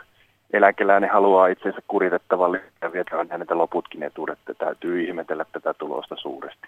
eläkeläinen 0.54 1.10
haluaa 1.10 1.48
itsensä 1.48 1.82
kuritettavalle 1.88 2.64
ja 2.82 2.94
vietävän 2.94 3.30
häneltä 3.30 3.58
loputkin 3.58 4.04
etuudet. 4.04 4.40
Täytyy 4.58 5.04
ihmetellä 5.04 5.46
tätä 5.52 5.74
tulosta 5.74 6.16
suuresti. 6.16 6.68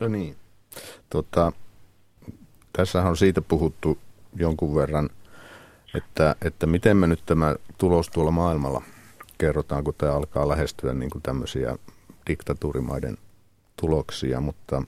No 0.00 0.08
niin. 0.08 0.36
Tota, 1.10 1.52
tässä 2.72 3.02
on 3.02 3.16
siitä 3.16 3.42
puhuttu 3.42 3.98
jonkun 4.36 4.74
verran, 4.74 5.10
että, 5.94 6.36
että 6.44 6.66
miten 6.66 6.96
me 6.96 7.06
nyt 7.06 7.20
tämä 7.26 7.54
tulos 7.78 8.08
tuolla 8.08 8.30
maailmalla 8.30 8.82
kerrotaan, 9.38 9.84
kun 9.84 9.94
tämä 9.98 10.12
alkaa 10.12 10.48
lähestyä 10.48 10.94
niin 10.94 11.10
kuin 11.10 11.22
tämmöisiä 11.22 11.76
diktatuurimaiden 12.26 13.16
tuloksia, 13.80 14.40
mutta 14.40 14.82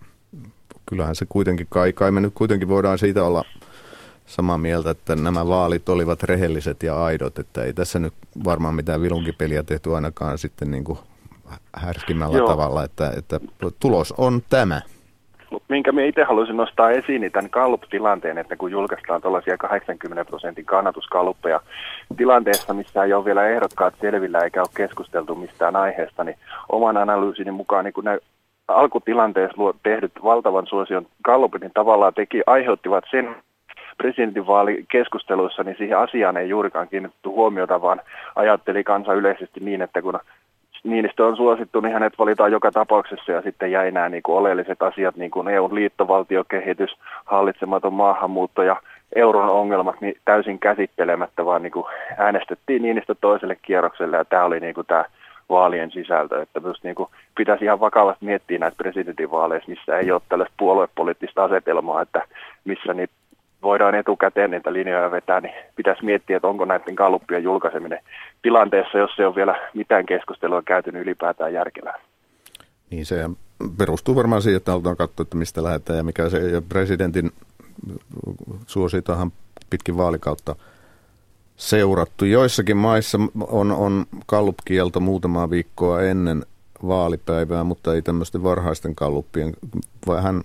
kyllähän 0.86 1.14
se 1.14 1.26
kuitenkin, 1.28 1.66
kai, 1.70 1.92
kai 1.92 2.10
me 2.10 2.20
nyt 2.20 2.34
kuitenkin 2.34 2.68
voidaan 2.68 2.98
siitä 2.98 3.24
olla 3.24 3.44
samaa 4.32 4.58
mieltä, 4.58 4.90
että 4.90 5.16
nämä 5.16 5.48
vaalit 5.48 5.88
olivat 5.88 6.22
rehelliset 6.22 6.82
ja 6.82 7.04
aidot, 7.04 7.38
että 7.38 7.64
ei 7.64 7.72
tässä 7.72 7.98
nyt 7.98 8.14
varmaan 8.44 8.74
mitään 8.74 9.02
vilunkipeliä 9.02 9.62
tehty 9.62 9.94
ainakaan 9.94 10.38
sitten 10.38 10.70
niin 10.70 10.84
kuin 10.84 10.98
härskimmällä 11.76 12.38
Joo. 12.38 12.46
tavalla, 12.46 12.84
että, 12.84 13.12
että 13.18 13.40
tulos 13.80 14.14
on 14.18 14.42
tämä. 14.50 14.80
Mutta 15.50 15.66
minkä 15.68 15.92
minä 15.92 16.06
itse 16.06 16.24
haluaisin 16.24 16.56
nostaa 16.56 16.90
esiin, 16.90 17.20
niin 17.20 17.32
tämän 17.32 17.50
Gallup-tilanteen, 17.52 18.38
että 18.38 18.56
kun 18.56 18.70
julkaistaan 18.70 19.22
tuollaisia 19.22 19.58
80 19.58 20.24
prosentin 20.24 20.64
kannatuskaluppeja 20.64 21.60
tilanteessa, 22.16 22.74
missä 22.74 23.04
ei 23.04 23.12
ole 23.12 23.24
vielä 23.24 23.48
ehdokkaat 23.48 23.94
selvillä 24.00 24.38
eikä 24.40 24.60
ole 24.60 24.68
keskusteltu 24.76 25.34
mistään 25.34 25.76
aiheesta, 25.76 26.24
niin 26.24 26.36
oman 26.68 26.96
analyysini 26.96 27.50
mukaan 27.50 27.84
niin 27.84 27.92
kun 27.92 28.04
ne 28.04 28.18
alkutilanteessa 28.68 29.56
tehdyt 29.82 30.12
valtavan 30.24 30.66
suosion 30.66 31.06
Gallupin 31.24 31.60
niin 31.60 31.72
tavallaan 31.74 32.14
teki, 32.14 32.42
aiheuttivat 32.46 33.04
sen, 33.10 33.36
presidentinvaalikeskusteluissa, 33.96 35.62
niin 35.62 35.76
siihen 35.78 35.98
asiaan 35.98 36.36
ei 36.36 36.48
juurikaan 36.48 36.88
kiinnitetty 36.88 37.28
huomiota, 37.28 37.82
vaan 37.82 38.00
ajatteli 38.36 38.84
kansa 38.84 39.14
yleisesti 39.14 39.60
niin, 39.60 39.82
että 39.82 40.02
kun 40.02 40.20
Niinistö 40.84 41.26
on 41.26 41.36
suosittu, 41.36 41.80
niin 41.80 41.92
hänet 41.92 42.18
valitaan 42.18 42.52
joka 42.52 42.70
tapauksessa 42.72 43.32
ja 43.32 43.42
sitten 43.42 43.70
jäi 43.70 43.90
nämä 43.90 44.08
niin 44.08 44.22
kuin 44.22 44.36
oleelliset 44.36 44.82
asiat, 44.82 45.16
niin 45.16 45.30
kuin 45.30 45.48
EUn 45.48 45.74
liittovaltiokehitys, 45.74 46.96
hallitsematon 47.24 47.92
maahanmuutto 47.92 48.62
ja 48.62 48.76
euron 49.16 49.48
ongelmat 49.48 50.00
niin 50.00 50.14
täysin 50.24 50.58
käsittelemättä, 50.58 51.44
vaan 51.44 51.62
niin 51.62 51.72
kuin 51.72 51.86
äänestettiin 52.18 52.82
Niinistö 52.82 53.14
toiselle 53.20 53.56
kierrokselle 53.62 54.16
ja 54.16 54.24
tämä 54.24 54.44
oli 54.44 54.60
niin 54.60 54.74
kuin 54.74 54.86
tämä 54.86 55.04
vaalien 55.48 55.90
sisältö, 55.90 56.42
että 56.42 56.60
myös 56.60 56.82
niin 56.82 56.94
kuin 56.94 57.08
pitäisi 57.36 57.64
ihan 57.64 57.80
vakavasti 57.80 58.24
miettiä 58.24 58.58
näitä 58.58 58.76
presidentinvaaleissa, 58.76 59.70
missä 59.70 59.98
ei 59.98 60.12
ole 60.12 60.22
tällaista 60.28 60.54
puoluepoliittista 60.58 61.44
asetelmaa, 61.44 62.02
että 62.02 62.22
missä 62.64 62.94
niitä 62.94 63.14
voidaan 63.62 63.94
etukäteen 63.94 64.50
niitä 64.50 64.72
linjoja 64.72 65.10
vetää, 65.10 65.40
niin 65.40 65.54
pitäisi 65.76 66.04
miettiä, 66.04 66.36
että 66.36 66.48
onko 66.48 66.64
näiden 66.64 66.96
kalluppien 66.96 67.42
julkaiseminen 67.42 67.98
tilanteessa, 68.42 68.98
jos 68.98 69.10
ei 69.18 69.24
ole 69.24 69.34
vielä 69.34 69.70
mitään 69.74 70.06
keskustelua 70.06 70.62
käyty 70.62 70.92
niin 70.92 71.02
ylipäätään 71.02 71.52
järkevää. 71.52 71.98
Niin 72.90 73.06
se 73.06 73.30
perustuu 73.78 74.16
varmaan 74.16 74.42
siihen, 74.42 74.56
että 74.56 74.70
halutaan 74.70 74.96
katsoa, 74.96 75.22
että 75.22 75.36
mistä 75.36 75.62
lähdetään 75.62 75.96
ja 75.96 76.02
mikä 76.02 76.28
se 76.28 76.38
ja 76.38 76.62
presidentin 76.62 77.30
suositohan 78.66 79.32
pitkin 79.70 79.96
vaalikautta 79.96 80.56
seurattu. 81.56 82.24
Joissakin 82.24 82.76
maissa 82.76 83.18
on, 83.40 83.72
on 83.72 84.06
kallupkielto 84.26 85.00
muutamaa 85.00 85.50
viikkoa 85.50 86.02
ennen 86.02 86.46
vaalipäivää, 86.86 87.64
mutta 87.64 87.94
ei 87.94 88.02
tämmöisten 88.02 88.42
varhaisten 88.42 88.94
kalluppien. 88.94 89.52
Vähän 90.06 90.42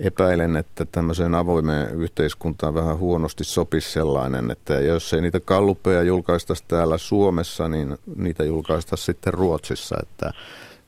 epäilen, 0.00 0.56
että 0.56 0.84
tämmöiseen 0.84 1.34
avoimeen 1.34 1.94
yhteiskuntaan 1.94 2.74
vähän 2.74 2.98
huonosti 2.98 3.44
sopisi 3.44 3.92
sellainen, 3.92 4.50
että 4.50 4.74
jos 4.74 5.12
ei 5.12 5.20
niitä 5.20 5.40
kalluppeja 5.40 6.02
julkaistaisi 6.02 6.64
täällä 6.68 6.98
Suomessa, 6.98 7.68
niin 7.68 7.98
niitä 8.16 8.44
julkaistaisi 8.44 9.04
sitten 9.04 9.34
Ruotsissa, 9.34 9.96
että 10.02 10.32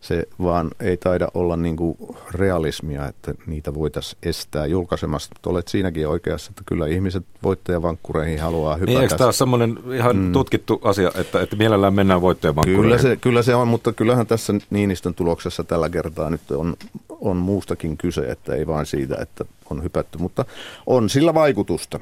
se 0.02 0.26
vaan 0.42 0.70
ei 0.80 0.96
taida 0.96 1.28
olla 1.34 1.56
niin 1.56 1.76
kuin 1.76 1.96
realismia, 2.30 3.08
että 3.08 3.34
niitä 3.46 3.74
voitaisiin 3.74 4.18
estää 4.22 4.66
julkaisemasta. 4.66 5.34
Olet 5.46 5.68
siinäkin 5.68 6.08
oikeassa, 6.08 6.50
että 6.50 6.62
kyllä 6.66 6.86
ihmiset 6.86 7.24
voittajavankkureihin 7.42 8.40
haluaa 8.40 8.74
hypätä. 8.74 8.92
Niin, 8.92 9.02
eikö 9.02 9.16
tämä 9.16 9.26
ole 9.26 9.32
semmoinen 9.32 9.78
ihan 9.94 10.16
mm. 10.16 10.32
tutkittu 10.32 10.80
asia, 10.84 11.12
että, 11.14 11.40
että 11.40 11.56
mielellään 11.56 11.94
mennään 11.94 12.20
voittajavankkureihin? 12.20 12.82
Kyllä 12.82 12.98
se, 12.98 13.16
kyllä 13.16 13.42
se 13.42 13.54
on, 13.54 13.68
mutta 13.68 13.92
kyllähän 13.92 14.26
tässä 14.26 14.54
Niinistön 14.70 15.14
tuloksessa 15.14 15.64
tällä 15.64 15.88
kertaa 15.88 16.30
nyt 16.30 16.50
on, 16.50 16.76
on 17.08 17.36
muustakin 17.36 17.96
kyse, 17.96 18.20
että 18.20 18.54
ei 18.54 18.66
vain 18.66 18.86
siitä, 18.86 19.16
että 19.20 19.44
on 19.70 19.82
hypätty, 19.82 20.18
mutta 20.18 20.44
on 20.86 21.10
sillä 21.10 21.34
vaikutusta. 21.34 22.00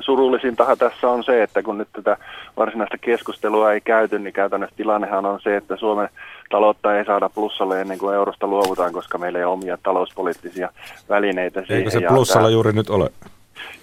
Surullisintahan 0.00 0.78
tässä 0.78 1.10
on 1.10 1.24
se, 1.24 1.42
että 1.42 1.62
kun 1.62 1.78
nyt 1.78 1.88
tätä 1.92 2.16
varsinaista 2.56 2.98
keskustelua 2.98 3.72
ei 3.72 3.80
käyty, 3.80 4.18
niin 4.18 4.32
käytännössä 4.32 4.76
tilannehan 4.76 5.26
on 5.26 5.40
se, 5.40 5.56
että 5.56 5.76
Suomen 5.76 6.08
taloutta 6.50 6.98
ei 6.98 7.04
saada 7.04 7.28
plussalle 7.28 7.80
ennen 7.80 7.98
kuin 7.98 8.14
eurosta 8.14 8.46
luovutaan, 8.46 8.92
koska 8.92 9.18
meillä 9.18 9.38
ei 9.38 9.44
ole 9.44 9.52
omia 9.52 9.78
talouspoliittisia 9.82 10.70
välineitä 11.08 11.60
siihen. 11.60 11.76
Eikö 11.76 11.90
se 11.90 12.00
plussalla 12.08 12.46
tämä... 12.46 12.52
juuri 12.52 12.72
nyt 12.72 12.90
ole? 12.90 13.10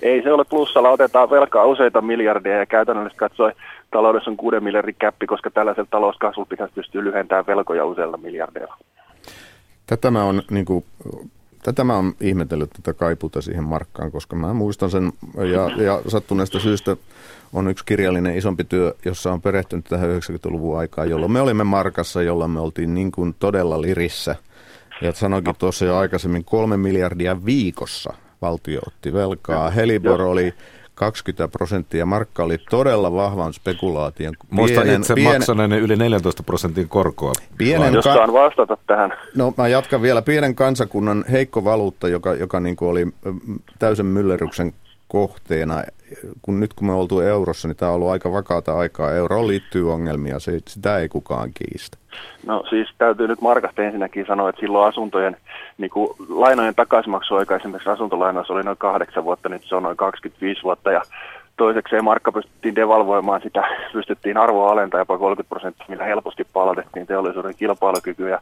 Ei 0.01 0.23
se 0.23 0.33
ole 0.33 0.45
plussalla, 0.45 0.89
otetaan 0.89 1.29
velkaa 1.29 1.65
useita 1.65 2.01
miljardia 2.01 2.57
ja 2.57 2.65
käytännössä 2.65 3.17
katsoi 3.17 3.51
taloudessa 3.91 4.31
on 4.31 4.37
6 4.37 4.59
miljardin 4.59 4.95
käppi, 4.99 5.27
koska 5.27 5.49
tällaisella 5.49 5.87
talouskasvulla 5.91 6.49
pitäisi 6.49 6.73
pystyä 6.73 7.03
lyhentämään 7.03 7.47
velkoja 7.47 7.85
useilla 7.85 8.17
miljardeilla. 8.17 8.77
Tätä 9.87 10.11
mä 10.11 10.23
on 10.23 10.41
niin 10.51 10.65
kuin, 10.65 10.85
tätä 11.63 11.83
mä 11.83 11.95
oon 11.95 12.15
ihmetellyt 12.21 12.69
tätä 12.69 12.93
kaiputa 12.93 13.41
siihen 13.41 13.63
markkaan, 13.63 14.11
koska 14.11 14.35
mä 14.35 14.53
muistan 14.53 14.89
sen 14.89 15.13
ja, 15.37 15.83
ja 15.83 16.01
sattuneesta 16.07 16.59
syystä 16.59 16.97
on 17.53 17.67
yksi 17.67 17.85
kirjallinen 17.85 18.37
isompi 18.37 18.63
työ, 18.63 18.93
jossa 19.05 19.33
on 19.33 19.41
perehtynyt 19.41 19.85
tähän 19.85 20.09
90-luvun 20.09 20.77
aikaan, 20.77 21.09
jolloin 21.09 21.31
me 21.31 21.41
olimme 21.41 21.63
markassa, 21.63 22.21
jolloin 22.21 22.51
me 22.51 22.59
oltiin 22.59 22.93
niin 22.93 23.11
kuin 23.11 23.35
todella 23.39 23.81
lirissä. 23.81 24.35
Ja 25.01 25.13
sanoikin 25.13 25.55
tuossa 25.59 25.85
jo 25.85 25.97
aikaisemmin, 25.97 26.45
kolme 26.45 26.77
miljardia 26.77 27.45
viikossa 27.45 28.13
valtio 28.41 28.81
otti 28.87 29.13
velkaa. 29.13 29.69
Helibor 29.69 30.21
oli 30.21 30.53
20 30.99 31.47
prosenttia. 31.47 32.05
Markka 32.05 32.43
oli 32.43 32.57
todella 32.69 33.13
vahvan 33.13 33.53
spekulaation. 33.53 34.33
Muista 34.49 34.81
itse 34.81 35.13
pienen, 35.13 35.33
maksaneeni 35.33 35.77
yli 35.77 35.95
14 35.95 36.43
prosentin 36.43 36.89
korkoa. 36.89 37.33
Pienen 37.57 37.93
Jos 37.93 38.03
saan 38.03 38.33
vastata 38.33 38.77
tähän. 38.87 39.13
No 39.35 39.53
mä 39.57 39.67
jatkan 39.67 40.01
vielä. 40.01 40.21
Pienen 40.21 40.55
kansakunnan 40.55 41.25
heikko 41.31 41.63
valuutta, 41.63 42.07
joka, 42.07 42.33
joka 42.33 42.59
niin 42.59 42.75
kuin 42.75 42.89
oli 42.89 43.07
täysin 43.79 44.05
myllerryksen 44.05 44.73
kohteena. 45.07 45.83
Kun 46.41 46.59
nyt 46.59 46.73
kun 46.73 46.87
me 46.87 46.93
oltu 46.93 47.19
eurossa, 47.19 47.67
niin 47.67 47.75
tämä 47.75 47.89
on 47.89 47.95
ollut 47.95 48.09
aika 48.09 48.31
vakaata 48.31 48.77
aikaa. 48.77 49.11
Euroon 49.11 49.47
liittyy 49.47 49.93
ongelmia, 49.93 50.39
se, 50.39 50.59
sitä 50.67 50.97
ei 50.97 51.09
kukaan 51.09 51.51
kiistä. 51.53 51.97
No 52.45 52.63
siis 52.69 52.87
täytyy 52.97 53.27
nyt 53.27 53.41
Markasta 53.41 53.81
ensinnäkin 53.81 54.25
sanoa, 54.27 54.49
että 54.49 54.59
silloin 54.59 54.89
asuntojen 54.89 55.37
niin 55.77 55.91
kuin 55.91 56.09
lainojen 56.29 56.75
takaisinmaksuaika 56.75 57.55
esimerkiksi 57.55 57.89
asuntolainoissa 57.89 58.53
oli 58.53 58.63
noin 58.63 58.77
kahdeksan 58.77 59.23
vuotta, 59.23 59.49
nyt 59.49 59.63
se 59.65 59.75
on 59.75 59.83
noin 59.83 59.97
25 59.97 60.63
vuotta 60.63 60.91
ja 60.91 61.01
toisekseen 61.57 62.03
markka 62.03 62.31
pystyttiin 62.31 62.75
devalvoimaan 62.75 63.41
sitä, 63.41 63.63
pystyttiin 63.93 64.37
arvoa 64.37 64.71
alentamaan 64.71 65.01
jopa 65.01 65.17
30 65.17 65.49
prosenttia, 65.49 65.85
millä 65.89 66.03
helposti 66.03 66.47
palautettiin 66.53 67.07
teollisuuden 67.07 67.55
kilpailukyky 67.55 68.29
ja 68.29 68.41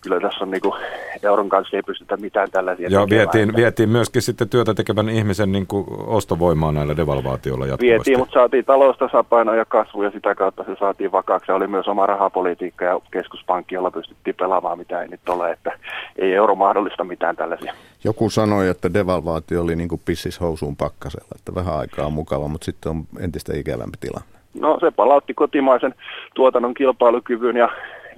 kyllä 0.00 0.20
tässä 0.20 0.44
on 0.44 0.50
niin 0.50 0.60
kuin, 0.60 0.74
euron 1.22 1.48
kanssa 1.48 1.76
ei 1.76 1.82
pystytä 1.82 2.16
mitään 2.16 2.50
tällaisia 2.50 2.88
Ja 2.90 3.06
vietiin, 3.10 3.56
vietiin 3.56 3.88
myöskin 3.88 4.22
sitten 4.22 4.48
työtä 4.48 4.74
tekevän 4.74 5.08
ihmisen 5.08 5.52
niin 5.52 5.66
kuin 5.66 5.86
ostovoimaa 6.06 6.72
näillä 6.72 6.96
devalvaatioilla 6.96 7.66
jatkuvasti. 7.66 7.86
Vietiin, 7.86 8.18
mutta 8.18 8.34
saatiin 8.34 8.64
taloustasapaino 8.64 9.54
ja 9.54 9.64
kasvu 9.64 10.02
ja 10.02 10.10
sitä 10.10 10.34
kautta 10.34 10.64
se 10.64 10.76
saatiin 10.80 11.12
vakaaksi. 11.12 11.52
Oli 11.52 11.66
myös 11.66 11.88
oma 11.88 12.06
rahapolitiikka 12.06 12.84
ja 12.84 13.00
keskuspankki, 13.10 13.74
jolla 13.74 13.90
pystyttiin 13.90 14.36
pelaamaan, 14.36 14.78
mitä 14.78 15.02
ei 15.02 15.08
nyt 15.08 15.28
ole, 15.28 15.50
että 15.50 15.78
ei 16.18 16.34
euro 16.34 16.54
mahdollista 16.54 17.04
mitään 17.04 17.36
tällaisia. 17.36 17.74
Joku 18.04 18.30
sanoi, 18.30 18.68
että 18.68 18.94
devalvaatio 18.94 19.62
oli 19.62 19.76
niin 19.76 19.88
kuin 19.88 20.00
pissis 20.04 20.40
housuun 20.40 20.76
pakkasella, 20.76 21.28
että 21.34 21.54
vähän 21.54 21.78
aikaa 21.78 22.06
on 22.06 22.12
mukava, 22.12 22.48
mutta 22.48 22.64
sitten 22.64 22.90
on 22.90 23.04
entistä 23.20 23.52
ikävämpi 23.56 23.98
tilanne. 24.00 24.28
No 24.54 24.78
se 24.80 24.90
palautti 24.90 25.34
kotimaisen 25.34 25.94
tuotannon 26.34 26.74
kilpailukyvyn 26.74 27.56
ja 27.56 27.68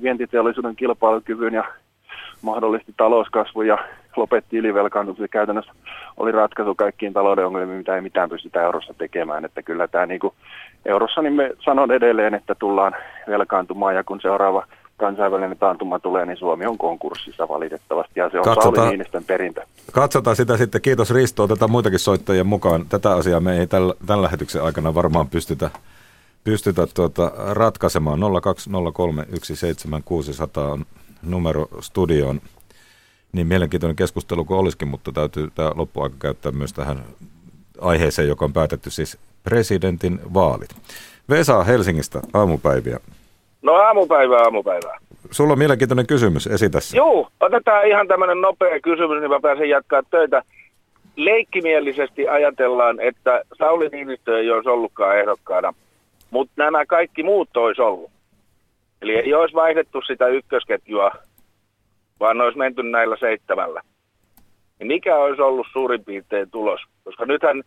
vientiteollisuuden 0.02 0.76
kilpailukyvyn 0.76 1.54
ja 1.54 1.64
mahdollisti 2.42 2.94
talouskasvun 2.96 3.66
ja 3.66 3.78
lopetti 4.16 4.56
ylivelkaantumisen. 4.56 5.28
Käytännössä 5.28 5.72
oli 6.16 6.32
ratkaisu 6.32 6.74
kaikkiin 6.74 7.12
talouden 7.12 7.46
ongelmiin, 7.46 7.78
mitä 7.78 7.94
ei 7.94 8.00
mitään 8.00 8.28
pystytä 8.28 8.62
eurossa 8.62 8.94
tekemään. 8.98 9.44
Että 9.44 9.62
kyllä 9.62 9.88
tämä 9.88 10.06
niin 10.06 10.20
kuin 10.20 10.34
eurossa, 10.86 11.22
niin 11.22 11.32
me 11.32 11.50
sanon 11.64 11.92
edelleen, 11.92 12.34
että 12.34 12.54
tullaan 12.54 12.96
velkaantumaan 13.28 13.94
ja 13.94 14.04
kun 14.04 14.20
seuraava 14.20 14.66
kansainvälinen 14.96 15.58
taantuma 15.58 15.98
tulee, 15.98 16.26
niin 16.26 16.36
Suomi 16.36 16.66
on 16.66 16.78
konkurssissa 16.78 17.48
valitettavasti 17.48 18.20
ja 18.20 18.30
se 18.30 18.38
on 18.38 18.44
katsotaan, 18.44 18.74
Sauli 18.74 18.88
Niinistön 18.88 19.24
perintö. 19.24 19.62
Katsotaan 19.92 20.36
sitä 20.36 20.56
sitten. 20.56 20.80
Kiitos 20.80 21.14
Risto. 21.14 21.42
Otetaan 21.42 21.70
muitakin 21.70 21.98
soittajia 21.98 22.44
mukaan. 22.44 22.86
Tätä 22.88 23.14
asiaa 23.14 23.40
me 23.40 23.58
ei 23.58 23.66
tällä, 23.66 23.94
tämän 24.06 24.22
lähetyksen 24.22 24.62
aikana 24.62 24.94
varmaan 24.94 25.28
pystytä 25.28 25.70
pystytä 26.44 26.86
tuota 26.94 27.32
ratkaisemaan. 27.50 28.18
020317600 28.18 28.24
on 30.60 30.84
numero 31.22 31.68
studioon. 31.80 32.40
Niin 33.32 33.46
mielenkiintoinen 33.46 33.96
keskustelu 33.96 34.44
kuin 34.44 34.58
olisikin, 34.58 34.88
mutta 34.88 35.12
täytyy 35.12 35.48
tämä 35.54 35.72
loppuaika 35.74 36.16
käyttää 36.18 36.52
myös 36.52 36.72
tähän 36.72 37.04
aiheeseen, 37.80 38.28
joka 38.28 38.44
on 38.44 38.52
päätetty 38.52 38.90
siis 38.90 39.18
presidentin 39.42 40.20
vaalit. 40.34 40.70
Vesa 41.30 41.64
Helsingistä, 41.64 42.20
aamupäiviä. 42.34 42.98
No 43.62 43.72
aamupäivää, 43.72 44.42
aamupäivää. 44.42 44.98
Sulla 45.30 45.52
on 45.52 45.58
mielenkiintoinen 45.58 46.06
kysymys, 46.06 46.46
esitä 46.46 46.80
se. 46.80 46.96
Joo, 46.96 47.28
otetaan 47.40 47.88
ihan 47.88 48.08
tämmöinen 48.08 48.40
nopea 48.40 48.80
kysymys, 48.80 49.20
niin 49.20 49.30
mä 49.30 49.40
pääsen 49.40 49.68
jatkaa 49.68 50.02
töitä. 50.10 50.42
Leikkimielisesti 51.16 52.28
ajatellaan, 52.28 53.00
että 53.00 53.42
Sauli 53.58 53.88
Niinistö 53.88 54.38
ei 54.38 54.50
olisi 54.50 54.68
ollutkaan 54.68 55.18
ehdokkaana 55.18 55.74
mutta 56.34 56.54
nämä 56.56 56.86
kaikki 56.86 57.22
muut 57.22 57.56
olisi 57.56 57.82
ollut. 57.82 58.10
Eli 59.02 59.16
ei 59.16 59.34
olisi 59.34 59.54
vaihdettu 59.54 60.02
sitä 60.06 60.26
ykkösketjua, 60.26 61.10
vaan 62.20 62.40
olisi 62.40 62.58
menty 62.58 62.82
näillä 62.82 63.16
seitsemällä. 63.20 63.80
Niin 64.78 64.86
mikä 64.86 65.16
olisi 65.16 65.42
ollut 65.42 65.66
suurin 65.72 66.04
piirtein 66.04 66.50
tulos? 66.50 66.80
Koska 67.04 67.26
nythän 67.26 67.62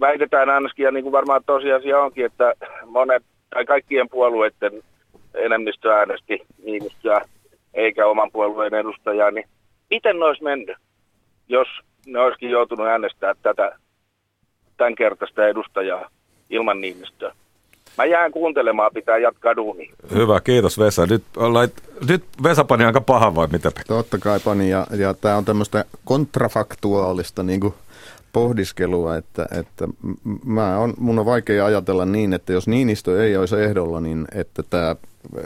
väitetään 0.00 0.50
ainakin, 0.50 0.84
ja 0.84 0.90
niin 0.90 1.02
kuin 1.02 1.12
varmaan 1.12 1.44
tosiasia 1.46 2.00
onkin, 2.00 2.26
että 2.26 2.52
monet 2.86 3.22
tai 3.50 3.64
kaikkien 3.64 4.08
puolueiden 4.08 4.82
enemmistö 5.34 5.94
äänesti 5.94 6.38
Niinistöä 6.64 7.20
eikä 7.74 8.06
oman 8.06 8.30
puolueen 8.32 8.74
edustajaa, 8.74 9.30
niin 9.30 9.48
miten 9.90 10.18
ne 10.18 10.24
olisi 10.24 10.42
mennyt, 10.42 10.76
jos 11.48 11.68
ne 12.06 12.18
olisikin 12.20 12.50
joutunut 12.50 12.86
äänestämään 12.86 13.36
tätä 13.42 13.78
tämän 14.76 14.94
kertaista 14.94 15.46
edustajaa 15.46 16.10
ilman 16.50 16.80
Niinistöä? 16.80 17.34
Mä 17.98 18.04
jään 18.04 18.32
kuuntelemaan, 18.32 18.90
pitää 18.94 19.18
jatkaa 19.18 19.56
duuni. 19.56 19.90
Hyvä, 20.14 20.40
kiitos 20.40 20.78
Vesa. 20.78 21.06
Nyt, 21.06 21.22
lait, 21.36 21.72
nyt 22.08 22.24
Vesa 22.42 22.64
pani 22.64 22.84
aika 22.84 23.00
paha 23.00 23.34
vai 23.34 23.48
mitä? 23.52 23.70
Totta 23.88 24.18
kai 24.18 24.40
pani, 24.40 24.70
ja, 24.70 24.86
ja 24.96 25.14
tämä 25.14 25.36
on 25.36 25.44
tämmöistä 25.44 25.84
kontrafaktuaalista 26.04 27.42
niin 27.42 27.60
kuin 27.60 27.74
pohdiskelua, 28.32 29.16
että, 29.16 29.46
että 29.60 29.88
mä 30.44 30.78
on, 30.78 30.94
mun 30.98 31.18
on 31.18 31.26
vaikea 31.26 31.66
ajatella 31.66 32.06
niin, 32.06 32.32
että 32.32 32.52
jos 32.52 32.68
Niinistö 32.68 33.24
ei 33.24 33.36
olisi 33.36 33.56
ehdolla, 33.56 34.00
niin 34.00 34.24
että 34.34 34.62
tämä 34.70 34.96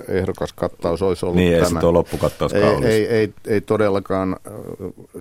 ehdokaskattaus 0.08 1.02
olisi 1.02 1.26
ollut 1.26 1.36
niin, 1.36 1.64
tämä. 1.64 1.80
Niin, 1.80 1.86
ei 1.86 1.92
loppukattaus 1.92 2.52
ei, 2.54 2.62
ei, 2.62 3.06
ei, 3.06 3.32
ei, 3.46 3.60
todellakaan, 3.60 4.36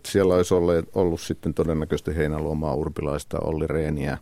siellä 0.06 0.36
olisi 0.36 0.54
ollut, 0.54 0.76
ollut 0.96 1.22
sitten 1.22 1.54
todennäköisesti 1.54 2.16
Heinäluomaa, 2.16 2.74
Urpilaista, 2.74 3.38
Olli 3.40 3.68
Reeniä, 3.68 4.18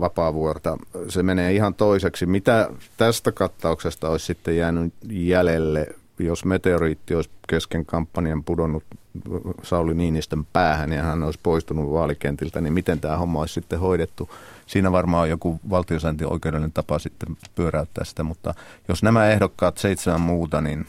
vapaavuorta. 0.00 0.76
Se 1.08 1.22
menee 1.22 1.52
ihan 1.52 1.74
toiseksi. 1.74 2.26
Mitä 2.26 2.70
tästä 2.96 3.32
kattauksesta 3.32 4.08
olisi 4.08 4.26
sitten 4.26 4.56
jäänyt 4.56 4.94
jäljelle, 5.10 5.86
jos 6.18 6.44
meteoriitti 6.44 7.14
olisi 7.14 7.30
kesken 7.48 7.86
kampanjan 7.86 8.44
pudonnut 8.44 8.84
Sauli 9.62 9.94
Niinistön 9.94 10.44
päähän 10.44 10.92
ja 10.92 11.02
hän 11.02 11.22
olisi 11.22 11.40
poistunut 11.42 11.92
vaalikentiltä, 11.92 12.60
niin 12.60 12.72
miten 12.72 13.00
tämä 13.00 13.16
homma 13.16 13.40
olisi 13.40 13.54
sitten 13.54 13.80
hoidettu? 13.80 14.30
Siinä 14.66 14.92
varmaan 14.92 15.22
on 15.22 15.30
joku 15.30 15.60
oikeudellinen 16.30 16.72
tapa 16.72 16.98
sitten 16.98 17.36
pyöräyttää 17.54 18.04
sitä, 18.04 18.22
mutta 18.22 18.54
jos 18.88 19.02
nämä 19.02 19.28
ehdokkaat 19.28 19.78
seitsemän 19.78 20.20
muuta, 20.20 20.60
niin 20.60 20.86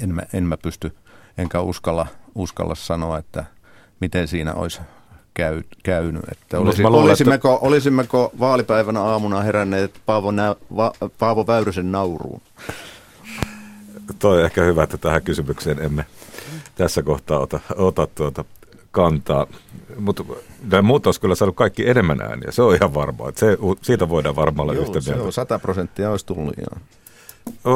en 0.00 0.14
mä, 0.14 0.22
en 0.32 0.44
mä 0.44 0.56
pysty, 0.56 0.92
enkä 1.38 1.60
uskalla, 1.60 2.06
uskalla 2.34 2.74
sanoa, 2.74 3.18
että 3.18 3.44
miten 4.00 4.28
siinä 4.28 4.54
olisi 4.54 4.80
käy, 5.38 5.62
käynyt. 5.82 6.22
Että 6.32 6.58
olisi, 6.58 6.82
luulen, 6.82 7.02
olisimmeko, 7.02 7.54
että... 7.54 7.66
olisimmeko 7.66 8.32
vaalipäivänä 8.40 9.00
aamuna 9.00 9.40
heränneet 9.40 10.00
Paavo, 10.06 10.30
Nä, 10.30 10.56
Va, 10.76 10.92
Paavo 11.18 11.46
Väyrysen 11.46 11.92
nauruun? 11.92 12.40
Toi 14.18 14.42
ehkä 14.42 14.62
hyvä, 14.62 14.82
että 14.82 14.98
tähän 14.98 15.22
kysymykseen 15.22 15.82
emme 15.82 16.04
tässä 16.74 17.02
kohtaa 17.02 17.38
ota, 17.38 17.60
ota 17.76 18.06
tuota 18.14 18.44
kantaa. 18.90 19.46
Mutta 19.98 20.24
muut 20.82 21.06
olisi 21.06 21.20
kyllä 21.20 21.34
saanut 21.34 21.56
kaikki 21.56 21.88
enemmän 21.88 22.20
ääniä, 22.20 22.50
se 22.50 22.62
on 22.62 22.74
ihan 22.74 22.94
varmaa. 22.94 23.32
Se, 23.34 23.58
siitä 23.82 24.08
voidaan 24.08 24.36
varmaan 24.36 24.64
olla 24.64 24.74
Joo, 24.74 24.82
yhtä 24.82 24.98
mieltä. 25.06 25.22
Joo, 25.22 25.30
100 25.30 25.58
prosenttia 25.58 26.10
olisi 26.10 26.26
tullut, 26.26 26.54
joo. 26.56 26.80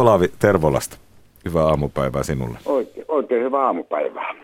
Olavi 0.01 0.33
Tervolasta. 0.39 0.97
Hyvää 1.45 1.65
aamupäivää 1.65 2.23
sinulle. 2.23 2.59
Oikein, 2.65 3.07
oikein 3.09 3.45
hyvää 3.45 3.67
aamupäivää. 3.67 4.35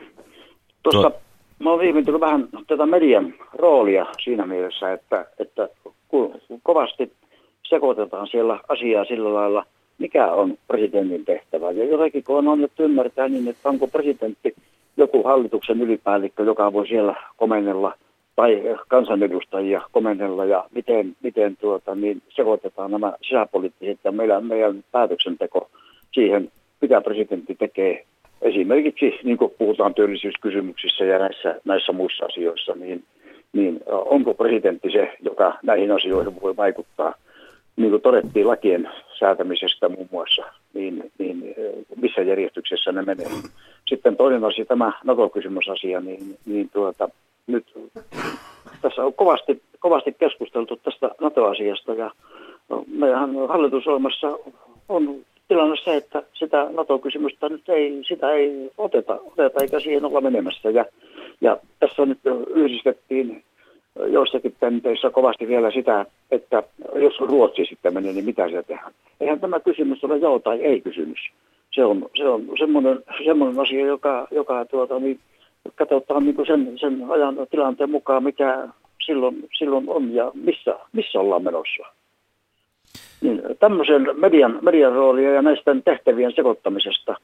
Tuossa 0.83 1.11
Tuo... 1.11 1.21
mä 1.59 1.71
oon 1.71 1.85
ihmetellyt 1.85 2.21
vähän 2.21 2.49
tätä 2.67 2.87
median 2.87 3.35
roolia 3.53 4.07
siinä 4.25 4.47
mielessä, 4.47 4.93
että, 4.93 5.27
että 5.39 5.69
kovasti 6.63 7.13
sekoitetaan 7.69 8.27
siellä 8.27 8.61
asiaa 8.69 9.05
sillä 9.05 9.35
lailla, 9.35 9.65
mikä 9.99 10.33
on 10.33 10.59
presidentin 10.67 11.25
tehtävä. 11.25 11.71
Ja 11.71 11.85
jotenkin 11.85 12.25
kun 12.25 12.37
on 12.37 12.49
annettu 12.49 12.83
ymmärtää 12.83 13.29
niin, 13.29 13.49
että 13.49 13.69
onko 13.69 13.87
presidentti 13.87 14.55
joku 14.97 15.23
hallituksen 15.23 15.83
ylipäällikkö, 15.83 16.43
joka 16.43 16.73
voi 16.73 16.89
siellä 16.89 17.15
komennella 17.37 17.95
tai 18.37 18.63
kansanedustajia 18.89 19.81
komennella 19.93 20.45
ja 20.45 20.65
miten, 20.75 21.17
miten 21.23 21.57
tuota, 21.57 21.95
niin 21.95 22.23
sekoitetaan 22.29 22.91
nämä 22.91 23.13
sisäpoliittiset 23.23 23.99
ja 24.05 24.13
meidän, 24.13 24.47
meidän 24.47 24.85
päätöksenteko 24.93 25.71
siihen, 26.13 26.51
mitä 26.81 27.01
presidentti 27.01 27.55
tekee 27.55 28.05
esimerkiksi, 28.43 29.15
niin 29.25 29.39
kuin 29.39 29.53
puhutaan 29.59 29.95
työllisyyskysymyksissä 29.95 31.05
ja 31.05 31.19
näissä, 31.19 31.61
näissä 31.65 31.93
muissa 31.93 32.25
asioissa, 32.25 32.75
niin, 32.75 33.05
niin 33.53 33.81
onko 33.87 34.35
presidentti 34.35 34.91
se, 34.91 35.17
joka 35.23 35.59
näihin 35.63 35.93
asioihin 35.93 36.41
voi 36.43 36.57
vaikuttaa– 36.57 37.15
niin 37.79 37.91
kuin 37.91 38.03
todettiin 38.03 38.49
lakien 38.49 38.91
säätämisestä 39.19 39.89
muun 39.89 40.09
muassa, 40.11 40.43
niin, 40.75 41.13
niin 41.19 41.55
missä 41.97 42.21
järjestyksessä 42.23 42.93
ne 42.93 43.03
menee. 43.03 43.27
Sitten 43.89 44.17
toinen 44.17 44.45
asia, 44.45 44.65
tämä 44.65 44.93
NATO-kysymysasia, 45.05 46.01
niin, 46.01 46.39
niin 46.47 46.71
tuota, 46.73 47.09
nyt 47.47 47.67
tässä 48.83 49.05
on 49.05 49.15
kovasti, 49.15 49.63
kovasti 49.79 50.17
keskusteltu 50.19 50.77
tästä 50.77 51.11
NATO-asiasta 51.21 51.95
ja 51.95 52.11
no, 52.69 52.85
meidän 52.87 53.31
hallitusohjelmassa 53.49 54.39
on 54.89 55.17
tilanne 55.49 55.77
se, 55.85 55.97
että 55.97 56.23
sitä 56.35 56.67
NATO-kysymystä 56.71 57.49
nyt 57.49 57.69
ei, 57.69 58.01
sitä 58.09 58.31
ei 58.31 58.71
oteta, 58.79 59.19
oteta 59.33 59.61
eikä 59.61 59.81
siihen 59.81 60.05
olla 60.05 60.21
menemässä. 60.21 60.71
Ja, 60.71 60.85
ja 61.41 61.57
tässä 61.81 62.07
nyt 62.07 62.19
yhdistettiin 62.55 63.45
joissakin 64.07 64.57
tenteissä 64.61 65.11
kovasti 65.11 65.49
vielä 65.49 65.71
sitä, 65.71 66.07
että 66.31 66.63
jos 66.95 67.21
Ruotsi 67.21 67.65
sitten 67.65 67.95
menee, 67.95 68.13
niin 68.13 68.25
mitä 68.25 68.49
se 68.49 68.63
tehdään. 68.63 68.93
Eihän 69.21 69.41
tämä 69.41 69.61
kysymys 69.61 70.05
ole 70.05 70.17
joo 70.17 70.39
tai 70.39 70.61
ei 70.61 70.81
kysymys. 70.81 71.19
Se 71.73 71.85
on, 71.85 72.09
se 72.17 72.29
on 72.29 72.49
semmoinen, 72.59 72.99
semmoinen 73.25 73.61
asia, 73.61 73.87
joka, 73.87 74.29
joka 74.31 74.65
tuota, 74.65 74.99
niin, 75.01 75.21
katsotaan 75.75 76.25
niin 76.25 76.47
sen, 76.47 76.79
sen 76.81 77.05
ajan 77.09 77.37
tilanteen 77.51 77.91
mukaan, 77.91 78.25
mikä 78.25 78.69
silloin, 79.07 79.49
silloin 79.59 79.85
on 79.89 80.15
ja 80.15 80.31
missä, 80.35 80.79
missä 80.93 81.21
ollaan 81.21 81.45
menossa. 81.45 81.83
Niin, 83.21 83.43
tämmöisen 83.61 84.09
median, 84.15 84.59
median 84.63 84.93
roolia 84.93 85.33
ja 85.33 85.43
näisten 85.43 85.83
tehtävien 85.83 86.33
sekoittamisesta, 86.37 87.17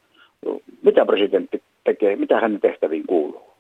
mitä 0.83 1.07
presidentti 1.07 1.63
tekee, 1.85 2.17
mitä 2.17 2.41
hänen 2.41 2.61
tehtäviin 2.61 3.07
kuuluu. 3.07 3.55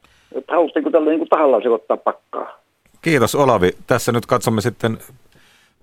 Haluaisitko 0.49 0.91
tällä 0.91 1.11
niin 1.11 1.29
tahallaan 1.29 1.63
sekoittaa 1.63 1.97
pakkaa? 1.97 2.59
Kiitos 3.03 3.35
Olavi. 3.35 3.71
Tässä 3.87 4.13
nyt 4.13 4.27
katsomme 4.27 4.61
sitten 4.61 4.99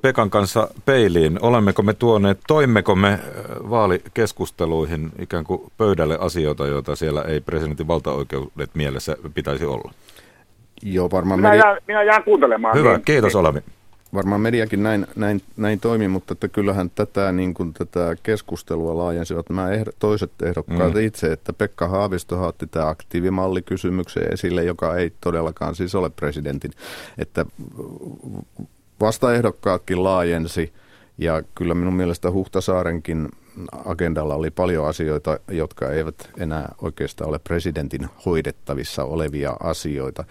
Pekan 0.01 0.29
kanssa 0.29 0.67
peiliin. 0.86 1.39
Olemmeko 1.41 1.82
me 1.82 1.93
tuoneet, 1.93 2.39
toimmeko 2.47 2.95
me 2.95 3.19
vaalikeskusteluihin 3.69 5.11
ikään 5.19 5.43
kuin 5.43 5.61
pöydälle 5.77 6.17
asioita, 6.19 6.67
joita 6.67 6.95
siellä 6.95 7.21
ei 7.21 7.41
presidentin 7.41 7.88
valtaoikeudet 7.88 8.69
mielessä 8.73 9.17
pitäisi 9.34 9.65
olla? 9.65 9.91
Joo, 10.84 11.09
varmaan 11.11 11.39
minä, 11.39 11.49
media... 11.49 11.65
jään, 11.65 11.77
minä 11.88 12.03
jään 12.03 12.23
kuuntelemaan. 12.23 12.77
Hyvä, 12.77 12.91
niin. 12.91 13.05
kiitos 13.05 13.36
Olavi. 13.36 13.59
Varmaan 14.14 14.41
mediakin 14.41 14.84
näin, 14.84 15.07
näin, 15.16 15.41
näin 15.57 15.80
toimii, 15.80 16.07
mutta 16.07 16.34
että 16.34 16.47
kyllähän 16.47 16.89
tätä, 16.89 17.32
niin 17.32 17.53
kuin 17.53 17.74
tätä 17.74 18.16
keskustelua 18.24 18.97
laajensivat 18.97 19.49
nämä 19.49 19.72
ehdo, 19.72 19.91
toiset 19.99 20.32
ehdokkaat 20.43 20.93
mm. 20.93 20.99
itse, 20.99 21.32
että 21.32 21.53
Pekka 21.53 21.88
Haavisto 21.88 22.47
otti 22.47 22.68
tämä 22.68 22.88
aktiivimallikysymyksen 22.88 24.34
esille, 24.34 24.64
joka 24.64 24.95
ei 24.95 25.14
todellakaan 25.22 25.76
siis 25.76 25.95
ole 25.95 26.09
presidentin. 26.09 26.72
Että 27.18 27.45
vastaehdokkaatkin 28.99 30.03
laajensi 30.03 30.74
ja 31.18 31.43
kyllä 31.55 31.74
minun 31.74 31.93
mielestä 31.93 32.32
Huhtasaarenkin 32.32 33.30
agendalla 33.86 34.36
oli 34.36 34.51
paljon 34.51 34.88
asioita, 34.88 35.39
jotka 35.47 35.91
eivät 35.91 36.30
enää 36.38 36.76
oikeastaan 36.82 37.30
ole 37.30 37.39
presidentin 37.39 38.07
hoidettavissa 38.26 39.03
olevia 39.03 39.57
asioita. 39.59 40.24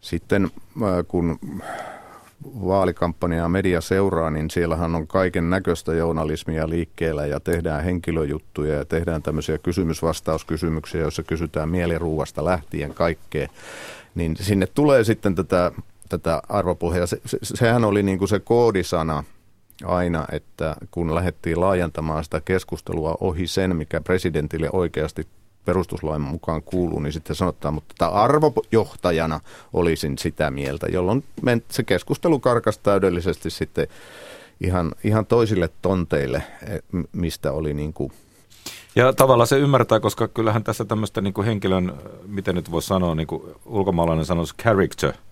Sitten 0.00 0.44
äh, 0.44 0.50
kun 1.08 1.38
vaalikampanjaa 2.44 3.48
media 3.48 3.80
seuraa, 3.80 4.30
niin 4.30 4.50
siellähän 4.50 4.94
on 4.94 5.06
kaiken 5.06 5.50
näköistä 5.50 5.94
journalismia 5.94 6.68
liikkeellä 6.68 7.26
ja 7.26 7.40
tehdään 7.40 7.84
henkilöjuttuja 7.84 8.74
ja 8.74 8.84
tehdään 8.84 9.22
tämmöisiä 9.22 9.58
kysymysvastauskysymyksiä, 9.58 11.00
joissa 11.00 11.22
kysytään 11.22 11.68
mieliruuasta 11.68 12.44
lähtien 12.44 12.94
kaikkea. 12.94 13.48
Niin 14.14 14.36
sinne 14.36 14.66
tulee 14.66 15.04
sitten 15.04 15.34
tätä, 15.34 15.72
tätä 16.08 16.42
arvopohjaa. 16.48 17.06
Se, 17.06 17.20
se, 17.26 17.38
sehän 17.42 17.84
oli 17.84 18.02
niin 18.02 18.18
kuin 18.18 18.28
se 18.28 18.40
koodisana 18.40 19.24
aina, 19.84 20.26
että 20.32 20.76
kun 20.90 21.14
lähdettiin 21.14 21.60
laajentamaan 21.60 22.24
sitä 22.24 22.40
keskustelua 22.40 23.16
ohi 23.20 23.46
sen, 23.46 23.76
mikä 23.76 24.00
presidentille 24.00 24.70
oikeasti 24.72 25.26
perustuslain 25.66 26.22
mukaan 26.22 26.62
kuuluu, 26.62 27.00
niin 27.00 27.12
sitten 27.12 27.36
sanotaan, 27.36 27.74
mutta 27.74 27.92
että 27.92 28.08
arvojohtajana 28.08 29.40
olisin 29.72 30.18
sitä 30.18 30.50
mieltä, 30.50 30.86
jolloin 30.86 31.24
se 31.70 31.82
keskustelu 31.82 32.38
karkas 32.38 32.78
täydellisesti 32.78 33.50
sitten 33.50 33.86
ihan, 34.60 34.92
ihan 35.04 35.26
toisille 35.26 35.70
tonteille, 35.82 36.42
e, 36.62 36.78
mistä 37.12 37.52
oli 37.52 37.74
niin 37.74 37.92
kuin 37.92 38.12
ja 38.96 39.12
tavallaan 39.12 39.46
se 39.46 39.58
ymmärtää, 39.58 40.00
koska 40.00 40.28
kyllähän 40.28 40.64
tässä 40.64 40.84
tämmöistä 40.84 41.20
niin 41.20 41.34
kuin 41.34 41.46
henkilön, 41.46 41.92
miten 42.26 42.54
nyt 42.54 42.70
voi 42.70 42.82
sanoa, 42.82 43.14
niin 43.14 43.26
kuin 43.26 43.42
ulkomaalainen 43.66 44.24
sanoisi 44.24 44.54
character– 44.62 45.12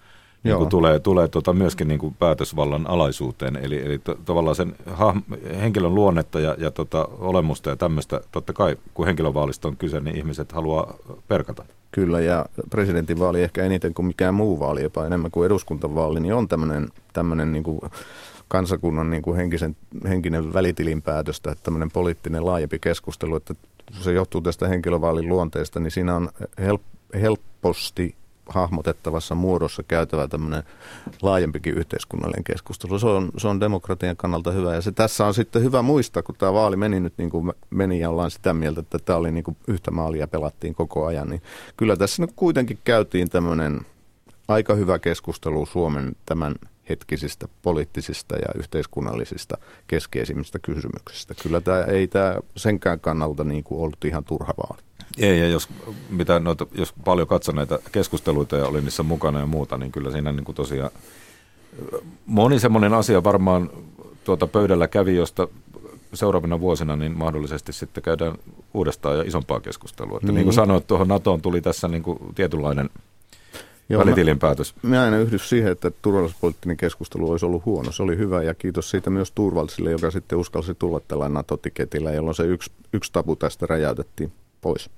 niin 0.44 0.58
kuin 0.58 0.68
tulee, 0.68 0.98
tulee 0.98 1.28
tuota 1.28 1.52
myöskin 1.52 1.88
niin 1.88 1.98
kuin 1.98 2.14
päätösvallan 2.18 2.90
alaisuuteen. 2.90 3.56
Eli, 3.56 3.86
eli 3.86 3.98
to, 3.98 4.18
tavallaan 4.24 4.56
sen 4.56 4.74
ha, 4.86 5.16
henkilön 5.60 5.94
luonnetta 5.94 6.40
ja, 6.40 6.56
ja 6.58 6.70
tota, 6.70 7.08
olemusta 7.18 7.70
ja 7.70 7.76
tämmöistä, 7.76 8.20
totta 8.32 8.52
kai 8.52 8.76
kun 8.94 9.06
henkilövaalista 9.06 9.68
on 9.68 9.76
kyse, 9.76 10.00
niin 10.00 10.16
ihmiset 10.16 10.52
haluaa 10.52 10.94
perkata. 11.28 11.64
Kyllä, 11.90 12.20
ja 12.20 12.46
presidentinvaali 12.70 13.42
ehkä 13.42 13.64
eniten 13.64 13.94
kuin 13.94 14.06
mikään 14.06 14.34
muu 14.34 14.60
vaali, 14.60 14.82
jopa 14.82 15.06
enemmän 15.06 15.30
kuin 15.30 15.46
eduskuntavaali, 15.46 16.20
niin 16.20 16.34
on 16.34 16.48
tämmöinen, 16.48 16.88
tämmöinen 17.12 17.52
niin 17.52 17.64
kuin 17.64 17.80
kansakunnan 18.48 19.10
niin 19.10 19.22
kuin 19.22 19.36
henkisen, 19.36 19.76
henkinen 20.08 20.52
välitilinpäätöstä, 20.52 21.52
että 21.52 21.64
tämmöinen 21.64 21.90
poliittinen 21.90 22.46
laajempi 22.46 22.78
keskustelu, 22.78 23.36
että 23.36 23.54
se 23.92 24.12
johtuu 24.12 24.40
tästä 24.40 24.68
henkilövaalin 24.68 25.28
luonteesta, 25.28 25.80
niin 25.80 25.90
siinä 25.90 26.16
on 26.16 26.28
help, 26.58 26.82
helposti 27.20 28.14
hahmotettavassa 28.48 29.34
muodossa 29.34 29.82
käytävä 29.82 30.28
tämmöinen 30.28 30.62
laajempikin 31.22 31.74
yhteiskunnallinen 31.74 32.44
keskustelu. 32.44 32.98
Se 32.98 33.06
on, 33.06 33.30
se 33.36 33.48
on 33.48 33.60
demokratian 33.60 34.16
kannalta 34.16 34.50
hyvä 34.50 34.74
ja 34.74 34.80
se 34.80 34.92
tässä 34.92 35.26
on 35.26 35.34
sitten 35.34 35.62
hyvä 35.62 35.82
muistaa, 35.82 36.22
kun 36.22 36.34
tämä 36.38 36.52
vaali 36.52 36.76
meni 36.76 37.00
nyt 37.00 37.14
niin 37.18 37.30
kuin 37.30 37.52
meni 37.70 38.00
ja 38.00 38.10
ollaan 38.10 38.30
sitä 38.30 38.54
mieltä, 38.54 38.80
että 38.80 38.98
tämä 38.98 39.18
oli 39.18 39.32
niin 39.32 39.44
kuin 39.44 39.56
yhtä 39.68 39.90
maalia 39.90 40.28
pelattiin 40.28 40.74
koko 40.74 41.06
ajan, 41.06 41.28
niin 41.28 41.42
kyllä 41.76 41.96
tässä 41.96 42.22
nyt 42.22 42.32
kuitenkin 42.36 42.78
käytiin 42.84 43.30
tämmöinen 43.30 43.80
aika 44.48 44.74
hyvä 44.74 44.98
keskustelu 44.98 45.66
Suomen 45.66 46.16
tämän 46.26 46.54
hetkisistä 46.88 47.48
poliittisista 47.62 48.36
ja 48.36 48.48
yhteiskunnallisista 48.58 49.58
keskeisimmistä 49.86 50.58
kysymyksistä. 50.58 51.34
Kyllä 51.42 51.60
tämä 51.60 51.82
ei 51.82 52.08
tämä 52.08 52.36
senkään 52.56 53.00
kannalta 53.00 53.44
niin 53.44 53.64
kuin 53.64 53.80
ollut 53.80 54.04
ihan 54.04 54.24
turha 54.24 54.54
vaali. 54.56 54.82
Ei, 55.18 55.40
ja 55.40 55.48
jos, 55.48 55.68
mitä 56.10 56.40
noita, 56.40 56.66
jos 56.74 56.94
paljon 57.04 57.28
katson 57.28 57.54
näitä 57.54 57.78
keskusteluita 57.92 58.56
ja 58.56 58.66
olin 58.66 58.84
niissä 58.84 59.02
mukana 59.02 59.40
ja 59.40 59.46
muuta, 59.46 59.78
niin 59.78 59.92
kyllä 59.92 60.10
siinä 60.10 60.32
niin 60.32 60.44
kuin 60.44 60.56
tosiaan 60.56 60.90
moni 62.26 62.58
semmoinen 62.58 62.94
asia 62.94 63.24
varmaan 63.24 63.70
tuota 64.24 64.46
pöydällä 64.46 64.88
kävi, 64.88 65.16
josta 65.16 65.48
seuraavina 66.14 66.60
vuosina 66.60 66.96
niin 66.96 67.18
mahdollisesti 67.18 67.72
sitten 67.72 68.02
käydään 68.02 68.34
uudestaan 68.74 69.16
ja 69.16 69.22
isompaa 69.22 69.60
keskustelua. 69.60 70.16
Että 70.16 70.26
niin. 70.26 70.34
niin 70.34 70.44
kuin 70.44 70.54
sanoit, 70.54 70.86
tuohon 70.86 71.08
NATOon 71.08 71.42
tuli 71.42 71.60
tässä 71.60 71.88
niin 71.88 72.02
kuin 72.02 72.18
tietynlainen 72.34 72.90
Joo, 73.88 74.00
välitilinpäätös. 74.00 74.74
Mä, 74.82 74.96
mä 74.96 75.08
en 75.08 75.14
yhdy 75.14 75.38
siihen, 75.38 75.72
että 75.72 75.90
turvallisuuspoliittinen 75.90 76.76
keskustelu 76.76 77.30
olisi 77.30 77.46
ollut 77.46 77.64
huono. 77.64 77.92
Se 77.92 78.02
oli 78.02 78.16
hyvä 78.16 78.42
ja 78.42 78.54
kiitos 78.54 78.90
siitä 78.90 79.10
myös 79.10 79.32
Turvallisille, 79.32 79.90
joka 79.90 80.10
sitten 80.10 80.38
uskalsi 80.38 80.74
tulla 80.74 81.00
tällä 81.00 81.28
NATO-tiketillä, 81.28 82.12
jolloin 82.12 82.34
se 82.34 82.42
yksi, 82.42 82.72
yksi 82.92 83.12
tabu 83.12 83.36
tästä 83.36 83.66
räjäytettiin 83.66 84.32
pois. 84.64 84.90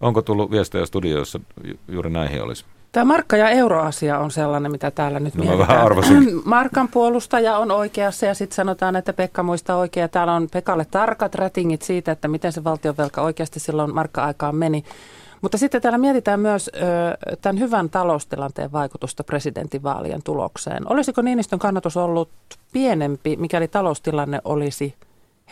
Onko 0.00 0.22
tullut 0.22 0.50
viestejä 0.50 0.86
studioissa 0.86 1.40
juuri 1.88 2.10
näihin 2.10 2.42
olisi? 2.42 2.64
Tämä 2.92 3.04
markka- 3.04 3.36
ja 3.36 3.50
euroasia 3.50 4.18
on 4.18 4.30
sellainen, 4.30 4.72
mitä 4.72 4.90
täällä 4.90 5.20
nyt 5.20 5.34
no, 5.34 5.44
mietitään. 5.44 5.86
Markan 6.44 6.88
puolustaja 6.88 7.58
on 7.58 7.70
oikeassa 7.70 8.26
ja 8.26 8.34
sitten 8.34 8.54
sanotaan, 8.54 8.96
että 8.96 9.12
Pekka 9.12 9.42
muistaa 9.42 9.76
oikein. 9.76 10.10
Täällä 10.10 10.34
on 10.34 10.48
Pekalle 10.52 10.84
tarkat 10.90 11.34
rätingit 11.34 11.82
siitä, 11.82 12.12
että 12.12 12.28
miten 12.28 12.52
se 12.52 12.64
valtionvelka 12.64 13.22
oikeasti 13.22 13.60
silloin 13.60 13.94
markka-aikaan 13.94 14.56
meni. 14.56 14.84
Mutta 15.42 15.58
sitten 15.58 15.82
täällä 15.82 15.98
mietitään 15.98 16.40
myös 16.40 16.70
ö, 16.74 16.80
tämän 17.40 17.58
hyvän 17.58 17.90
taloustilanteen 17.90 18.72
vaikutusta 18.72 19.24
presidentinvaalien 19.24 20.22
tulokseen. 20.22 20.92
Olisiko 20.92 21.22
Niinistön 21.22 21.58
kannatus 21.58 21.96
ollut 21.96 22.30
pienempi, 22.72 23.36
mikäli 23.36 23.68
taloustilanne 23.68 24.40
olisi 24.44 24.94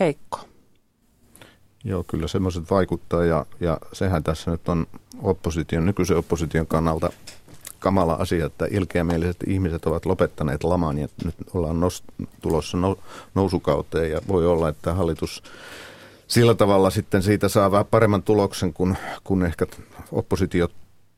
heikko? 0.01 0.39
Joo, 1.87 2.05
kyllä 2.05 2.28
semmoiset 2.28 2.70
vaikuttaa 2.70 3.24
ja, 3.24 3.47
ja 3.61 3.78
sehän 3.93 4.22
tässä 4.22 4.51
nyt 4.51 4.68
on 4.68 4.87
opposition, 5.22 5.87
nykyisen 5.87 6.16
opposition 6.16 6.66
kannalta 6.66 7.11
kamala 7.78 8.12
asia, 8.12 8.47
että 8.47 8.66
ilkeämieliset 8.70 9.37
ihmiset 9.47 9.87
ovat 9.87 10.07
lopettaneet 10.07 10.64
laman 10.64 10.99
ja 10.99 11.09
nyt 11.24 11.34
ollaan 11.55 11.76
nost- 11.76 12.26
tulossa 12.41 12.76
no, 12.76 12.99
nousukauteen 13.34 14.11
ja 14.11 14.20
voi 14.28 14.47
olla, 14.47 14.68
että 14.68 14.95
hallitus 14.95 15.43
sillä 16.28 16.55
tavalla 16.55 16.91
sitten 16.91 17.22
siitä 17.22 17.49
saa 17.49 17.70
vähän 17.70 17.87
paremman 17.87 18.22
tuloksen, 18.22 18.72
kun, 18.72 18.97
kun 19.24 19.45
ehkä 19.45 19.66
oppositio 20.12 20.68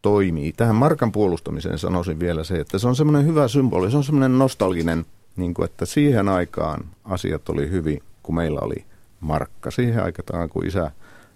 toimii. 0.03 0.53
Tähän 0.53 0.77
markan 0.77 1.13
puolustamiseen 1.13 1.79
sanoisin 1.79 2.21
vielä 2.21 2.45
se, 2.45 2.61
että 2.61 2.79
se 2.79 2.89
on 2.89 2.97
semmoinen 2.97 3.27
hyvä 3.27 3.49
symboli, 3.49 3.91
se 3.91 3.97
on 3.97 4.05
semmoinen 4.05 4.39
nostalginen, 4.39 5.07
niin 5.37 5.55
kuin, 5.55 5.65
että 5.65 5.87
siihen 5.87 6.29
aikaan 6.29 6.85
asiat 7.05 7.49
oli 7.49 7.71
hyvin, 7.71 8.03
kun 8.23 8.35
meillä 8.35 8.61
oli 8.61 8.88
markka. 9.21 9.71
Siihen 9.71 10.03
aikaan, 10.03 10.49
kun 10.49 10.67
isä 10.67 10.91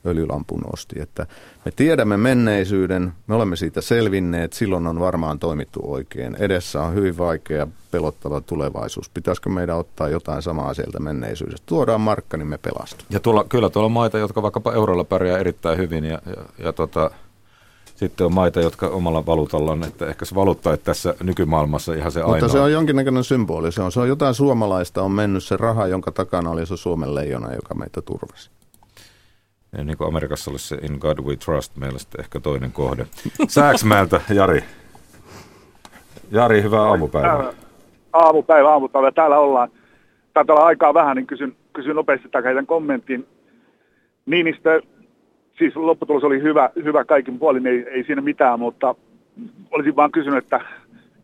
öljylampun 0.07 0.63
osti. 0.73 1.01
Että 1.01 1.27
me 1.65 1.73
tiedämme 1.77 2.17
menneisyyden, 2.17 3.13
me 3.27 3.35
olemme 3.35 3.57
siitä 3.57 3.81
selvinneet, 3.81 4.53
silloin 4.53 4.87
on 4.87 5.01
varmaan 5.01 5.39
toimittu 5.39 5.81
oikein. 5.85 6.37
Edessä 6.39 6.83
on 6.83 6.95
hyvin 6.95 7.19
vaikea, 7.19 7.67
pelottava 7.91 8.41
tulevaisuus. 8.41 9.11
Pitäisikö 9.11 9.51
meidän 9.51 9.77
ottaa 9.77 10.09
jotain 10.09 10.43
samaa 10.43 10.75
sieltä 10.75 11.01
menneisyydestä? 11.01 11.67
Tuodaan 11.67 12.01
markka, 12.01 12.37
niin 12.37 12.49
me 12.49 12.59
pelastu. 12.59 13.05
Ja 13.11 13.21
tuolla, 13.21 13.45
kyllä 13.45 13.71
tuolla 13.71 13.87
on 13.87 13.93
maita, 13.93 14.19
jotka 14.19 14.43
vaikkapa 14.43 14.73
eurolla 14.73 15.05
pärjää 15.05 15.39
erittäin 15.39 15.79
hyvin 15.79 16.05
ja, 16.05 16.19
ja, 16.27 16.45
ja 16.59 16.73
tota, 16.73 17.11
sitten 18.03 18.27
on 18.27 18.35
maita, 18.35 18.61
jotka 18.61 18.87
omalla 18.87 19.27
valuutallaan, 19.27 19.85
että 19.85 20.07
ehkä 20.07 20.25
se 20.25 20.35
valuutta 20.35 20.71
ei 20.71 20.79
tässä 20.79 21.15
nykymaailmassa 21.23 21.95
ihan 21.95 22.13
se 22.13 22.21
ainoa. 22.21 22.37
Mutta 22.37 22.49
se 22.49 22.61
on 22.61 22.73
jonkinnäköinen 22.73 23.25
symboli. 23.25 23.73
Se 23.73 23.83
on, 23.83 23.93
se 23.93 24.01
on 24.01 24.09
jotain 24.09 24.35
suomalaista, 24.35 25.03
on 25.03 25.11
mennyt 25.11 25.45
se 25.45 25.57
raha, 25.57 25.87
jonka 25.87 26.13
takana 26.13 26.51
oli 26.51 26.67
se 26.67 26.77
Suomen 26.77 27.15
leijona, 27.15 27.55
joka 27.55 27.75
meitä 27.75 28.03
turvasi. 28.03 28.51
Ja 29.77 29.85
niin 29.85 29.99
kuin 29.99 30.09
Amerikassa 30.09 30.51
olisi 30.51 30.69
se 30.69 30.77
In 30.77 30.99
God 30.99 31.19
We 31.19 31.37
Trust, 31.37 31.77
meillä 31.77 31.99
sitten 31.99 32.21
ehkä 32.21 32.41
toinen 32.41 32.73
kohde. 32.73 33.07
Sääksmäeltä, 33.49 34.21
Jari. 34.35 34.65
Jari, 36.31 36.63
hyvää 36.63 36.83
aamupäivää. 36.83 37.53
Aamupäivä, 38.13 38.71
aamupäivä. 38.71 39.13
Täällä 39.13 39.39
ollaan. 39.39 39.71
Taitaa 40.35 40.57
olla 40.57 40.67
aikaa 40.67 40.95
vähän, 40.95 41.17
niin 41.17 41.27
kysyn, 41.27 41.57
kysyn 41.73 41.97
nopeasti 41.97 42.29
takaisin 42.29 42.67
kommenttiin. 42.67 43.27
Niinistö, 44.27 44.83
siis 45.63 45.77
lopputulos 45.77 46.25
oli 46.25 46.43
hyvä, 46.43 46.71
hyvä 46.85 47.05
kaikin 47.05 47.39
puolin, 47.39 47.67
ei, 47.67 47.85
ei 47.91 48.05
siinä 48.05 48.23
mitään, 48.23 48.59
mutta 48.59 48.95
olisin 49.71 49.97
vaan 49.97 50.13
kysynyt, 50.13 50.45
että 50.45 50.61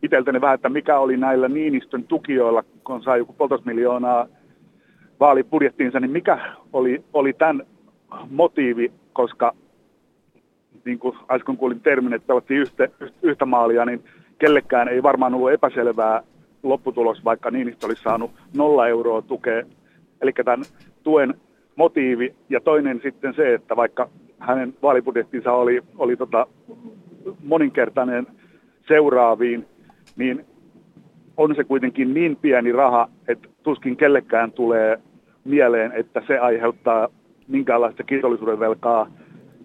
itseltäni 0.03 0.41
vähän, 0.41 0.55
että 0.55 0.69
mikä 0.69 0.99
oli 0.99 1.17
näillä 1.17 1.47
Niinistön 1.47 2.03
tukijoilla, 2.03 2.63
kun 2.83 3.03
sai 3.03 3.19
joku 3.19 3.33
poltos 3.33 3.65
miljoonaa 3.65 4.27
vaalibudjettiinsa, 5.19 5.99
niin 5.99 6.11
mikä 6.11 6.55
oli, 6.73 7.03
oli 7.13 7.33
tämän 7.33 7.63
motiivi, 8.29 8.91
koska 9.13 9.53
niin 10.85 10.99
kuin 10.99 11.17
äsken 11.31 11.57
kuulin 11.57 11.81
termin, 11.81 12.13
että 12.13 12.27
pelattiin 12.27 12.59
yhtä, 12.59 12.87
yhtä 13.21 13.45
maalia, 13.45 13.85
niin 13.85 14.03
kellekään 14.37 14.87
ei 14.87 15.03
varmaan 15.03 15.33
ollut 15.33 15.51
epäselvää 15.51 16.23
lopputulos, 16.63 17.25
vaikka 17.25 17.51
Niinistö 17.51 17.85
olisi 17.85 18.03
saanut 18.03 18.31
nolla 18.57 18.87
euroa 18.87 19.21
tukea. 19.21 19.63
Eli 20.21 20.31
tämän 20.45 20.65
tuen 21.03 21.33
motiivi 21.75 22.35
ja 22.49 22.59
toinen 22.59 22.99
sitten 23.03 23.33
se, 23.33 23.53
että 23.53 23.75
vaikka 23.75 24.09
hänen 24.39 24.73
vaalibudjettinsa 24.81 25.51
oli, 25.51 25.81
oli 25.97 26.17
tota 26.17 26.47
moninkertainen 27.43 28.27
seuraaviin, 28.87 29.65
niin 30.17 30.45
on 31.37 31.55
se 31.55 31.63
kuitenkin 31.63 32.13
niin 32.13 32.35
pieni 32.35 32.71
raha, 32.71 33.09
että 33.27 33.49
tuskin 33.63 33.97
kellekään 33.97 34.51
tulee 34.51 34.99
mieleen, 35.45 35.91
että 35.91 36.21
se 36.27 36.39
aiheuttaa 36.39 37.07
minkäänlaista 37.47 38.03
kiitollisuuden 38.03 38.59
velkaa 38.59 39.07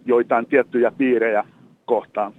joitain 0.07 0.47
tiettyjä 0.47 0.93
piirejä 0.99 1.45
kohtaan. 1.85 2.33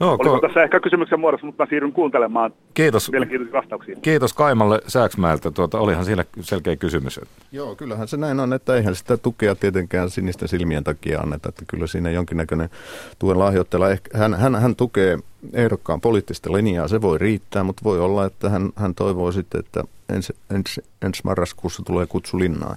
No, 0.00 0.10
Oliko 0.10 0.36
ko- 0.36 0.40
tässä 0.40 0.62
ehkä 0.62 0.80
kysymyksen 0.80 1.20
muodossa, 1.20 1.46
mutta 1.46 1.62
mä 1.62 1.68
siirryn 1.70 1.92
kuuntelemaan 1.92 2.52
Kiitos. 2.74 3.10
mielenkiintoisia 3.10 3.58
vastauksia. 3.58 3.96
Kiitos 4.02 4.32
Kaimalle 4.32 4.80
Sääksmäeltä. 4.86 5.50
Tuota, 5.50 5.78
olihan 5.80 6.04
siinä 6.04 6.24
selkeä 6.40 6.76
kysymys. 6.76 7.20
Joo, 7.52 7.76
kyllähän 7.76 8.08
se 8.08 8.16
näin 8.16 8.40
on, 8.40 8.52
että 8.52 8.76
eihän 8.76 8.94
sitä 8.94 9.16
tukea 9.16 9.54
tietenkään 9.54 10.10
sinisten 10.10 10.48
silmien 10.48 10.84
takia 10.84 11.20
anneta. 11.20 11.48
Että 11.48 11.64
kyllä 11.68 11.86
siinä 11.86 12.10
jonkinnäköinen 12.10 12.70
tuen 13.18 13.38
lahjoittela, 13.38 13.86
hän, 14.14 14.34
hän, 14.34 14.54
hän 14.54 14.76
tukee 14.76 15.18
ehdokkaan 15.52 16.00
poliittista 16.00 16.52
linjaa, 16.52 16.88
se 16.88 17.00
voi 17.00 17.18
riittää, 17.18 17.64
mutta 17.64 17.84
voi 17.84 18.00
olla, 18.00 18.24
että 18.26 18.50
hän, 18.50 18.70
hän 18.76 18.94
toivoo 18.94 19.32
sitten, 19.32 19.58
että 19.58 19.84
ensi, 20.08 20.36
ensi, 20.54 20.84
ensi 21.02 21.20
marraskuussa 21.24 21.82
tulee 21.86 22.06
kutsu 22.06 22.38
linnaan 22.38 22.76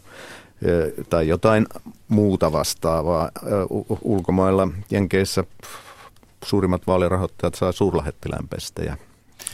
tai 1.10 1.28
jotain 1.28 1.66
muuta 2.08 2.52
vastaavaa. 2.52 3.30
Ulkomailla 4.02 4.68
Jenkeissä 4.92 5.44
suurimmat 6.46 6.88
vaalirahoittajat 6.88 7.56
saa 7.56 7.72
suurlähettilään 7.72 8.48
pestejä. 8.48 8.98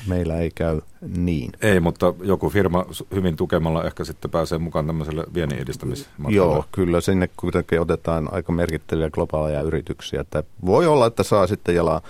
Meillä 0.07 0.37
ei 0.37 0.51
käy 0.55 0.81
niin. 1.17 1.51
Ei, 1.61 1.79
mutta 1.79 2.13
joku 2.23 2.49
firma 2.49 2.85
hyvin 3.13 3.35
tukemalla 3.35 3.83
ehkä 3.83 4.03
sitten 4.03 4.31
pääsee 4.31 4.57
mukaan 4.57 4.87
tämmöiselle 4.87 5.23
viennin 5.33 5.59
edistämismatkalle. 5.59 6.35
Joo, 6.35 6.65
kyllä 6.71 7.01
sinne 7.01 7.29
kuitenkin 7.37 7.81
otetaan 7.81 8.33
aika 8.33 8.51
merkittäviä 8.51 9.09
globaaleja 9.09 9.61
yrityksiä. 9.61 10.21
Että 10.21 10.43
voi 10.65 10.87
olla, 10.87 11.07
että 11.07 11.23
saa 11.23 11.47
sitten 11.47 11.75
jalaa 11.75 12.01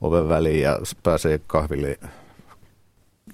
oven 0.00 0.28
väliin 0.28 0.62
ja 0.62 0.78
pääsee 1.02 1.40
kahville 1.46 1.98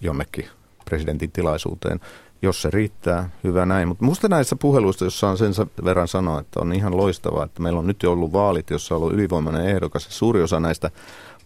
jonnekin 0.00 0.48
presidentin 0.84 1.32
tilaisuuteen 1.32 2.00
jos 2.42 2.62
se 2.62 2.70
riittää, 2.70 3.30
hyvä 3.44 3.66
näin. 3.66 3.88
Mutta 3.88 4.04
musta 4.04 4.28
näissä 4.28 4.56
puheluissa, 4.56 5.04
jos 5.04 5.20
saan 5.20 5.38
sen 5.38 5.52
verran 5.84 6.08
sanoa, 6.08 6.40
että 6.40 6.60
on 6.60 6.72
ihan 6.72 6.96
loistavaa, 6.96 7.44
että 7.44 7.62
meillä 7.62 7.78
on 7.78 7.86
nyt 7.86 8.02
jo 8.02 8.12
ollut 8.12 8.32
vaalit, 8.32 8.70
jossa 8.70 8.94
on 8.94 9.00
ollut 9.00 9.14
ylivoimainen 9.14 9.66
ehdokas. 9.66 10.06
Suuri 10.10 10.42
osa 10.42 10.60
näistä 10.60 10.90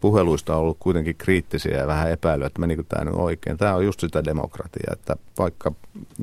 puheluista 0.00 0.54
on 0.54 0.60
ollut 0.60 0.76
kuitenkin 0.80 1.16
kriittisiä 1.16 1.76
ja 1.76 1.86
vähän 1.86 2.10
epäilyä, 2.10 2.46
että 2.46 2.60
menikö 2.60 2.82
tämä 2.88 3.04
nyt 3.04 3.14
oikein. 3.14 3.56
Tämä 3.56 3.74
on 3.74 3.84
just 3.84 4.00
sitä 4.00 4.24
demokratiaa, 4.24 4.92
että 4.92 5.16
vaikka 5.38 5.72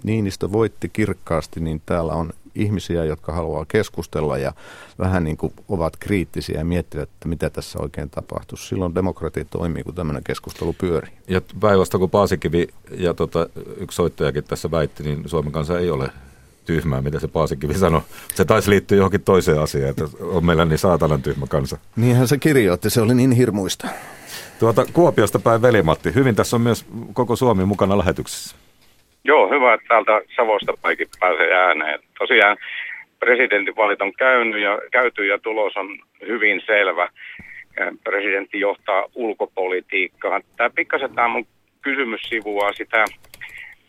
Niinistö 0.03 0.51
voitti 0.51 0.89
kirkkaasti, 0.89 1.59
niin 1.59 1.81
täällä 1.85 2.13
on 2.13 2.33
ihmisiä, 2.55 3.05
jotka 3.05 3.33
haluaa 3.33 3.65
keskustella 3.67 4.37
ja 4.37 4.53
vähän 4.99 5.23
niin 5.23 5.37
kuin 5.37 5.53
ovat 5.69 5.97
kriittisiä 5.97 6.57
ja 6.57 6.65
miettivät, 6.65 7.09
että 7.09 7.27
mitä 7.27 7.49
tässä 7.49 7.79
oikein 7.79 8.09
tapahtuu. 8.09 8.57
Silloin 8.57 8.95
demokratia 8.95 9.45
toimii, 9.45 9.83
kun 9.83 9.95
tämmöinen 9.95 10.23
keskustelu 10.23 10.75
pyörii. 10.77 11.13
Ja 11.27 11.41
päivästä 11.59 11.97
kun 11.97 12.09
Paasikivi 12.09 12.67
ja 12.91 13.13
tota, 13.13 13.49
yksi 13.77 13.95
soittajakin 13.95 14.43
tässä 14.43 14.71
väitti, 14.71 15.03
niin 15.03 15.23
Suomen 15.25 15.51
kanssa 15.51 15.79
ei 15.79 15.89
ole 15.89 16.09
tyhmää, 16.65 17.01
mitä 17.01 17.19
se 17.19 17.27
Paasikivi 17.27 17.73
sanoi. 17.73 18.01
Se 18.35 18.45
taisi 18.45 18.69
liittyä 18.69 18.97
johonkin 18.97 19.21
toiseen 19.21 19.61
asiaan, 19.61 19.89
että 19.89 20.07
on 20.21 20.45
meillä 20.45 20.65
niin 20.65 20.79
saatanan 20.79 21.21
tyhmä 21.21 21.47
kansa. 21.47 21.77
Niinhän 21.95 22.27
se 22.27 22.37
kirjoitti, 22.37 22.89
se 22.89 23.01
oli 23.01 23.13
niin 23.15 23.31
hirmuista. 23.31 23.87
Tuota, 24.59 24.85
Kuopiosta 24.93 25.39
päin 25.39 25.61
Velimatti. 25.61 26.15
Hyvin 26.15 26.35
tässä 26.35 26.55
on 26.55 26.61
myös 26.61 26.85
koko 27.13 27.35
Suomi 27.35 27.65
mukana 27.65 27.97
lähetyksessä. 27.97 28.55
Joo, 29.23 29.49
hyvä, 29.49 29.73
että 29.73 29.87
täältä 29.87 30.21
Savosta 30.35 30.73
paikin 30.81 31.07
pääsee 31.19 31.53
ääneen. 31.53 31.99
Tosiaan 32.19 32.57
presidentinvaalit 33.19 34.01
on 34.01 34.13
käynyt 34.13 34.61
ja, 34.61 34.79
käyty 34.91 35.25
ja 35.25 35.39
tulos 35.39 35.77
on 35.77 35.99
hyvin 36.27 36.61
selvä. 36.65 37.09
Presidentti 38.03 38.59
johtaa 38.59 39.03
ulkopolitiikkaa. 39.15 40.41
Tämä 40.57 40.69
pikkasen 40.69 41.15
tämä 41.15 41.27
mun 41.27 41.47
kysymys 41.81 42.21
sivua 42.21 42.73
sitä 42.73 43.05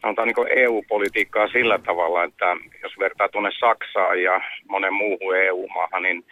sanotaan 0.05 0.29
niin 0.29 0.59
EU-politiikkaa 0.59 1.49
sillä 1.49 1.79
tavalla, 1.79 2.25
että 2.25 2.57
jos 2.83 2.99
vertaa 2.99 3.29
tuonne 3.29 3.51
Saksaan 3.61 4.23
ja 4.23 4.41
monen 4.69 4.95
muuhun 4.95 5.37
EU-maahan, 5.37 6.03
niin 6.03 6.25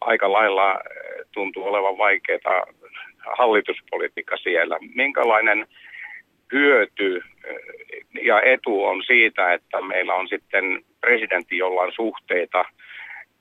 aika 0.00 0.32
lailla 0.32 0.78
tuntuu 1.32 1.64
olevan 1.64 1.98
vaikeaa 1.98 2.66
hallituspolitiikka 3.36 4.36
siellä. 4.36 4.78
Minkälainen 4.94 5.66
hyöty 6.52 7.22
ja 8.22 8.40
etu 8.40 8.84
on 8.84 9.02
siitä, 9.06 9.52
että 9.52 9.80
meillä 9.80 10.14
on 10.14 10.28
sitten 10.28 10.84
presidentti, 11.00 11.58
jolla 11.58 11.82
on 11.82 11.92
suhteita 11.92 12.64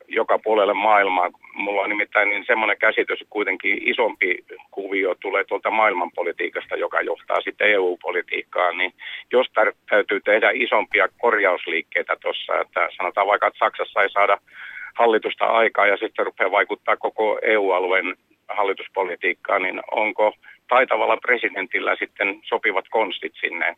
joka 0.07 0.39
puolelle 0.39 0.73
maailmaa. 0.73 1.29
Mulla 1.53 1.81
on 1.81 1.89
nimittäin 1.89 2.29
niin 2.29 2.45
semmoinen 2.45 2.77
käsitys, 2.77 3.21
että 3.21 3.29
kuitenkin 3.29 3.89
isompi 3.89 4.43
kuvio 4.71 5.15
tulee 5.15 5.43
tuolta 5.43 5.71
maailmanpolitiikasta, 5.71 6.75
joka 6.75 7.01
johtaa 7.01 7.41
sitten 7.41 7.71
EU-politiikkaan, 7.71 8.77
niin 8.77 8.93
jos 9.31 9.47
täytyy 9.89 10.21
tehdä 10.21 10.51
isompia 10.53 11.07
korjausliikkeitä 11.17 12.15
tuossa, 12.21 12.59
että 12.59 12.89
sanotaan 12.97 13.27
vaikka, 13.27 13.47
että 13.47 13.59
Saksassa 13.59 14.01
ei 14.01 14.09
saada 14.09 14.37
hallitusta 14.95 15.45
aikaa 15.45 15.87
ja 15.87 15.97
sitten 15.97 16.25
rupeaa 16.25 16.51
vaikuttaa 16.51 16.97
koko 16.97 17.39
EU-alueen 17.41 18.15
hallituspolitiikkaan, 18.49 19.61
niin 19.61 19.81
onko 19.91 20.33
taitavalla 20.73 21.17
presidentillä 21.17 21.95
sitten 21.99 22.41
sopivat 22.49 22.85
konstit 22.89 23.33
sinne 23.41 23.75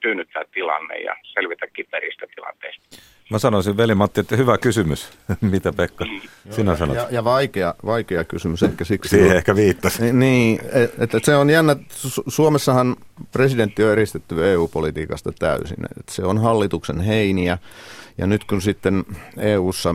tyynnyttää 0.00 0.44
tilanne 0.54 0.96
ja 0.98 1.16
selvitä 1.34 1.66
kiperistä 1.66 2.26
tilanteista? 2.34 2.82
Mä 3.30 3.38
sanoisin 3.38 3.76
veli 3.76 3.94
Matti, 3.94 4.20
että 4.20 4.36
hyvä 4.36 4.58
kysymys. 4.58 5.18
Mitä 5.54 5.72
Pekka 5.72 6.04
sinä 6.50 6.76
sanot? 6.76 6.96
Ja, 6.96 7.06
ja 7.10 7.24
vaikea, 7.24 7.74
vaikea 7.86 8.24
kysymys 8.24 8.62
ehkä 8.62 8.84
siksi. 8.84 9.08
Siihen 9.08 9.36
ehkä 9.36 9.56
viittasi. 9.56 10.12
Niin, 10.12 10.60
että 10.64 11.04
et, 11.04 11.14
et 11.14 11.24
se 11.24 11.36
on 11.36 11.50
jännä. 11.50 11.76
Suomessahan 12.28 12.96
presidentti 13.32 13.84
on 13.84 13.92
eristetty 13.92 14.52
EU-politiikasta 14.52 15.32
täysin. 15.38 15.84
Et 16.00 16.08
se 16.08 16.22
on 16.22 16.38
hallituksen 16.38 17.00
heiniä. 17.00 17.58
Ja 18.18 18.26
nyt 18.26 18.44
kun 18.44 18.60
sitten 18.62 19.04
EU:ssa 19.38 19.94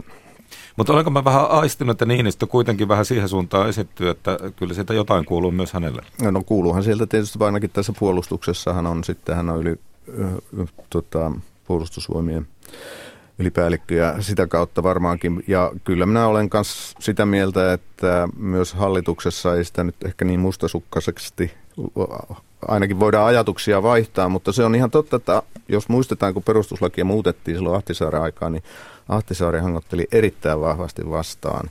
Mutta 0.75 0.93
olenko 0.93 1.09
mä 1.09 1.23
vähän 1.23 1.49
aistinut, 1.49 1.91
että 1.91 2.05
Niinistö 2.05 2.47
kuitenkin 2.47 2.87
vähän 2.87 3.05
siihen 3.05 3.29
suuntaan 3.29 3.69
esittyy, 3.69 4.09
että 4.09 4.39
kyllä 4.55 4.73
siitä 4.73 4.93
jotain 4.93 5.25
kuuluu 5.25 5.51
myös 5.51 5.73
hänelle? 5.73 6.01
No, 6.21 6.31
no 6.31 6.43
kuuluuhan 6.43 6.83
sieltä 6.83 7.07
tietysti 7.07 7.43
ainakin 7.43 7.69
tässä 7.69 7.93
puolustuksessahan 7.99 8.87
on 8.87 9.03
sitten, 9.03 9.35
hän 9.35 9.49
on 9.49 9.61
yli 9.61 9.79
äh, 10.21 10.67
tota, 10.89 11.31
puolustusvoimien 11.67 12.47
ylipäällikkö 13.39 13.95
ja 13.95 14.21
sitä 14.21 14.47
kautta 14.47 14.83
varmaankin. 14.83 15.43
Ja 15.47 15.71
kyllä 15.83 16.05
minä 16.05 16.27
olen 16.27 16.49
myös 16.53 16.95
sitä 16.99 17.25
mieltä, 17.25 17.73
että 17.73 18.29
myös 18.37 18.73
hallituksessa 18.73 19.55
ei 19.55 19.65
sitä 19.65 19.83
nyt 19.83 19.95
ehkä 20.05 20.25
niin 20.25 20.39
mustasukkaisesti 20.39 21.53
ainakin 22.67 22.99
voidaan 22.99 23.27
ajatuksia 23.27 23.83
vaihtaa, 23.83 24.29
mutta 24.29 24.51
se 24.51 24.63
on 24.63 24.75
ihan 24.75 24.91
totta, 24.91 25.15
että 25.15 25.43
jos 25.69 25.89
muistetaan, 25.89 26.33
kun 26.33 26.43
perustuslakia 26.43 27.05
muutettiin 27.05 27.57
silloin 27.57 27.75
Ahtisaaren 27.75 28.21
aikaan, 28.21 28.51
niin 28.51 28.63
Ahtisaari 29.09 29.59
hangotteli 29.59 30.07
erittäin 30.11 30.61
vahvasti 30.61 31.09
vastaan 31.09 31.69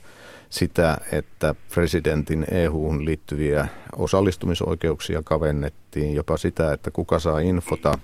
sitä, 0.49 0.97
että 1.11 1.55
presidentin 1.73 2.45
EU-hun 2.51 3.05
liittyviä 3.05 3.67
osallistumisoikeuksia 3.95 5.21
kavennettiin, 5.23 6.15
jopa 6.15 6.37
sitä, 6.37 6.73
että 6.73 6.91
kuka 6.91 7.19
saa 7.19 7.39
infota 7.39 7.99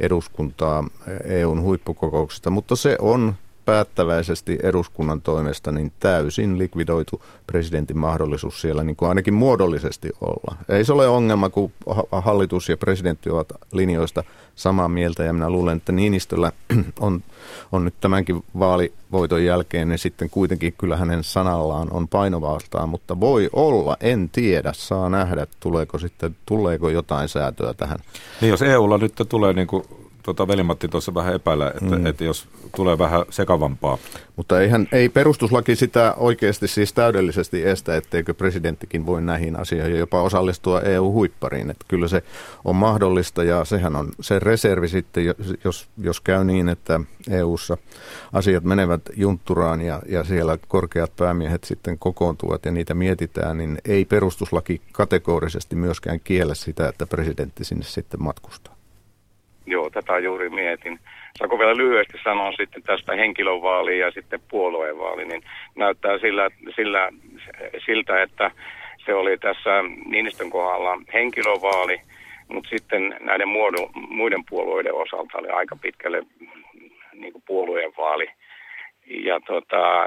eduskuntaa 0.00 0.84
EUn 1.24 1.62
huippukokouksesta, 1.62 2.50
mutta 2.50 2.76
se 2.76 2.96
on 3.00 3.34
päättäväisesti 3.68 4.58
eduskunnan 4.62 5.22
toimesta 5.22 5.72
niin 5.72 5.92
täysin 6.00 6.58
likvidoitu 6.58 7.22
presidentin 7.46 7.98
mahdollisuus 7.98 8.60
siellä 8.60 8.84
niin 8.84 8.96
kuin 8.96 9.08
ainakin 9.08 9.34
muodollisesti 9.34 10.10
olla. 10.20 10.56
Ei 10.68 10.84
se 10.84 10.92
ole 10.92 11.08
ongelma, 11.08 11.50
kun 11.50 11.72
hallitus 12.12 12.68
ja 12.68 12.76
presidentti 12.76 13.30
ovat 13.30 13.48
linjoista 13.72 14.24
samaa 14.54 14.88
mieltä 14.88 15.22
ja 15.22 15.32
minä 15.32 15.50
luulen, 15.50 15.76
että 15.76 15.92
Niinistöllä 15.92 16.52
on, 17.00 17.22
on 17.72 17.84
nyt 17.84 17.94
tämänkin 18.00 18.44
vaalivoiton 18.58 19.44
jälkeen 19.44 19.88
niin 19.88 19.98
sitten 19.98 20.30
kuitenkin 20.30 20.74
kyllä 20.78 20.96
hänen 20.96 21.24
sanallaan 21.24 21.88
on 21.92 22.08
painovaltaa, 22.08 22.86
mutta 22.86 23.20
voi 23.20 23.50
olla, 23.52 23.96
en 24.00 24.28
tiedä, 24.32 24.72
saa 24.76 25.08
nähdä, 25.08 25.46
tuleeko 25.60 25.98
sitten, 25.98 26.36
tuleeko 26.46 26.90
jotain 26.90 27.28
säätöä 27.28 27.74
tähän. 27.74 27.98
Niin 28.40 28.50
jos 28.50 28.62
EUlla 28.62 28.98
nyt 28.98 29.14
tulee 29.28 29.52
niin 29.52 29.66
kuin 29.66 29.84
tuota 30.22 30.48
Velimatti 30.48 30.88
tuossa 30.88 31.14
vähän 31.14 31.34
epäillä, 31.34 31.68
että, 31.68 31.98
mm. 31.98 32.06
että 32.06 32.24
jos 32.24 32.48
tulee 32.76 32.98
vähän 32.98 33.24
sekavampaa. 33.30 33.98
Mutta 34.36 34.60
eihän, 34.60 34.88
ei 34.92 35.08
perustuslaki 35.08 35.76
sitä 35.76 36.14
oikeasti 36.16 36.68
siis 36.68 36.92
täydellisesti 36.92 37.66
estä, 37.66 37.96
etteikö 37.96 38.34
presidenttikin 38.34 39.06
voi 39.06 39.22
näihin 39.22 39.56
asioihin 39.56 39.98
jopa 39.98 40.22
osallistua 40.22 40.80
EU-huippariin. 40.80 41.70
Että 41.70 41.84
kyllä 41.88 42.08
se 42.08 42.22
on 42.64 42.76
mahdollista 42.76 43.44
ja 43.44 43.64
sehän 43.64 43.96
on 43.96 44.08
se 44.20 44.38
reservi 44.38 44.88
sitten, 44.88 45.24
jos, 45.64 45.88
jos 45.98 46.20
käy 46.20 46.44
niin, 46.44 46.68
että 46.68 47.00
EUssa 47.30 47.78
asiat 48.32 48.64
menevät 48.64 49.02
juntturaan 49.16 49.80
ja, 49.80 50.02
ja 50.08 50.24
siellä 50.24 50.58
korkeat 50.68 51.16
päämiehet 51.16 51.64
sitten 51.64 51.98
kokoontuvat 51.98 52.64
ja 52.64 52.70
niitä 52.72 52.94
mietitään, 52.94 53.58
niin 53.58 53.78
ei 53.84 54.04
perustuslaki 54.04 54.80
kategorisesti 54.92 55.76
myöskään 55.76 56.20
kiellä 56.20 56.54
sitä, 56.54 56.88
että 56.88 57.06
presidentti 57.06 57.64
sinne 57.64 57.84
sitten 57.84 58.22
matkustaa. 58.22 58.77
Joo, 59.70 59.90
tätä 59.90 60.18
juuri 60.18 60.50
mietin. 60.50 60.98
Saanko 61.38 61.58
vielä 61.58 61.76
lyhyesti 61.76 62.18
sanoa 62.24 62.52
sitten 62.52 62.82
tästä 62.82 63.14
henkilövaaliin 63.14 63.98
ja 63.98 64.10
sitten 64.10 64.40
puoluevaali, 64.50 65.24
niin 65.24 65.42
näyttää 65.76 66.18
sillä, 66.18 66.50
sillä, 66.76 67.08
siltä, 67.86 68.22
että 68.22 68.50
se 69.06 69.14
oli 69.14 69.38
tässä 69.38 69.70
Niinistön 70.06 70.50
kohdalla 70.50 71.00
henkilövaali, 71.12 72.00
mutta 72.48 72.70
sitten 72.70 73.16
näiden 73.20 73.48
muodon, 73.48 73.90
muiden 73.94 74.44
puolueiden 74.50 74.94
osalta 74.94 75.38
oli 75.38 75.48
aika 75.48 75.76
pitkälle 75.76 76.22
niin 77.12 77.32
kuin 77.32 77.42
puolueen 77.46 77.92
vaali. 77.98 78.30
Ja 79.06 79.40
tota, 79.46 80.06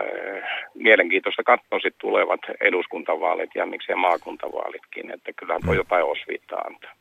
mielenkiintoista 0.74 1.44
katsoa 1.44 1.80
sitten 1.80 2.02
tulevat 2.02 2.40
eduskuntavaalit 2.60 3.50
ja 3.56 3.66
miksei 3.66 3.96
maakuntavaalitkin, 3.96 5.12
että 5.12 5.32
kyllä 5.34 5.60
tuo 5.66 5.74
mm. 5.74 5.78
jotain 5.78 6.06
osviittaa 6.06 6.60
antaa. 6.60 6.92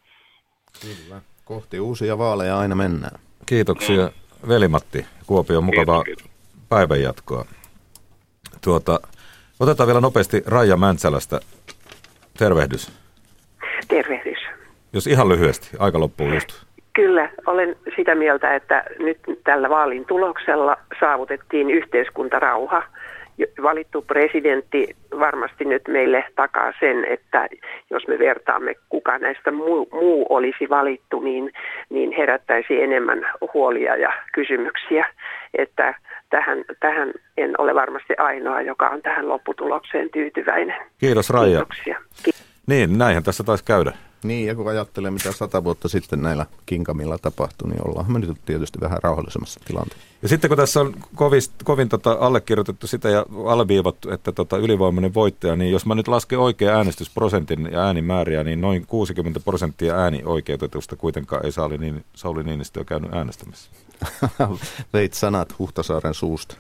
Kyllä. 0.83 1.21
Kohti 1.51 1.81
uusia 1.81 2.19
vaaleja 2.19 2.59
aina 2.59 2.75
mennään. 2.75 3.21
Kiitoksia 3.47 4.07
mm. 4.07 4.49
Velimatti 4.49 5.07
Kuopio, 5.27 5.61
mukavaa 5.61 6.05
päivänjatkoa. 6.69 7.45
Tuota, 8.65 9.01
otetaan 9.61 9.87
vielä 9.87 10.01
nopeasti 10.01 10.43
Raija 10.47 10.77
Mäntsälästä. 10.77 11.41
Tervehdys. 12.39 12.93
Tervehdys. 13.89 14.39
Jos 14.93 15.07
ihan 15.07 15.29
lyhyesti, 15.29 15.71
aika 15.79 16.01
loppuu 16.01 16.33
just. 16.33 16.49
Kyllä, 16.93 17.31
olen 17.47 17.77
sitä 17.97 18.15
mieltä, 18.15 18.55
että 18.55 18.85
nyt 18.99 19.19
tällä 19.45 19.69
vaalin 19.71 20.05
tuloksella 20.05 20.77
saavutettiin 21.01 21.71
yhteiskuntarauha– 21.71 22.83
valittu 23.63 24.03
presidentti 24.03 24.97
varmasti 25.19 25.65
nyt 25.65 25.83
meille 25.89 26.25
takaa 26.37 26.73
sen, 26.81 27.05
että 27.05 27.49
jos 27.91 28.09
me 28.09 28.19
vertaamme, 28.19 28.75
kuka 28.89 29.19
näistä 29.19 29.51
muu, 29.51 29.89
muu 29.93 30.27
olisi 30.29 30.69
valittu, 30.69 31.21
niin, 31.21 31.53
niin 31.91 32.13
herättäisi 32.13 32.83
enemmän 32.83 33.27
huolia 33.55 33.97
ja 33.97 34.13
kysymyksiä. 34.33 35.07
Että 35.55 35.95
tähän, 36.31 36.65
tähän 36.81 37.13
en 37.37 37.61
ole 37.61 37.75
varmasti 37.75 38.15
ainoa, 38.19 38.61
joka 38.61 38.89
on 38.89 39.03
tähän 39.03 39.29
lopputulokseen 39.29 40.11
tyytyväinen. 40.11 40.77
Kiitos 40.99 41.31
Raija. 41.31 41.59
Kiitoksia. 41.59 42.01
Niin, 42.67 42.99
näinhän 42.99 43.23
tässä 43.23 43.45
taisi 43.45 43.65
käydä. 43.65 43.93
Niin, 44.25 44.47
ja 44.47 44.55
kun 44.55 44.69
ajattelee, 44.69 45.11
mitä 45.11 45.33
sata 45.33 45.65
vuotta 45.65 45.89
sitten 45.89 46.23
näillä 46.23 46.47
kinkamilla 46.67 47.19
tapahtui, 47.19 47.69
niin 47.69 47.89
ollaan 47.89 48.13
me 48.13 48.19
nyt 48.19 48.39
tietysti 48.47 48.81
vähän 48.81 48.99
rauhallisemmassa 49.03 49.61
tilanteessa. 49.65 50.07
Ja 50.23 50.29
sitten 50.29 50.49
kun 50.49 50.57
tässä 50.57 50.81
on 50.81 50.95
kovin, 51.15 51.43
kovin 51.65 51.89
tota 51.89 52.17
allekirjoitettu 52.21 52.87
sitä 52.87 53.09
ja 53.09 53.27
alviivattu, 53.47 54.11
että 54.11 54.33
tota 54.33 54.57
ylivoimainen 54.57 55.15
voittaja, 55.15 55.57
niin 55.57 55.73
jos 55.73 55.87
mä 55.87 55.95
nyt 55.95 56.09
lasken 56.09 56.39
oikean 56.39 56.77
äänestysprosentin 56.77 57.69
ja 57.73 57.81
äänimääriä, 57.81 58.45
niin 58.45 58.61
noin 58.61 58.87
60 58.87 59.41
prosenttia 59.41 59.97
äänioikeutetusta 59.97 60.97
kuitenkaan 60.97 61.47
ei 61.47 61.53
Sauli, 61.53 61.79
niin, 61.79 62.05
Sauli 62.15 62.45
Niinistö 62.45 62.85
käynyt 62.85 63.15
äänestämässä. 63.15 63.71
Veit 64.93 65.15
sanat 65.15 65.59
Huhtasaaren 65.59 66.15
suusta. 66.15 66.57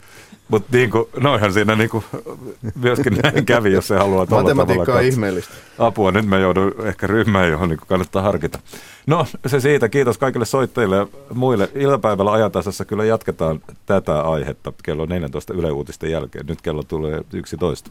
Mutta 0.50 0.76
niin 0.76 0.90
noihan 1.20 1.52
siinä 1.52 1.76
niin 1.76 1.90
kuin 1.90 2.04
myöskin 2.74 3.12
näin 3.22 3.46
kävi, 3.46 3.72
jos 3.72 3.88
se 3.88 3.96
haluaa 3.96 4.26
tuolla 4.26 4.42
Matematiikka 4.42 4.94
on 4.94 5.02
ihmeellistä. 5.02 5.54
Apua, 5.78 6.12
nyt 6.12 6.26
mä 6.26 6.38
joudun 6.38 6.74
ehkä 6.84 7.06
ryhmään, 7.06 7.50
johon 7.50 7.68
niin 7.68 7.80
kannattaa 7.86 8.22
harkita. 8.22 8.58
No, 9.06 9.26
se 9.46 9.60
siitä. 9.60 9.88
Kiitos 9.88 10.18
kaikille 10.18 10.44
soittajille 10.44 10.96
ja 10.96 11.06
muille. 11.34 11.70
Iltapäivällä 11.74 12.32
ajantasassa 12.32 12.84
kyllä 12.84 13.04
jatketaan 13.04 13.60
tätä 13.86 14.20
aihetta 14.20 14.72
kello 14.82 15.06
14 15.06 15.54
Yle 15.54 15.70
Uutisten 15.70 16.10
jälkeen. 16.10 16.46
Nyt 16.46 16.62
kello 16.62 16.82
tulee 16.82 17.20
11. 17.32 17.90